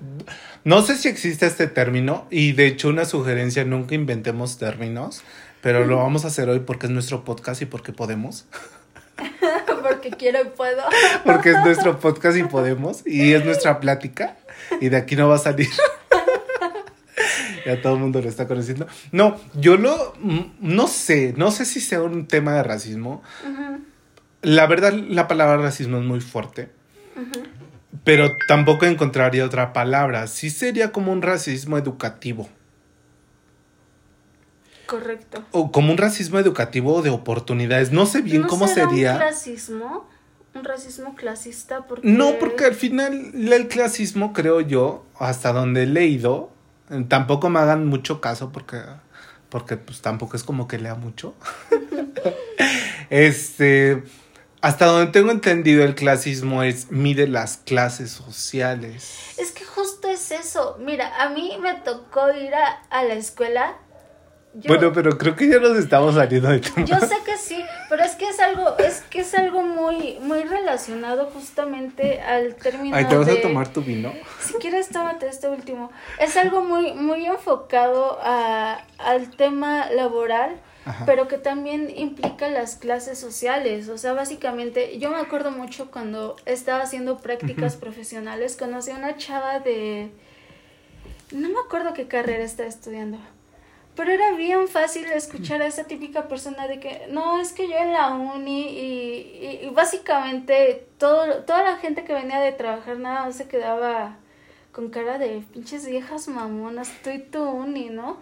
no 0.64 0.82
sé 0.82 0.96
si 0.96 1.06
existe 1.06 1.46
este 1.46 1.68
término 1.68 2.26
y 2.28 2.50
de 2.50 2.66
hecho 2.66 2.88
una 2.88 3.04
sugerencia, 3.04 3.64
nunca 3.64 3.94
inventemos 3.94 4.58
términos, 4.58 5.22
pero 5.60 5.86
lo 5.86 5.98
vamos 5.98 6.24
a 6.24 6.28
hacer 6.28 6.48
hoy 6.48 6.60
porque 6.60 6.86
es 6.86 6.92
nuestro 6.92 7.24
podcast 7.24 7.62
y 7.62 7.66
porque 7.66 7.92
podemos. 7.92 8.46
porque 9.82 10.10
quiero 10.10 10.40
y 10.40 10.46
puedo. 10.46 10.82
porque 11.24 11.50
es 11.50 11.64
nuestro 11.64 12.00
podcast 12.00 12.36
y 12.36 12.42
podemos 12.42 13.06
y 13.06 13.34
es 13.34 13.44
nuestra 13.44 13.78
plática 13.78 14.37
y 14.80 14.88
de 14.88 14.96
aquí 14.96 15.16
no 15.16 15.28
va 15.28 15.36
a 15.36 15.38
salir. 15.38 15.68
ya 17.66 17.80
todo 17.82 17.94
el 17.94 18.00
mundo 18.00 18.20
lo 18.22 18.28
está 18.28 18.46
conociendo. 18.48 18.86
No, 19.12 19.36
yo 19.54 19.76
lo, 19.76 20.14
no 20.60 20.86
sé, 20.86 21.34
no 21.36 21.50
sé 21.50 21.64
si 21.64 21.80
sea 21.80 22.02
un 22.02 22.26
tema 22.26 22.54
de 22.54 22.62
racismo. 22.62 23.22
La 24.42 24.66
verdad, 24.66 24.92
la 24.92 25.28
palabra 25.28 25.56
racismo 25.58 25.98
es 25.98 26.04
muy 26.04 26.20
fuerte. 26.20 26.70
Pero 28.04 28.28
tampoco 28.46 28.86
encontraría 28.86 29.44
otra 29.44 29.72
palabra. 29.72 30.26
Sí 30.28 30.50
sería 30.50 30.92
como 30.92 31.12
un 31.12 31.22
racismo 31.22 31.76
educativo. 31.76 32.48
Correcto. 34.86 35.44
O 35.50 35.70
como 35.70 35.92
un 35.92 35.98
racismo 35.98 36.38
educativo 36.38 37.02
de 37.02 37.10
oportunidades. 37.10 37.92
No 37.92 38.06
sé 38.06 38.22
bien 38.22 38.42
¿No 38.42 38.48
cómo 38.48 38.66
será 38.68 38.88
sería. 38.88 39.12
un 39.14 39.20
racismo? 39.20 40.08
Un 40.58 40.64
racismo 40.64 41.14
clasista 41.14 41.86
porque... 41.86 42.08
No, 42.08 42.38
porque 42.38 42.64
al 42.64 42.74
final 42.74 43.32
el 43.34 43.68
clasismo, 43.68 44.32
creo 44.32 44.60
yo, 44.60 45.04
hasta 45.18 45.52
donde 45.52 45.84
he 45.84 45.86
leído, 45.86 46.50
tampoco 47.08 47.48
me 47.48 47.60
hagan 47.60 47.86
mucho 47.86 48.20
caso 48.20 48.50
porque, 48.50 48.80
porque 49.48 49.76
pues 49.76 50.00
tampoco 50.00 50.36
es 50.36 50.42
como 50.42 50.66
que 50.66 50.78
lea 50.78 50.96
mucho. 50.96 51.34
este, 53.10 54.02
hasta 54.60 54.86
donde 54.86 55.12
tengo 55.12 55.30
entendido 55.30 55.84
el 55.84 55.94
clasismo 55.94 56.64
es 56.64 56.90
mide 56.90 57.28
las 57.28 57.58
clases 57.58 58.10
sociales. 58.10 59.34
Es 59.38 59.52
que 59.52 59.64
justo 59.64 60.08
es 60.08 60.32
eso. 60.32 60.76
Mira, 60.80 61.22
a 61.22 61.28
mí 61.28 61.56
me 61.60 61.74
tocó 61.74 62.32
ir 62.32 62.54
a, 62.54 62.82
a 62.90 63.04
la 63.04 63.14
escuela. 63.14 63.76
Yo- 64.54 64.68
Bueno, 64.74 64.92
pero 64.92 65.16
creo 65.18 65.36
que 65.36 65.46
ya 65.46 65.58
nos 65.60 65.76
estamos 65.76 66.14
saliendo 66.14 66.48
de 66.48 66.60
tema. 66.60 66.84
Yo 66.86 66.98
sé 67.00 67.16
que 67.24 67.36
sí, 67.36 67.62
pero 67.88 68.02
es 68.02 68.16
que 68.16 68.28
es 68.28 68.40
algo, 68.40 68.76
es 68.78 69.02
que 69.02 69.20
es 69.20 69.34
algo 69.34 69.62
muy, 69.62 70.18
muy 70.20 70.42
relacionado 70.42 71.26
justamente 71.26 72.20
al 72.22 72.54
término 72.56 72.96
Ay, 72.96 73.04
¿te 73.04 73.16
vas 73.16 73.26
de- 73.26 73.38
a 73.38 73.42
tomar 73.42 73.68
tu 73.72 73.82
vino? 73.82 74.12
Si 74.40 74.54
quieres, 74.54 74.88
tómate 74.88 75.28
este 75.28 75.48
último. 75.48 75.92
Es 76.18 76.36
algo 76.36 76.62
muy, 76.64 76.92
muy 76.94 77.26
enfocado 77.26 78.18
a, 78.22 78.80
al 78.98 79.30
tema 79.36 79.90
laboral, 79.90 80.56
Ajá. 80.86 81.04
pero 81.04 81.28
que 81.28 81.36
también 81.36 81.92
implica 81.94 82.48
las 82.48 82.76
clases 82.76 83.18
sociales. 83.18 83.88
O 83.90 83.98
sea, 83.98 84.14
básicamente, 84.14 84.98
yo 84.98 85.10
me 85.10 85.18
acuerdo 85.18 85.50
mucho 85.50 85.90
cuando 85.90 86.36
estaba 86.46 86.82
haciendo 86.82 87.18
prácticas 87.18 87.76
profesionales, 87.76 88.56
conocí 88.56 88.90
a 88.90 88.96
una 88.96 89.16
chava 89.18 89.60
de... 89.60 90.10
No 91.32 91.48
me 91.50 91.60
acuerdo 91.64 91.92
qué 91.92 92.08
carrera 92.08 92.42
estaba 92.42 92.68
estudiando. 92.68 93.18
Pero 93.98 94.12
era 94.12 94.30
bien 94.30 94.68
fácil 94.68 95.06
escuchar 95.06 95.60
a 95.60 95.66
esa 95.66 95.82
típica 95.82 96.28
persona 96.28 96.68
de 96.68 96.78
que, 96.78 97.08
no, 97.10 97.40
es 97.40 97.52
que 97.52 97.68
yo 97.68 97.76
en 97.76 97.92
la 97.92 98.12
uni 98.12 98.62
y, 98.68 99.60
y, 99.64 99.70
básicamente 99.70 100.86
todo, 100.98 101.42
toda 101.42 101.64
la 101.64 101.78
gente 101.78 102.04
que 102.04 102.14
venía 102.14 102.38
de 102.38 102.52
trabajar 102.52 102.96
nada 103.00 103.24
más 103.24 103.34
se 103.34 103.48
quedaba 103.48 104.16
con 104.70 104.90
cara 104.90 105.18
de 105.18 105.42
pinches 105.52 105.84
viejas 105.84 106.28
mamonas, 106.28 106.92
tú 107.02 107.10
y 107.10 107.18
tu 107.18 107.42
uni, 107.42 107.90
¿no? 107.90 108.18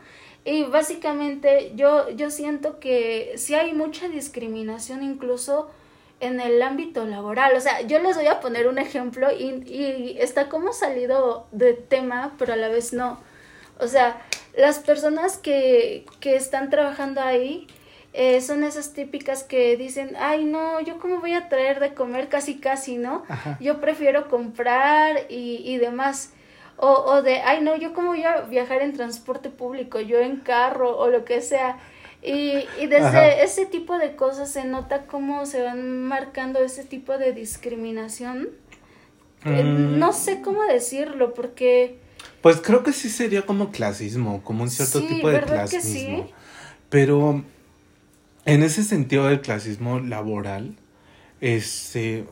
Y 0.47 0.63
básicamente 0.63 1.73
yo, 1.75 2.09
yo 2.09 2.31
siento 2.31 2.81
que 2.81 3.35
sí 3.37 3.55
hay 3.55 3.75
mucha 3.75 4.09
discriminación 4.09 5.03
incluso 5.03 5.69
en 6.21 6.41
el 6.41 6.63
ámbito 6.63 7.05
laboral. 7.05 7.55
O 7.55 7.61
sea, 7.61 7.83
yo 7.83 7.99
les 7.99 8.17
voy 8.17 8.29
a 8.29 8.41
poner 8.41 8.67
un 8.67 8.79
ejemplo 8.79 9.29
y, 9.31 9.63
y 9.71 10.17
está 10.21 10.49
como 10.49 10.73
salido 10.73 11.49
de 11.53 11.75
tema, 11.75 12.35
pero 12.39 12.55
a 12.55 12.57
la 12.57 12.69
vez 12.69 12.95
no. 12.95 13.21
O 13.79 13.89
sea, 13.89 14.23
las 14.57 14.79
personas 14.79 15.39
que, 15.39 16.05
que 16.21 16.37
están 16.37 16.71
trabajando 16.71 17.21
ahí 17.21 17.67
eh, 18.13 18.41
son 18.41 18.65
esas 18.65 18.93
típicas 18.95 19.45
que 19.45 19.77
dicen, 19.77 20.17
ay 20.19 20.45
no, 20.45 20.81
yo 20.81 20.99
cómo 20.99 21.21
voy 21.21 21.35
a 21.35 21.49
traer 21.49 21.81
de 21.81 21.93
comer 21.95 22.29
casi 22.29 22.59
casi, 22.59 22.97
¿no? 22.97 23.25
Ajá. 23.29 23.59
Yo 23.61 23.81
prefiero 23.81 24.29
comprar 24.29 25.27
y, 25.29 25.63
y 25.65 25.77
demás. 25.79 26.33
O, 26.79 26.89
o 26.91 27.23
de, 27.23 27.41
ay 27.41 27.63
no, 27.63 27.77
yo 27.77 27.93
cómo 27.95 28.09
voy 28.09 28.25
a 28.25 28.43
viajar 28.43 28.83
en 28.83 28.93
transporte 28.95 29.49
público, 29.51 30.01
yo 30.01 30.19
en 30.19 30.37
carro 30.37 30.97
o 30.99 31.09
lo 31.09 31.25
que 31.25 31.41
sea. 31.43 31.79
Y, 32.23 32.65
y 32.81 32.87
desde 32.87 33.45
ese 33.45 33.67
tipo 33.67 33.99
de 33.99 34.17
cosas 34.17 34.51
se 34.51 34.65
nota 34.65 35.07
cómo 35.07 35.47
se 35.47 35.63
van 35.63 36.03
marcando 36.03 36.59
ese 36.61 36.85
tipo 36.85 37.19
de 37.19 37.33
discriminación. 37.33 38.49
Eh, 39.45 39.63
Mm. 39.63 39.99
No 39.99 40.13
sé 40.13 40.41
cómo 40.43 40.65
decirlo, 40.65 41.35
porque 41.35 41.99
Pues 42.43 42.61
creo 42.61 42.83
que 42.83 42.93
sí 42.93 43.09
sería 43.09 43.45
como 43.45 43.71
clasismo, 43.71 44.43
como 44.45 44.63
un 44.63 44.71
cierto 44.71 45.01
Sí, 45.01 45.07
tipo 45.07 45.29
de 45.29 45.35
¿verdad 45.35 45.69
que 45.69 45.81
clasismo. 45.81 46.19
sí? 46.27 46.33
Pero 46.91 47.43
en 48.45 48.63
ese 48.63 48.85
sentido 48.85 49.27
del 49.27 49.41
clasismo 49.41 49.99
laboral, 49.99 50.77
este 51.41 52.25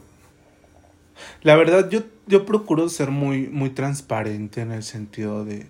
la 1.42 1.56
verdad 1.56 1.88
yo, 1.90 2.00
yo 2.26 2.44
procuro 2.46 2.88
ser 2.88 3.10
muy, 3.10 3.48
muy 3.48 3.70
transparente 3.70 4.60
en 4.62 4.72
el 4.72 4.82
sentido 4.82 5.44
de, 5.44 5.66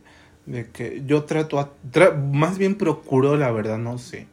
de 0.46 0.70
que 0.70 1.02
yo 1.06 1.24
trato 1.24 1.58
a, 1.58 1.72
tra- 1.92 2.14
más 2.16 2.58
bien 2.58 2.76
procuro, 2.76 3.36
la 3.36 3.50
verdad, 3.50 3.78
no 3.78 3.98
sé. 3.98 4.26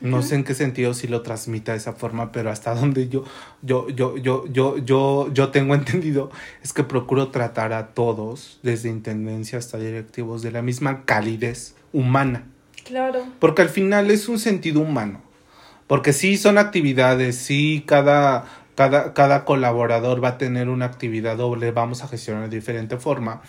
No 0.00 0.22
sé 0.22 0.36
en 0.36 0.44
qué 0.44 0.54
sentido 0.54 0.94
si 0.94 1.08
lo 1.08 1.22
transmita 1.22 1.72
de 1.72 1.78
esa 1.78 1.92
forma, 1.92 2.30
pero 2.30 2.50
hasta 2.50 2.74
donde 2.74 3.08
yo, 3.08 3.24
yo, 3.62 3.88
yo, 3.88 4.16
yo, 4.16 4.46
yo, 4.46 4.78
yo, 4.78 5.32
yo 5.32 5.48
tengo 5.48 5.74
entendido 5.74 6.30
es 6.62 6.72
que 6.72 6.84
procuro 6.84 7.28
tratar 7.28 7.72
a 7.72 7.88
todos, 7.88 8.60
desde 8.62 8.88
intendencia 8.88 9.58
hasta 9.58 9.78
directivos, 9.78 10.42
de 10.42 10.52
la 10.52 10.62
misma 10.62 11.04
calidez 11.04 11.74
humana. 11.92 12.46
claro, 12.84 13.24
Porque 13.40 13.62
al 13.62 13.68
final 13.68 14.10
es 14.10 14.28
un 14.28 14.38
sentido 14.38 14.80
humano. 14.80 15.22
Porque 15.88 16.12
sí 16.12 16.36
son 16.36 16.58
actividades, 16.58 17.36
sí 17.36 17.82
cada, 17.86 18.44
cada, 18.74 19.14
cada 19.14 19.44
colaborador 19.46 20.22
va 20.22 20.28
a 20.28 20.38
tener 20.38 20.68
una 20.68 20.84
actividad 20.84 21.38
doble, 21.38 21.72
vamos 21.72 22.04
a 22.04 22.08
gestionar 22.08 22.50
de 22.50 22.56
diferente 22.56 22.98
forma. 22.98 23.40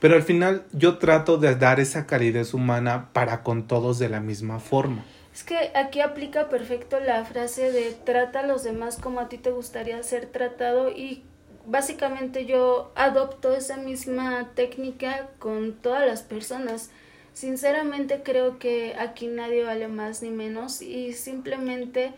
Pero 0.00 0.14
al 0.14 0.22
final 0.22 0.64
yo 0.72 0.98
trato 0.98 1.38
de 1.38 1.56
dar 1.56 1.80
esa 1.80 2.06
calidez 2.06 2.54
humana 2.54 3.08
para 3.12 3.42
con 3.42 3.66
todos 3.66 3.98
de 3.98 4.08
la 4.08 4.20
misma 4.20 4.60
forma. 4.60 5.04
Es 5.38 5.44
que 5.44 5.70
aquí 5.76 6.00
aplica 6.00 6.48
perfecto 6.48 6.98
la 6.98 7.24
frase 7.24 7.70
de 7.70 7.92
trata 7.92 8.40
a 8.40 8.46
los 8.46 8.64
demás 8.64 8.98
como 9.00 9.20
a 9.20 9.28
ti 9.28 9.38
te 9.38 9.52
gustaría 9.52 10.02
ser 10.02 10.26
tratado 10.26 10.90
y 10.90 11.22
básicamente 11.64 12.44
yo 12.44 12.90
adopto 12.96 13.54
esa 13.54 13.76
misma 13.76 14.50
técnica 14.56 15.28
con 15.38 15.74
todas 15.74 16.04
las 16.04 16.22
personas. 16.22 16.90
Sinceramente 17.34 18.22
creo 18.24 18.58
que 18.58 18.96
aquí 18.98 19.28
nadie 19.28 19.62
vale 19.62 19.86
más 19.86 20.22
ni 20.24 20.30
menos 20.30 20.82
y 20.82 21.12
simplemente 21.12 22.14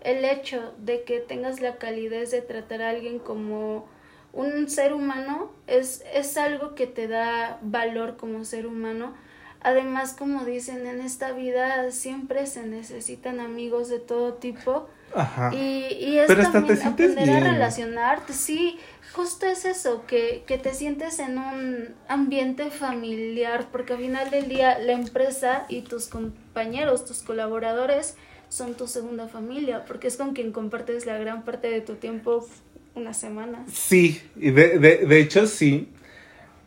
el 0.00 0.24
hecho 0.24 0.74
de 0.78 1.04
que 1.04 1.20
tengas 1.20 1.60
la 1.60 1.76
calidez 1.76 2.32
de 2.32 2.42
tratar 2.42 2.82
a 2.82 2.90
alguien 2.90 3.20
como 3.20 3.86
un 4.32 4.68
ser 4.68 4.92
humano 4.92 5.52
es, 5.68 6.04
es 6.12 6.36
algo 6.36 6.74
que 6.74 6.88
te 6.88 7.06
da 7.06 7.60
valor 7.62 8.16
como 8.16 8.44
ser 8.44 8.66
humano. 8.66 9.14
Además, 9.60 10.14
como 10.16 10.44
dicen, 10.44 10.86
en 10.86 11.00
esta 11.00 11.32
vida 11.32 11.90
siempre 11.90 12.46
se 12.46 12.64
necesitan 12.66 13.40
amigos 13.40 13.88
de 13.88 13.98
todo 13.98 14.34
tipo. 14.34 14.88
Ajá. 15.14 15.50
Y, 15.54 15.86
y 15.94 16.18
es 16.18 16.26
Pero 16.26 16.42
hasta 16.42 16.52
te 16.52 16.76
también 16.76 16.78
sientes 16.78 17.10
aprender 17.12 17.36
a 17.36 17.40
bien. 17.40 17.52
relacionarte. 17.54 18.32
Sí, 18.32 18.78
justo 19.12 19.46
es 19.46 19.64
eso, 19.64 20.04
que, 20.06 20.44
que 20.46 20.58
te 20.58 20.74
sientes 20.74 21.18
en 21.18 21.38
un 21.38 21.94
ambiente 22.06 22.70
familiar, 22.70 23.66
porque 23.72 23.94
al 23.94 24.00
final 24.00 24.30
del 24.30 24.48
día 24.48 24.78
la 24.78 24.92
empresa 24.92 25.64
y 25.68 25.82
tus 25.82 26.06
compañeros, 26.08 27.04
tus 27.04 27.22
colaboradores, 27.22 28.16
son 28.48 28.74
tu 28.74 28.86
segunda 28.86 29.26
familia, 29.26 29.84
porque 29.86 30.06
es 30.08 30.16
con 30.16 30.32
quien 30.34 30.52
compartes 30.52 31.06
la 31.06 31.18
gran 31.18 31.44
parte 31.44 31.68
de 31.68 31.80
tu 31.80 31.94
tiempo 31.96 32.46
una 32.94 33.12
semana. 33.14 33.64
Sí, 33.72 34.22
y 34.36 34.50
de, 34.50 34.78
de, 34.78 34.98
de 35.06 35.20
hecho 35.20 35.46
sí. 35.46 35.88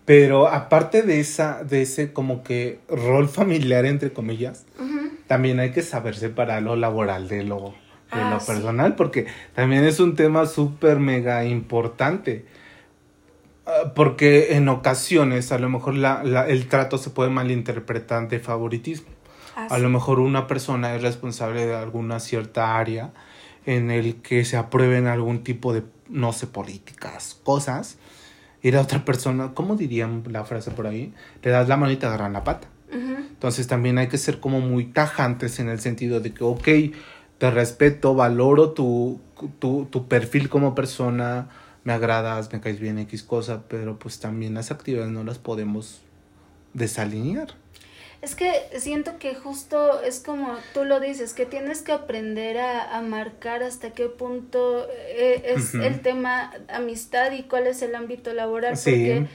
Pero 0.10 0.48
aparte 0.48 1.04
de 1.04 1.20
esa, 1.20 1.64
de 1.64 1.84
ese 1.84 2.14
como 2.14 2.42
que 2.42 2.80
rol 2.90 3.30
familiar 3.30 3.86
entre 3.86 4.12
comillas, 4.12 4.66
también 5.28 5.60
hay 5.60 5.70
que 5.70 5.84
saber 5.84 6.16
separar 6.16 6.64
lo 6.64 6.76
laboral 6.76 7.28
de 7.28 7.44
lo, 7.44 7.76
de 8.12 8.22
Ah, 8.24 8.30
lo 8.32 8.40
sí. 8.40 8.48
personal, 8.48 8.96
porque 8.96 9.28
también 9.54 9.84
es 9.84 10.00
un 10.00 10.16
tema 10.16 10.48
súper 10.48 10.98
mega 10.98 11.46
importante. 11.46 12.48
Ah, 13.68 13.94
Porque 13.94 14.56
en 14.56 14.68
ocasiones 14.68 15.52
a 15.52 15.60
lo 15.60 15.70
mejor 15.70 15.94
la, 15.94 16.24
la- 16.24 16.48
el 16.48 16.68
trato 16.68 16.98
se 16.98 17.12
puede 17.12 17.30
malinterpretar 17.30 18.28
de 18.30 18.40
favoritismo. 18.40 19.10
A 19.56 19.66
Así. 19.66 19.80
lo 19.84 19.90
mejor 19.90 20.20
una 20.20 20.48
persona 20.48 20.96
es 20.96 21.04
responsable 21.04 21.68
de 21.68 21.76
alguna 21.76 22.20
cierta 22.20 22.80
área 22.80 23.12
en 23.68 23.92
el 23.92 24.24
que 24.24 24.44
se 24.44 24.58
aprueben 24.58 25.06
algún 25.06 25.44
tipo 25.44 25.72
de, 25.72 25.84
no 26.08 26.34
sé, 26.34 26.48
políticas, 26.48 27.40
cosas. 27.44 28.00
Y 28.62 28.72
la 28.72 28.82
otra 28.82 29.06
persona, 29.06 29.52
¿cómo 29.54 29.76
dirían 29.76 30.24
la 30.30 30.44
frase 30.44 30.72
por 30.72 30.88
ahí? 30.88 31.14
Le 31.42 31.52
das 31.52 31.68
la 31.68 31.78
mano 31.78 31.92
y 31.92 31.98
te 31.98 32.06
agarran 32.06 32.34
la 32.34 32.44
pata. 32.44 32.68
Entonces 32.92 33.68
también 33.68 33.98
hay 33.98 34.08
que 34.08 34.18
ser 34.18 34.40
como 34.40 34.60
muy 34.60 34.86
tajantes 34.86 35.60
en 35.60 35.70
el 35.70 35.80
sentido 35.80 36.20
de 36.20 36.34
que, 36.34 36.44
ok, 36.44 36.68
te 37.38 37.52
respeto, 37.52 38.16
valoro 38.16 38.72
tu, 38.72 39.22
tu, 39.60 39.88
tu 39.90 40.08
perfil 40.08 40.50
como 40.50 40.76
persona, 40.76 41.48
me 41.86 41.94
agradas, 41.94 42.52
me 42.52 42.60
caes 42.60 42.80
bien 42.80 43.00
X 43.00 43.24
cosa, 43.24 43.64
pero 43.70 43.98
pues 43.98 44.20
también 44.20 44.56
las 44.56 44.72
actividades 44.72 45.12
no 45.12 45.24
las 45.24 45.38
podemos 45.38 46.02
desalinear. 46.74 47.56
Es 48.22 48.36
que 48.36 48.52
siento 48.78 49.18
que 49.18 49.34
justo 49.34 50.02
es 50.02 50.20
como 50.20 50.58
tú 50.74 50.84
lo 50.84 51.00
dices, 51.00 51.34
que 51.34 51.46
tienes 51.46 51.82
que 51.82 51.94
aprender 51.94 52.58
a, 52.58 52.98
a 52.98 53.02
marcar 53.02 53.64
hasta 53.64 53.92
qué 53.92 54.08
punto 54.08 54.88
eh, 54.92 55.42
es 55.46 55.74
el 55.74 56.02
tema 56.02 56.52
amistad 56.68 57.32
y 57.32 57.44
cuál 57.44 57.68
es 57.68 57.82
el 57.82 57.96
ámbito 57.96 58.34
laboral. 58.34 58.76
Sí. 58.76 58.92
Porque 58.92 59.28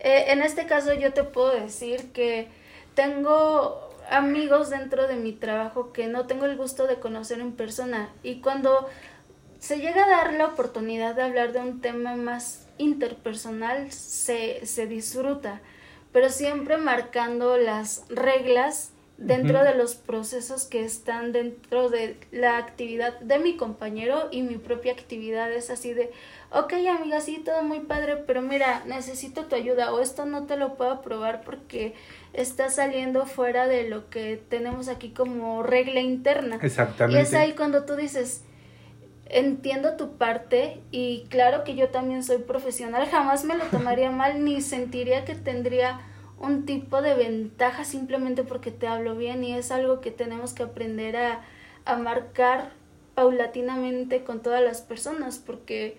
eh, 0.00 0.32
en 0.32 0.40
este 0.40 0.66
caso 0.66 0.94
yo 0.94 1.12
te 1.12 1.24
puedo 1.24 1.52
decir 1.52 2.12
que 2.12 2.48
tengo 2.94 3.90
amigos 4.10 4.70
dentro 4.70 5.06
de 5.06 5.16
mi 5.16 5.32
trabajo 5.32 5.92
que 5.92 6.06
no 6.08 6.26
tengo 6.26 6.46
el 6.46 6.56
gusto 6.56 6.86
de 6.86 6.96
conocer 6.96 7.40
en 7.40 7.52
persona 7.52 8.08
y 8.22 8.40
cuando 8.40 8.88
se 9.60 9.78
llega 9.78 10.04
a 10.04 10.08
dar 10.08 10.32
la 10.32 10.46
oportunidad 10.46 11.14
de 11.14 11.22
hablar 11.22 11.52
de 11.52 11.60
un 11.60 11.80
tema 11.80 12.16
más 12.16 12.66
interpersonal 12.78 13.92
se, 13.92 14.64
se 14.66 14.86
disfruta, 14.86 15.60
pero 16.12 16.30
siempre 16.30 16.76
marcando 16.76 17.56
las 17.56 18.04
reglas 18.08 18.92
dentro 19.20 19.62
de 19.62 19.74
los 19.74 19.96
procesos 19.96 20.64
que 20.64 20.82
están 20.82 21.32
dentro 21.32 21.90
de 21.90 22.16
la 22.32 22.56
actividad 22.56 23.20
de 23.20 23.38
mi 23.38 23.56
compañero 23.56 24.28
y 24.30 24.40
mi 24.40 24.56
propia 24.56 24.92
actividad 24.92 25.52
es 25.52 25.68
así 25.68 25.92
de, 25.92 26.10
ok 26.50 26.72
amiga, 26.98 27.20
sí, 27.20 27.42
todo 27.44 27.62
muy 27.62 27.80
padre, 27.80 28.16
pero 28.26 28.40
mira, 28.40 28.82
necesito 28.86 29.44
tu 29.44 29.56
ayuda 29.56 29.92
o 29.92 30.00
esto 30.00 30.24
no 30.24 30.46
te 30.46 30.56
lo 30.56 30.74
puedo 30.74 30.92
aprobar 30.92 31.42
porque 31.42 31.94
está 32.32 32.70
saliendo 32.70 33.26
fuera 33.26 33.66
de 33.66 33.88
lo 33.88 34.08
que 34.08 34.42
tenemos 34.48 34.88
aquí 34.88 35.10
como 35.10 35.62
regla 35.62 36.00
interna. 36.00 36.58
Exactamente. 36.62 37.20
Y 37.20 37.22
es 37.22 37.34
ahí 37.34 37.52
cuando 37.52 37.84
tú 37.84 37.96
dices, 37.96 38.42
entiendo 39.32 39.96
tu 39.96 40.16
parte 40.16 40.80
y 40.90 41.24
claro 41.28 41.64
que 41.64 41.74
yo 41.76 41.88
también 41.88 42.22
soy 42.22 42.38
profesional, 42.38 43.08
jamás 43.08 43.44
me 43.44 43.56
lo 43.56 43.64
tomaría 43.66 44.10
mal 44.22 44.44
ni 44.44 44.60
sentiría 44.60 45.24
que 45.24 45.34
tendría 45.34 46.00
un 46.38 46.64
tipo 46.66 47.02
de 47.02 47.14
ventaja 47.14 47.84
simplemente 47.84 48.42
porque 48.44 48.70
te 48.70 48.86
hablo 48.86 49.14
bien 49.14 49.44
y 49.44 49.54
es 49.54 49.70
algo 49.70 50.00
que 50.00 50.10
tenemos 50.10 50.52
que 50.52 50.62
aprender 50.64 51.16
a, 51.16 51.42
a 51.84 51.96
marcar 51.96 52.72
paulatinamente 53.14 54.24
con 54.24 54.40
todas 54.40 54.62
las 54.62 54.80
personas 54.80 55.38
porque 55.38 55.98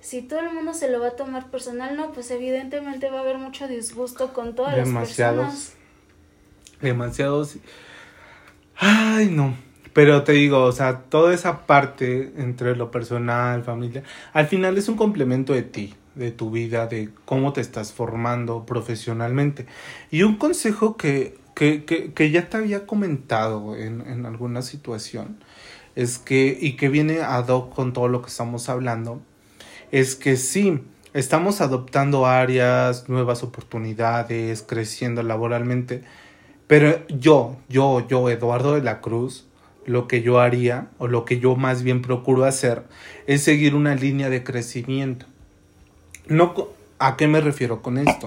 si 0.00 0.22
todo 0.22 0.40
el 0.40 0.52
mundo 0.52 0.74
se 0.74 0.90
lo 0.90 0.98
va 1.00 1.08
a 1.08 1.16
tomar 1.16 1.50
personal, 1.50 1.96
no, 1.96 2.12
pues 2.12 2.30
evidentemente 2.30 3.10
va 3.10 3.18
a 3.18 3.20
haber 3.20 3.38
mucho 3.38 3.68
disgusto 3.68 4.32
con 4.32 4.54
todas 4.54 4.76
las 4.76 4.86
Demasiados. 4.86 5.44
personas. 5.44 5.74
Demasiados. 6.80 7.56
Ay, 8.76 9.28
no. 9.28 9.54
Pero 9.92 10.22
te 10.22 10.32
digo, 10.32 10.62
o 10.62 10.72
sea, 10.72 11.02
toda 11.02 11.34
esa 11.34 11.66
parte 11.66 12.32
entre 12.36 12.76
lo 12.76 12.90
personal, 12.90 13.64
familia, 13.64 14.04
al 14.32 14.46
final 14.46 14.78
es 14.78 14.88
un 14.88 14.96
complemento 14.96 15.52
de 15.52 15.62
ti, 15.62 15.94
de 16.14 16.30
tu 16.30 16.50
vida, 16.50 16.86
de 16.86 17.10
cómo 17.24 17.52
te 17.52 17.60
estás 17.60 17.92
formando 17.92 18.66
profesionalmente. 18.66 19.66
Y 20.10 20.22
un 20.22 20.36
consejo 20.36 20.96
que, 20.96 21.38
que, 21.54 21.84
que, 21.84 22.12
que 22.12 22.30
ya 22.30 22.48
te 22.48 22.56
había 22.56 22.86
comentado 22.86 23.76
en, 23.76 24.00
en 24.02 24.26
alguna 24.26 24.62
situación, 24.62 25.38
es 25.96 26.18
que, 26.18 26.56
y 26.60 26.76
que 26.76 26.88
viene 26.88 27.20
ad 27.20 27.48
hoc 27.48 27.74
con 27.74 27.92
todo 27.92 28.08
lo 28.08 28.22
que 28.22 28.28
estamos 28.28 28.68
hablando, 28.68 29.20
es 29.90 30.14
que 30.14 30.36
sí, 30.36 30.80
estamos 31.14 31.60
adoptando 31.60 32.26
áreas, 32.26 33.08
nuevas 33.08 33.42
oportunidades, 33.42 34.62
creciendo 34.62 35.22
laboralmente, 35.22 36.02
pero 36.66 37.04
yo, 37.08 37.56
yo, 37.68 38.06
yo, 38.06 38.30
Eduardo 38.30 38.74
de 38.74 38.82
la 38.82 39.00
Cruz, 39.00 39.49
lo 39.86 40.08
que 40.08 40.22
yo 40.22 40.40
haría, 40.40 40.90
o 40.98 41.08
lo 41.08 41.24
que 41.24 41.40
yo 41.40 41.56
más 41.56 41.82
bien 41.82 42.02
procuro 42.02 42.44
hacer, 42.44 42.84
es 43.26 43.42
seguir 43.42 43.74
una 43.74 43.94
línea 43.94 44.30
de 44.30 44.44
crecimiento. 44.44 45.26
No, 46.26 46.54
¿A 47.00 47.16
qué 47.16 47.26
me 47.26 47.40
refiero 47.40 47.80
con 47.80 47.96
esto? 47.96 48.26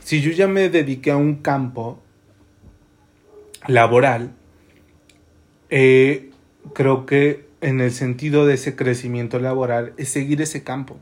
Si 0.00 0.20
yo 0.20 0.32
ya 0.32 0.48
me 0.48 0.68
dediqué 0.68 1.12
a 1.12 1.16
un 1.16 1.36
campo 1.36 2.02
laboral, 3.68 4.32
eh, 5.68 6.30
creo 6.74 7.06
que 7.06 7.46
en 7.60 7.80
el 7.80 7.92
sentido 7.92 8.46
de 8.46 8.54
ese 8.54 8.74
crecimiento 8.74 9.38
laboral 9.38 9.92
es 9.96 10.08
seguir 10.08 10.42
ese 10.42 10.64
campo. 10.64 10.98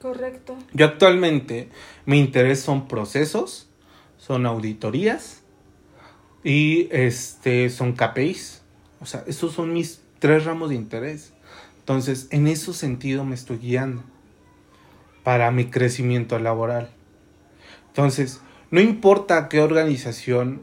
Correcto. 0.00 0.56
Yo 0.72 0.86
actualmente 0.86 1.68
mi 2.06 2.20
interés 2.20 2.60
son 2.60 2.88
procesos, 2.88 3.68
son 4.16 4.46
auditorías 4.46 5.42
y 6.42 6.88
este 6.90 7.68
son 7.68 7.92
KPIs, 7.92 8.62
O 9.04 9.06
sea, 9.06 9.22
esos 9.26 9.52
son 9.52 9.74
mis 9.74 10.00
tres 10.18 10.46
ramos 10.46 10.70
de 10.70 10.76
interés. 10.76 11.34
Entonces, 11.78 12.26
en 12.30 12.46
ese 12.46 12.72
sentido 12.72 13.22
me 13.22 13.34
estoy 13.34 13.58
guiando 13.58 14.02
para 15.22 15.50
mi 15.50 15.66
crecimiento 15.66 16.38
laboral. 16.38 16.88
Entonces, 17.88 18.40
no 18.70 18.80
importa 18.80 19.50
qué 19.50 19.60
organización 19.60 20.62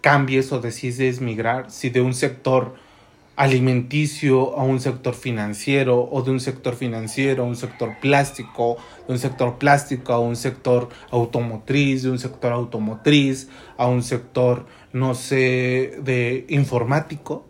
cambies 0.00 0.50
o 0.50 0.62
decides 0.62 1.20
migrar, 1.20 1.70
si 1.70 1.90
de 1.90 2.00
un 2.00 2.14
sector 2.14 2.74
alimenticio 3.36 4.58
a 4.58 4.62
un 4.62 4.78
sector 4.80 5.14
financiero 5.14 6.08
o 6.10 6.22
de 6.22 6.30
un 6.30 6.40
sector 6.40 6.74
financiero 6.74 7.44
a 7.44 7.46
un 7.46 7.56
sector 7.56 7.98
plástico, 8.00 8.76
de 9.06 9.14
un 9.14 9.18
sector 9.18 9.58
plástico 9.58 10.12
a 10.12 10.18
un 10.18 10.36
sector 10.36 10.88
automotriz, 11.10 12.02
de 12.02 12.10
un 12.10 12.18
sector 12.18 12.52
automotriz 12.52 13.48
a 13.78 13.86
un 13.86 14.02
sector, 14.02 14.66
no 14.92 15.14
sé, 15.14 15.98
de 16.02 16.44
informático, 16.48 17.46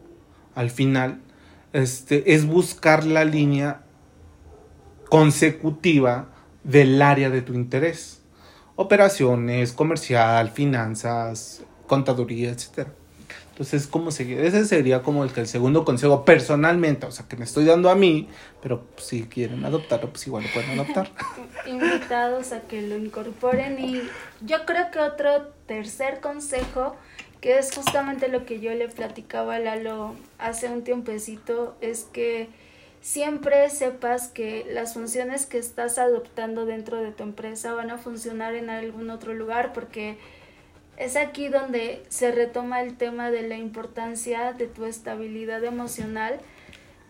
al 0.55 0.71
final, 0.71 1.21
este, 1.73 2.35
es 2.35 2.47
buscar 2.47 3.05
la 3.05 3.25
línea 3.25 3.83
consecutiva 5.09 6.31
del 6.65 7.03
área 7.03 7.31
de 7.31 7.43
tu 7.43 7.55
interés. 7.55 8.23
Operaciones, 8.77 9.73
comercial, 9.73 10.51
finanzas, 10.51 11.65
contaduría, 11.87 12.51
etcétera. 12.51 12.95
Entonces, 13.53 13.87
¿cómo 13.87 14.11
seguir? 14.11 14.41
Ese 14.41 14.65
sería 14.65 15.03
como 15.03 15.25
el, 15.25 15.33
que 15.33 15.41
el 15.41 15.47
segundo 15.47 15.85
consejo 15.85 16.25
personalmente, 16.25 17.05
o 17.05 17.11
sea, 17.11 17.29
que 17.29 17.37
me 17.37 17.45
estoy 17.45 17.67
dando 17.67 17.91
a 17.91 17.95
mí, 17.95 18.27
pero 18.63 18.87
si 18.97 19.25
quieren 19.25 19.63
adoptarlo, 19.67 20.09
pues 20.09 20.27
igual 20.27 20.45
lo 20.45 20.51
pueden 20.55 20.71
adoptar. 20.81 21.11
Invitados 21.67 22.53
a 22.53 22.63
que 22.63 22.81
lo 22.81 22.97
incorporen 22.97 23.79
y 23.79 24.01
yo 24.41 24.65
creo 24.65 24.91
que 24.91 25.01
otro 25.01 25.49
tercer 25.67 26.21
consejo, 26.21 26.97
que 27.43 27.59
es 27.59 27.75
justamente 27.75 28.29
lo 28.29 28.47
que 28.47 28.59
yo 28.59 28.73
le 28.73 28.89
platicaba 28.89 29.57
a 29.57 29.59
Lalo 29.59 30.15
hace 30.39 30.69
un 30.69 30.83
tiempecito, 30.83 31.77
es 31.83 32.05
que 32.11 32.49
siempre 33.03 33.69
sepas 33.69 34.29
que 34.29 34.65
las 34.73 34.95
funciones 34.95 35.45
que 35.45 35.59
estás 35.59 35.99
adoptando 35.99 36.65
dentro 36.65 37.03
de 37.03 37.11
tu 37.11 37.23
empresa 37.23 37.75
van 37.75 37.91
a 37.91 37.99
funcionar 37.99 38.55
en 38.55 38.71
algún 38.71 39.11
otro 39.11 39.35
lugar 39.35 39.75
porque 39.75 40.17
es 40.97 41.17
aquí 41.17 41.49
donde 41.49 42.03
se 42.09 42.33
retoma 42.33 42.83
el 42.83 42.97
tema 42.97 43.31
de 43.31 43.43
la 43.43 43.57
importancia 43.57 44.53
de 44.53 44.67
tu 44.67 44.85
estabilidad 44.85 45.65
emocional 45.65 46.39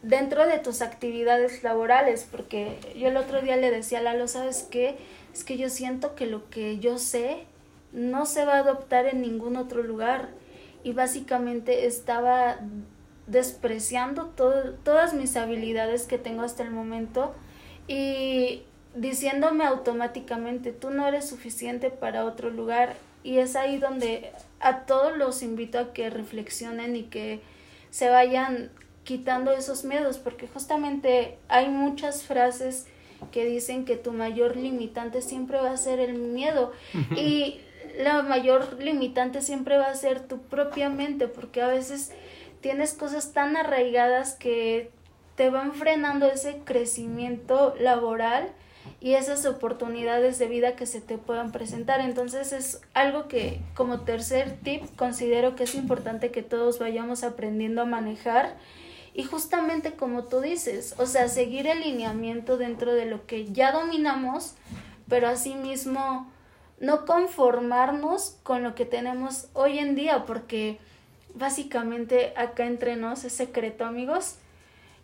dentro 0.03 0.47
de 0.47 0.59
tus 0.59 0.83
actividades 0.83 1.62
laborales, 1.62 2.26
porque 2.30 2.78
yo 2.97 3.09
el 3.09 3.16
otro 3.16 3.41
día 3.41 3.57
le 3.57 3.70
decía 3.70 3.99
a 3.99 4.03
Lalo, 4.03 4.28
¿sabes 4.28 4.66
qué? 4.70 4.97
Es 5.33 5.45
que 5.45 5.57
yo 5.57 5.68
siento 5.68 6.14
que 6.14 6.26
lo 6.26 6.49
que 6.51 6.78
yo 6.78 6.99
sé 6.99 7.45
no 7.93 8.26
se 8.26 8.45
va 8.45 8.55
a 8.55 8.59
adoptar 8.59 9.07
en 9.07 9.20
ningún 9.20 9.57
otro 9.57 9.83
lugar 9.83 10.30
y 10.83 10.93
básicamente 10.93 11.87
estaba 11.87 12.59
despreciando 13.26 14.26
todas 14.26 15.14
mis 15.14 15.37
habilidades 15.37 16.07
que 16.07 16.18
tengo 16.18 16.43
hasta 16.43 16.64
el 16.64 16.70
momento 16.70 17.35
y 17.87 18.62
diciéndome 18.95 19.64
automáticamente, 19.64 20.72
tú 20.72 20.91
no 20.91 21.07
eres 21.07 21.28
suficiente 21.28 21.91
para 21.91 22.24
otro 22.24 22.51
lugar 22.51 22.97
y 23.23 23.39
es 23.39 23.57
ahí 23.57 23.79
donde 23.79 24.33
a 24.61 24.81
todos 24.81 25.16
los 25.16 25.43
invito 25.43 25.79
a 25.79 25.93
que 25.93 26.11
reflexionen 26.11 26.97
y 26.97 27.05
que 27.05 27.41
se 27.91 28.09
vayan 28.09 28.70
quitando 29.05 29.53
esos 29.53 29.85
miedos, 29.85 30.18
porque 30.18 30.47
justamente 30.47 31.37
hay 31.49 31.68
muchas 31.68 32.23
frases 32.23 32.87
que 33.31 33.45
dicen 33.45 33.85
que 33.85 33.97
tu 33.97 34.12
mayor 34.12 34.57
limitante 34.57 35.23
siempre 35.23 35.59
va 35.59 35.70
a 35.70 35.77
ser 35.77 36.01
el 36.01 36.14
miedo 36.14 36.73
y 37.16 37.61
la 37.99 38.23
mayor 38.23 38.79
limitante 38.81 39.43
siempre 39.43 39.77
va 39.77 39.87
a 39.87 39.95
ser 39.95 40.27
tu 40.27 40.41
propia 40.41 40.89
mente, 40.89 41.29
porque 41.29 41.62
a 41.62 41.68
veces 41.68 42.12
tienes 42.61 42.95
cosas 42.95 43.33
tan 43.33 43.57
arraigadas 43.57 44.35
que 44.35 44.91
te 45.37 45.51
van 45.51 45.73
frenando 45.73 46.27
ese 46.27 46.61
crecimiento 46.64 47.75
laboral 47.79 48.49
y 49.03 49.15
esas 49.15 49.45
oportunidades 49.47 50.39
de 50.39 50.47
vida 50.47 50.77
que 50.77 50.87
se 50.87 51.01
te 51.01 51.19
puedan 51.19 51.51
presentar. 51.51 52.01
Entonces 52.01 52.53
es 52.53 52.81
algo 52.95 53.27
que 53.27 53.61
como 53.75 54.03
tercer 54.03 54.57
tip 54.63 54.85
considero 54.95 55.57
que 55.57 55.65
es 55.65 55.75
importante 55.75 56.31
que 56.31 56.45
todos 56.45 56.79
vayamos 56.79 57.25
aprendiendo 57.25 57.83
a 57.83 57.85
manejar 57.85 58.57
y 59.13 59.25
justamente 59.25 59.95
como 59.95 60.25
tú 60.25 60.41
dices, 60.41 60.95
o 60.99 61.07
sea, 61.07 61.29
seguir 61.29 61.67
el 61.67 61.81
lineamiento 61.81 62.57
dentro 62.57 62.95
de 62.95 63.07
lo 63.07 63.27
que 63.27 63.53
ya 63.53 63.73
dominamos, 63.73 64.55
pero 65.09 65.29
asimismo 65.29 66.31
no 66.79 67.05
conformarnos 67.05 68.37
con 68.45 68.63
lo 68.63 68.77
que 68.77 68.87
tenemos 68.87 69.49
hoy 69.53 69.81
en 69.81 69.97
día, 69.97 70.25
porque 70.27 70.79
básicamente 71.35 72.33
acá 72.37 72.67
entre 72.67 72.95
nos 72.95 73.25
es 73.25 73.33
secreto, 73.33 73.85
amigos. 73.85 74.37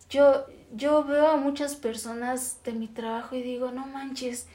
Yo, 0.09 0.45
yo 0.75 1.03
veo 1.03 1.27
a 1.27 1.37
muchas 1.37 1.75
personas 1.75 2.57
de 2.63 2.73
mi 2.73 2.87
trabajo 2.87 3.35
y 3.35 3.41
digo, 3.41 3.71
no 3.71 3.87
manches, 3.87 4.47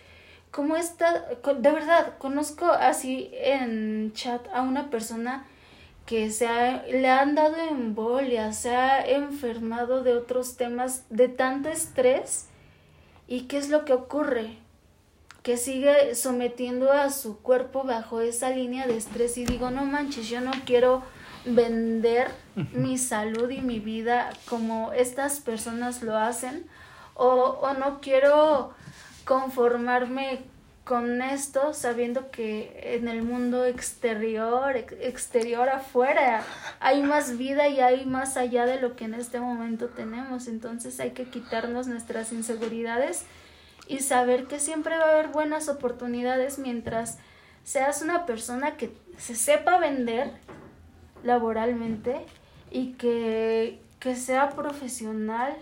¿cómo 0.51 0.77
está? 0.77 1.27
De 1.59 1.71
verdad, 1.71 2.19
conozco 2.19 2.67
así 2.67 3.31
en 3.33 4.13
chat 4.15 4.47
a 4.53 4.63
una 4.63 4.91
persona 4.91 5.47
que 6.07 6.31
se 6.31 6.47
le 6.91 7.09
han 7.09 7.35
dado 7.35 7.57
embolia, 7.57 8.53
se 8.53 8.75
ha 8.77 9.07
enfermado 9.07 10.03
de 10.03 10.15
otros 10.15 10.57
temas, 10.57 11.05
de 11.11 11.29
tanto 11.29 11.71
estrés. 11.71 12.47
¿Y 13.27 13.43
qué 13.43 13.57
es 13.57 13.71
lo 13.71 13.85
que 13.87 13.95
ocurre? 13.95 14.59
Que 15.43 15.57
sigue 15.57 16.15
sometiendo 16.15 16.93
a 16.93 17.11
su 17.11 17.39
cuerpo 17.39 17.85
bajo 17.85 18.21
esa 18.21 18.51
línea 18.51 18.87
de 18.87 18.97
estrés 18.97 19.39
y 19.39 19.47
digo, 19.47 19.71
no 19.71 19.85
manches, 19.87 20.29
yo 20.29 20.41
no 20.41 20.53
quiero 20.67 21.03
vender 21.45 22.31
mi 22.73 22.99
salud 22.99 23.51
y 23.51 23.61
mi 23.61 23.81
vida 23.81 24.31
como 24.49 24.93
estas 24.93 25.41
personas 25.41 26.03
lo 26.03 26.17
hacen 26.17 26.67
o, 27.15 27.27
o 27.27 27.75
no 27.75 28.01
quiero 28.01 28.73
conformarme 29.25 30.43
con 30.85 31.23
esto 31.23 31.73
sabiendo 31.73 32.31
que 32.31 32.95
en 32.97 33.09
el 33.09 33.23
mundo 33.23 33.65
exterior, 33.65 34.77
exterior 34.77 35.71
afuera, 35.71 36.43
hay 36.79 37.03
más 37.03 37.39
vida 37.39 37.69
y 37.69 37.81
hay 37.81 38.05
más 38.05 38.37
allá 38.37 38.67
de 38.67 38.81
lo 38.81 38.95
que 38.95 39.05
en 39.05 39.15
este 39.15 39.41
momento 39.41 39.89
tenemos. 39.89 40.47
Entonces 40.47 41.01
hay 41.01 41.13
que 41.13 41.25
quitarnos 41.25 41.87
nuestras 41.87 42.33
inseguridades 42.33 43.25
y 43.89 44.01
saber 44.01 44.45
que 44.45 44.61
siempre 44.61 44.99
va 44.99 45.05
a 45.05 45.13
haber 45.13 45.29
buenas 45.29 45.69
oportunidades 45.69 46.59
mientras 46.59 47.19
seas 47.65 48.03
una 48.03 48.27
persona 48.27 48.77
que 48.77 48.95
se 49.17 49.35
sepa 49.35 49.79
vender 49.79 50.33
laboralmente 51.25 52.25
y 52.71 52.93
que, 52.93 53.81
que 53.99 54.15
sea 54.15 54.51
profesional 54.51 55.57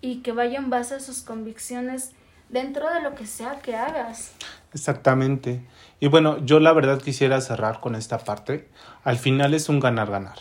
y 0.00 0.16
que 0.16 0.32
vaya 0.32 0.58
en 0.58 0.68
base 0.68 0.96
a 0.96 1.00
sus 1.00 1.22
convicciones 1.22 2.12
dentro 2.50 2.92
de 2.92 3.00
lo 3.00 3.14
que 3.14 3.26
sea 3.26 3.60
que 3.60 3.76
hagas. 3.76 4.32
Exactamente. 4.74 5.62
Y 6.00 6.08
bueno, 6.08 6.44
yo 6.44 6.60
la 6.60 6.72
verdad 6.72 7.00
quisiera 7.00 7.40
cerrar 7.40 7.80
con 7.80 7.94
esta 7.94 8.18
parte. 8.18 8.68
Al 9.04 9.16
final 9.16 9.54
es 9.54 9.68
un 9.68 9.80
ganar-ganar. 9.80 10.38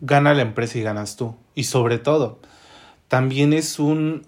Gana 0.00 0.34
la 0.34 0.42
empresa 0.42 0.78
y 0.78 0.82
ganas 0.82 1.16
tú. 1.16 1.36
Y 1.54 1.64
sobre 1.64 1.98
todo, 1.98 2.40
también 3.08 3.52
es 3.52 3.78
un 3.78 4.26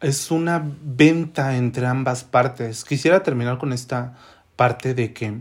es 0.00 0.30
una 0.30 0.62
venta 0.82 1.56
entre 1.56 1.86
ambas 1.86 2.24
partes. 2.24 2.84
Quisiera 2.84 3.22
terminar 3.22 3.56
con 3.58 3.72
esta 3.72 4.14
parte 4.54 4.92
de 4.92 5.14
que, 5.14 5.40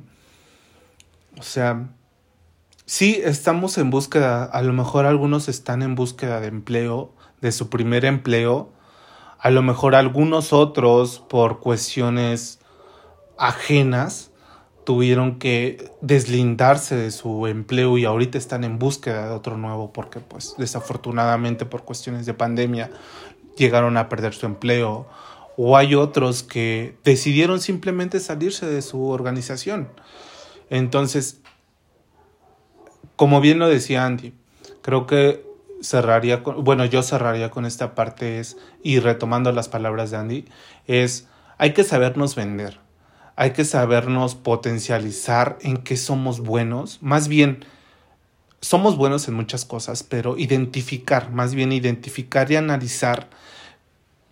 o 1.37 1.43
sea, 1.43 1.89
sí 2.85 3.21
estamos 3.23 3.77
en 3.77 3.89
búsqueda, 3.89 4.43
a 4.43 4.61
lo 4.61 4.73
mejor 4.73 5.05
algunos 5.05 5.49
están 5.49 5.81
en 5.81 5.95
búsqueda 5.95 6.39
de 6.39 6.47
empleo, 6.47 7.13
de 7.41 7.51
su 7.51 7.69
primer 7.69 8.05
empleo, 8.05 8.71
a 9.39 9.49
lo 9.49 9.61
mejor 9.61 9.95
algunos 9.95 10.53
otros 10.53 11.19
por 11.19 11.59
cuestiones 11.59 12.59
ajenas 13.37 14.31
tuvieron 14.85 15.39
que 15.39 15.91
deslindarse 16.01 16.95
de 16.95 17.11
su 17.11 17.47
empleo 17.47 17.97
y 17.97 18.05
ahorita 18.05 18.37
están 18.37 18.63
en 18.63 18.79
búsqueda 18.79 19.27
de 19.27 19.33
otro 19.33 19.57
nuevo 19.57 19.93
porque 19.93 20.19
pues 20.19 20.55
desafortunadamente 20.57 21.65
por 21.65 21.83
cuestiones 21.83 22.25
de 22.25 22.33
pandemia 22.33 22.91
llegaron 23.57 23.97
a 23.97 24.09
perder 24.09 24.33
su 24.33 24.45
empleo. 24.45 25.07
O 25.55 25.77
hay 25.77 25.93
otros 25.93 26.41
que 26.41 26.97
decidieron 27.03 27.61
simplemente 27.61 28.19
salirse 28.19 28.65
de 28.65 28.81
su 28.81 29.09
organización. 29.09 29.89
Entonces, 30.71 31.41
como 33.15 33.41
bien 33.41 33.59
lo 33.59 33.67
decía 33.67 34.05
Andy, 34.05 34.33
creo 34.81 35.07
que 35.07 35.45
cerraría 35.81 36.43
con, 36.43 36.63
bueno, 36.63 36.85
yo 36.85 37.03
cerraría 37.03 37.51
con 37.51 37.65
esta 37.65 37.95
parte 37.95 38.39
es, 38.39 38.57
y 38.81 38.99
retomando 38.99 39.51
las 39.51 39.69
palabras 39.69 40.11
de 40.11 40.17
Andy, 40.17 40.45
es, 40.87 41.27
hay 41.57 41.73
que 41.73 41.83
sabernos 41.83 42.35
vender, 42.35 42.79
hay 43.35 43.51
que 43.51 43.65
sabernos 43.65 44.35
potencializar 44.35 45.57
en 45.61 45.77
qué 45.77 45.97
somos 45.97 46.39
buenos, 46.39 46.99
más 47.01 47.27
bien, 47.27 47.65
somos 48.61 48.95
buenos 48.95 49.27
en 49.27 49.33
muchas 49.33 49.65
cosas, 49.65 50.03
pero 50.03 50.37
identificar, 50.37 51.31
más 51.31 51.53
bien 51.53 51.73
identificar 51.73 52.49
y 52.49 52.55
analizar 52.55 53.29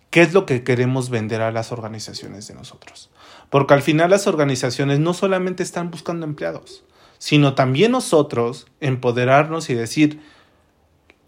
qué 0.08 0.22
es 0.22 0.32
lo 0.32 0.46
que 0.46 0.64
queremos 0.64 1.10
vender 1.10 1.42
a 1.42 1.52
las 1.52 1.70
organizaciones 1.70 2.48
de 2.48 2.54
nosotros. 2.54 3.10
Porque 3.50 3.74
al 3.74 3.82
final 3.82 4.10
las 4.10 4.26
organizaciones 4.26 5.00
no 5.00 5.12
solamente 5.12 5.62
están 5.62 5.90
buscando 5.90 6.24
empleados, 6.24 6.82
sino 7.22 7.54
también 7.54 7.92
nosotros 7.92 8.66
empoderarnos 8.80 9.70
y 9.70 9.74
decir, 9.74 10.20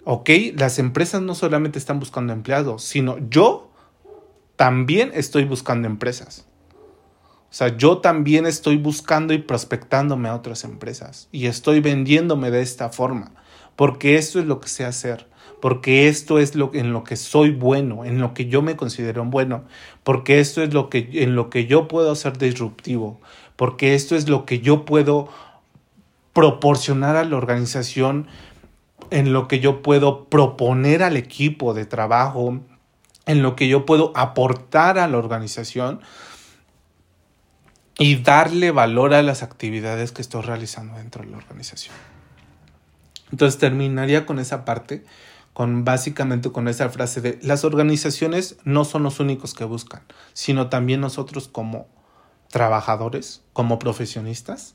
¿ok? 0.03 0.29
Las 0.57 0.81
empresas 0.81 1.23
no 1.23 1.37
solamente 1.37 1.79
están 1.79 2.01
buscando 2.01 2.33
empleados, 2.33 2.83
sino 2.83 3.17
yo 3.31 3.71
también 4.57 5.13
estoy 5.15 5.45
buscando 5.45 5.87
empresas. 5.87 6.49
O 7.49 7.55
sea, 7.55 7.77
yo 7.77 7.99
también 7.99 8.45
estoy 8.45 8.77
buscando 8.77 9.35
y 9.35 9.39
prospectándome 9.39 10.29
a 10.29 10.35
otras 10.35 10.65
empresas 10.65 11.29
y 11.31 11.47
estoy 11.47 11.79
vendiéndome 11.79 12.51
de 12.51 12.63
esta 12.63 12.89
forma, 12.89 13.31
porque 13.77 14.17
esto 14.17 14.41
es 14.41 14.47
lo 14.47 14.59
que 14.59 14.67
sé 14.67 14.85
hacer, 14.85 15.29
porque 15.63 16.09
esto 16.09 16.41
es 16.41 16.57
lo 16.57 16.73
en 16.75 16.93
lo 16.93 17.05
que 17.05 17.15
soy 17.15 17.53
bueno, 17.53 18.05
en 18.05 18.21
lo 18.21 18.35
que 18.35 18.47
yo 18.47 18.63
me 18.63 18.75
considero 18.75 19.25
bueno, 19.27 19.63
porque 20.03 20.41
esto 20.41 20.61
es 20.61 20.75
lo 20.75 20.91
que 20.91 21.09
en 21.23 21.37
lo 21.37 21.51
que 21.51 21.67
yo 21.67 21.87
puedo 21.87 22.17
ser 22.17 22.37
disruptivo, 22.37 23.21
porque 23.55 23.95
esto 23.95 24.17
es 24.17 24.29
lo 24.29 24.45
que 24.45 24.59
yo 24.59 24.85
puedo 24.85 25.29
proporcionar 26.35 27.17
a 27.17 27.25
la 27.25 27.37
organización 27.37 28.27
en 29.11 29.33
lo 29.33 29.49
que 29.49 29.61
yo 29.61 29.83
puedo 29.83 30.27
proponer 30.29 31.03
al 31.03 31.17
equipo 31.17 31.73
de 31.73 31.87
trabajo, 31.87 32.61
en 33.27 33.43
lo 33.43 33.57
que 33.57 33.69
yo 33.69 33.87
puedo 33.87 34.13
aportar 34.15 34.99
a 34.99 35.09
la 35.09 35.17
organización 35.17 36.01
y 37.99 38.17
darle 38.17 38.71
valor 38.73 39.15
a 39.15 39.23
las 39.23 39.43
actividades 39.43 40.13
que 40.13 40.21
estoy 40.21 40.43
realizando 40.43 40.97
dentro 40.97 41.25
de 41.25 41.31
la 41.31 41.37
organización. 41.37 41.95
Entonces 43.31 43.59
terminaría 43.59 44.27
con 44.27 44.39
esa 44.39 44.65
parte, 44.65 45.05
con 45.53 45.85
básicamente 45.85 46.51
con 46.51 46.67
esa 46.67 46.89
frase 46.91 47.21
de 47.21 47.39
las 47.43 47.65
organizaciones 47.65 48.57
no 48.65 48.85
son 48.85 49.05
los 49.05 49.21
únicos 49.21 49.55
que 49.55 49.65
buscan, 49.65 50.03
sino 50.33 50.69
también 50.69 51.01
nosotros 51.01 51.49
como 51.49 51.87
trabajadores, 52.49 53.43
como 53.53 53.79
profesionistas, 53.79 54.75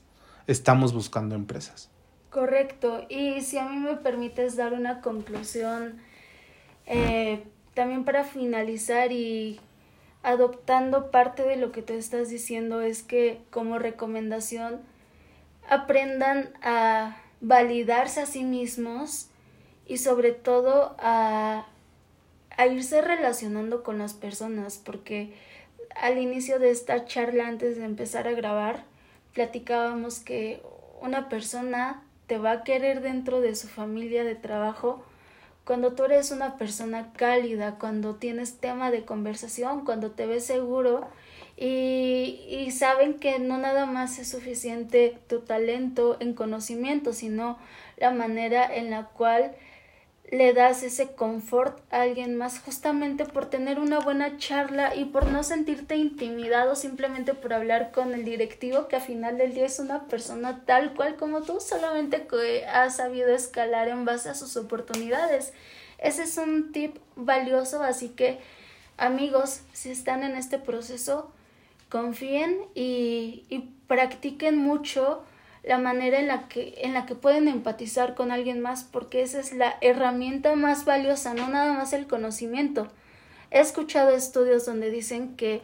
estamos 0.50 0.92
buscando 0.92 1.34
empresas. 1.34 1.90
Correcto. 2.30 3.06
Y 3.08 3.40
si 3.42 3.58
a 3.58 3.68
mí 3.68 3.76
me 3.76 3.96
permites 3.96 4.56
dar 4.56 4.72
una 4.72 5.00
conclusión, 5.00 6.00
eh, 6.86 7.44
también 7.74 8.04
para 8.04 8.24
finalizar 8.24 9.12
y 9.12 9.60
adoptando 10.22 11.10
parte 11.10 11.44
de 11.44 11.56
lo 11.56 11.72
que 11.72 11.82
tú 11.82 11.94
estás 11.94 12.28
diciendo 12.28 12.82
es 12.82 13.02
que 13.02 13.40
como 13.50 13.78
recomendación 13.78 14.80
aprendan 15.68 16.50
a 16.62 17.16
validarse 17.40 18.20
a 18.20 18.26
sí 18.26 18.44
mismos 18.44 19.28
y 19.86 19.96
sobre 19.96 20.32
todo 20.32 20.94
a, 20.98 21.66
a 22.56 22.66
irse 22.66 23.00
relacionando 23.00 23.82
con 23.82 23.98
las 23.98 24.12
personas 24.12 24.78
porque 24.78 25.32
al 25.96 26.18
inicio 26.18 26.58
de 26.58 26.70
esta 26.70 27.06
charla 27.06 27.48
antes 27.48 27.76
de 27.76 27.84
empezar 27.84 28.28
a 28.28 28.32
grabar 28.32 28.89
platicábamos 29.34 30.20
que 30.20 30.62
una 31.00 31.28
persona 31.28 32.02
te 32.26 32.38
va 32.38 32.52
a 32.52 32.64
querer 32.64 33.00
dentro 33.00 33.40
de 33.40 33.54
su 33.54 33.68
familia 33.68 34.24
de 34.24 34.34
trabajo 34.34 35.02
cuando 35.64 35.92
tú 35.92 36.04
eres 36.04 36.30
una 36.32 36.56
persona 36.56 37.12
cálida, 37.12 37.76
cuando 37.78 38.16
tienes 38.16 38.58
tema 38.58 38.90
de 38.90 39.04
conversación, 39.04 39.84
cuando 39.84 40.10
te 40.10 40.26
ves 40.26 40.44
seguro 40.44 41.06
y, 41.56 42.40
y, 42.48 42.70
saben 42.70 43.18
que 43.18 43.38
no 43.38 43.58
nada 43.58 43.86
más 43.86 44.18
es 44.18 44.28
suficiente 44.28 45.18
tu 45.28 45.40
talento 45.40 46.16
en 46.18 46.34
conocimiento, 46.34 47.12
sino 47.12 47.58
la 47.98 48.10
manera 48.10 48.64
en 48.74 48.90
la 48.90 49.04
cual 49.08 49.52
le 50.30 50.52
das 50.52 50.84
ese 50.84 51.12
confort 51.12 51.80
a 51.92 52.02
alguien 52.02 52.36
más 52.36 52.60
justamente 52.60 53.24
por 53.24 53.46
tener 53.46 53.80
una 53.80 53.98
buena 53.98 54.36
charla 54.38 54.94
y 54.94 55.06
por 55.06 55.26
no 55.26 55.42
sentirte 55.42 55.96
intimidado 55.96 56.76
simplemente 56.76 57.34
por 57.34 57.52
hablar 57.52 57.90
con 57.90 58.14
el 58.14 58.24
directivo 58.24 58.86
que 58.86 58.96
al 58.96 59.02
final 59.02 59.38
del 59.38 59.54
día 59.54 59.66
es 59.66 59.80
una 59.80 60.06
persona 60.06 60.62
tal 60.66 60.94
cual 60.94 61.16
como 61.16 61.42
tú, 61.42 61.60
solamente 61.60 62.28
que 62.28 62.64
ha 62.66 62.90
sabido 62.90 63.28
escalar 63.30 63.88
en 63.88 64.04
base 64.04 64.28
a 64.28 64.36
sus 64.36 64.56
oportunidades. 64.56 65.52
Ese 65.98 66.22
es 66.22 66.36
un 66.36 66.70
tip 66.70 66.98
valioso, 67.16 67.82
así 67.82 68.10
que 68.10 68.38
amigos, 68.96 69.62
si 69.72 69.90
están 69.90 70.22
en 70.22 70.36
este 70.36 70.58
proceso, 70.58 71.32
confíen 71.88 72.56
y, 72.76 73.46
y 73.48 73.70
practiquen 73.88 74.56
mucho 74.56 75.24
la 75.62 75.78
manera 75.78 76.18
en 76.18 76.28
la 76.28 76.48
que 76.48 76.74
en 76.78 76.94
la 76.94 77.06
que 77.06 77.14
pueden 77.14 77.48
empatizar 77.48 78.14
con 78.14 78.32
alguien 78.32 78.60
más 78.60 78.84
porque 78.84 79.22
esa 79.22 79.40
es 79.40 79.52
la 79.52 79.76
herramienta 79.80 80.54
más 80.56 80.84
valiosa, 80.84 81.34
no 81.34 81.48
nada 81.48 81.74
más 81.74 81.92
el 81.92 82.06
conocimiento. 82.06 82.88
He 83.50 83.60
escuchado 83.60 84.10
estudios 84.10 84.64
donde 84.64 84.90
dicen 84.90 85.36
que 85.36 85.60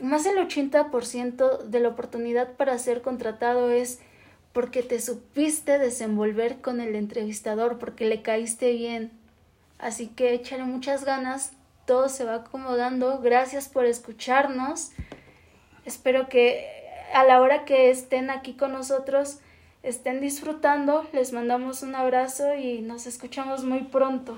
más 0.00 0.24
del 0.24 0.36
80% 0.36 1.62
de 1.64 1.80
la 1.80 1.88
oportunidad 1.88 2.52
para 2.52 2.78
ser 2.78 3.02
contratado 3.02 3.70
es 3.70 4.00
porque 4.52 4.82
te 4.82 5.00
supiste 5.00 5.78
desenvolver 5.78 6.60
con 6.62 6.80
el 6.80 6.94
entrevistador, 6.94 7.78
porque 7.78 8.06
le 8.06 8.22
caíste 8.22 8.72
bien. 8.72 9.10
Así 9.78 10.08
que 10.08 10.32
échale 10.32 10.64
muchas 10.64 11.04
ganas, 11.04 11.52
todo 11.84 12.08
se 12.08 12.24
va 12.24 12.36
acomodando. 12.36 13.20
Gracias 13.20 13.68
por 13.68 13.84
escucharnos. 13.84 14.92
Espero 15.84 16.28
que 16.28 16.85
a 17.14 17.24
la 17.24 17.40
hora 17.40 17.64
que 17.64 17.90
estén 17.90 18.30
aquí 18.30 18.54
con 18.54 18.72
nosotros 18.72 19.38
estén 19.82 20.20
disfrutando. 20.20 21.06
Les 21.12 21.32
mandamos 21.32 21.82
un 21.82 21.94
abrazo 21.94 22.54
y 22.56 22.80
nos 22.82 23.06
escuchamos 23.06 23.64
muy 23.64 23.82
pronto. 23.84 24.36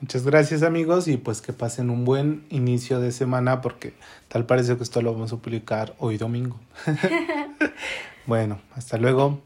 Muchas 0.00 0.24
gracias 0.24 0.62
amigos 0.64 1.06
y 1.06 1.16
pues 1.16 1.40
que 1.40 1.52
pasen 1.52 1.88
un 1.88 2.04
buen 2.04 2.44
inicio 2.50 2.98
de 2.98 3.12
semana 3.12 3.60
porque 3.60 3.94
tal 4.26 4.46
parece 4.46 4.76
que 4.76 4.82
esto 4.82 5.00
lo 5.00 5.12
vamos 5.12 5.32
a 5.32 5.36
publicar 5.36 5.94
hoy 5.98 6.18
domingo. 6.18 6.58
bueno, 8.26 8.60
hasta 8.74 8.98
luego. 8.98 9.40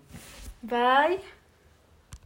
Bye. 0.63 1.36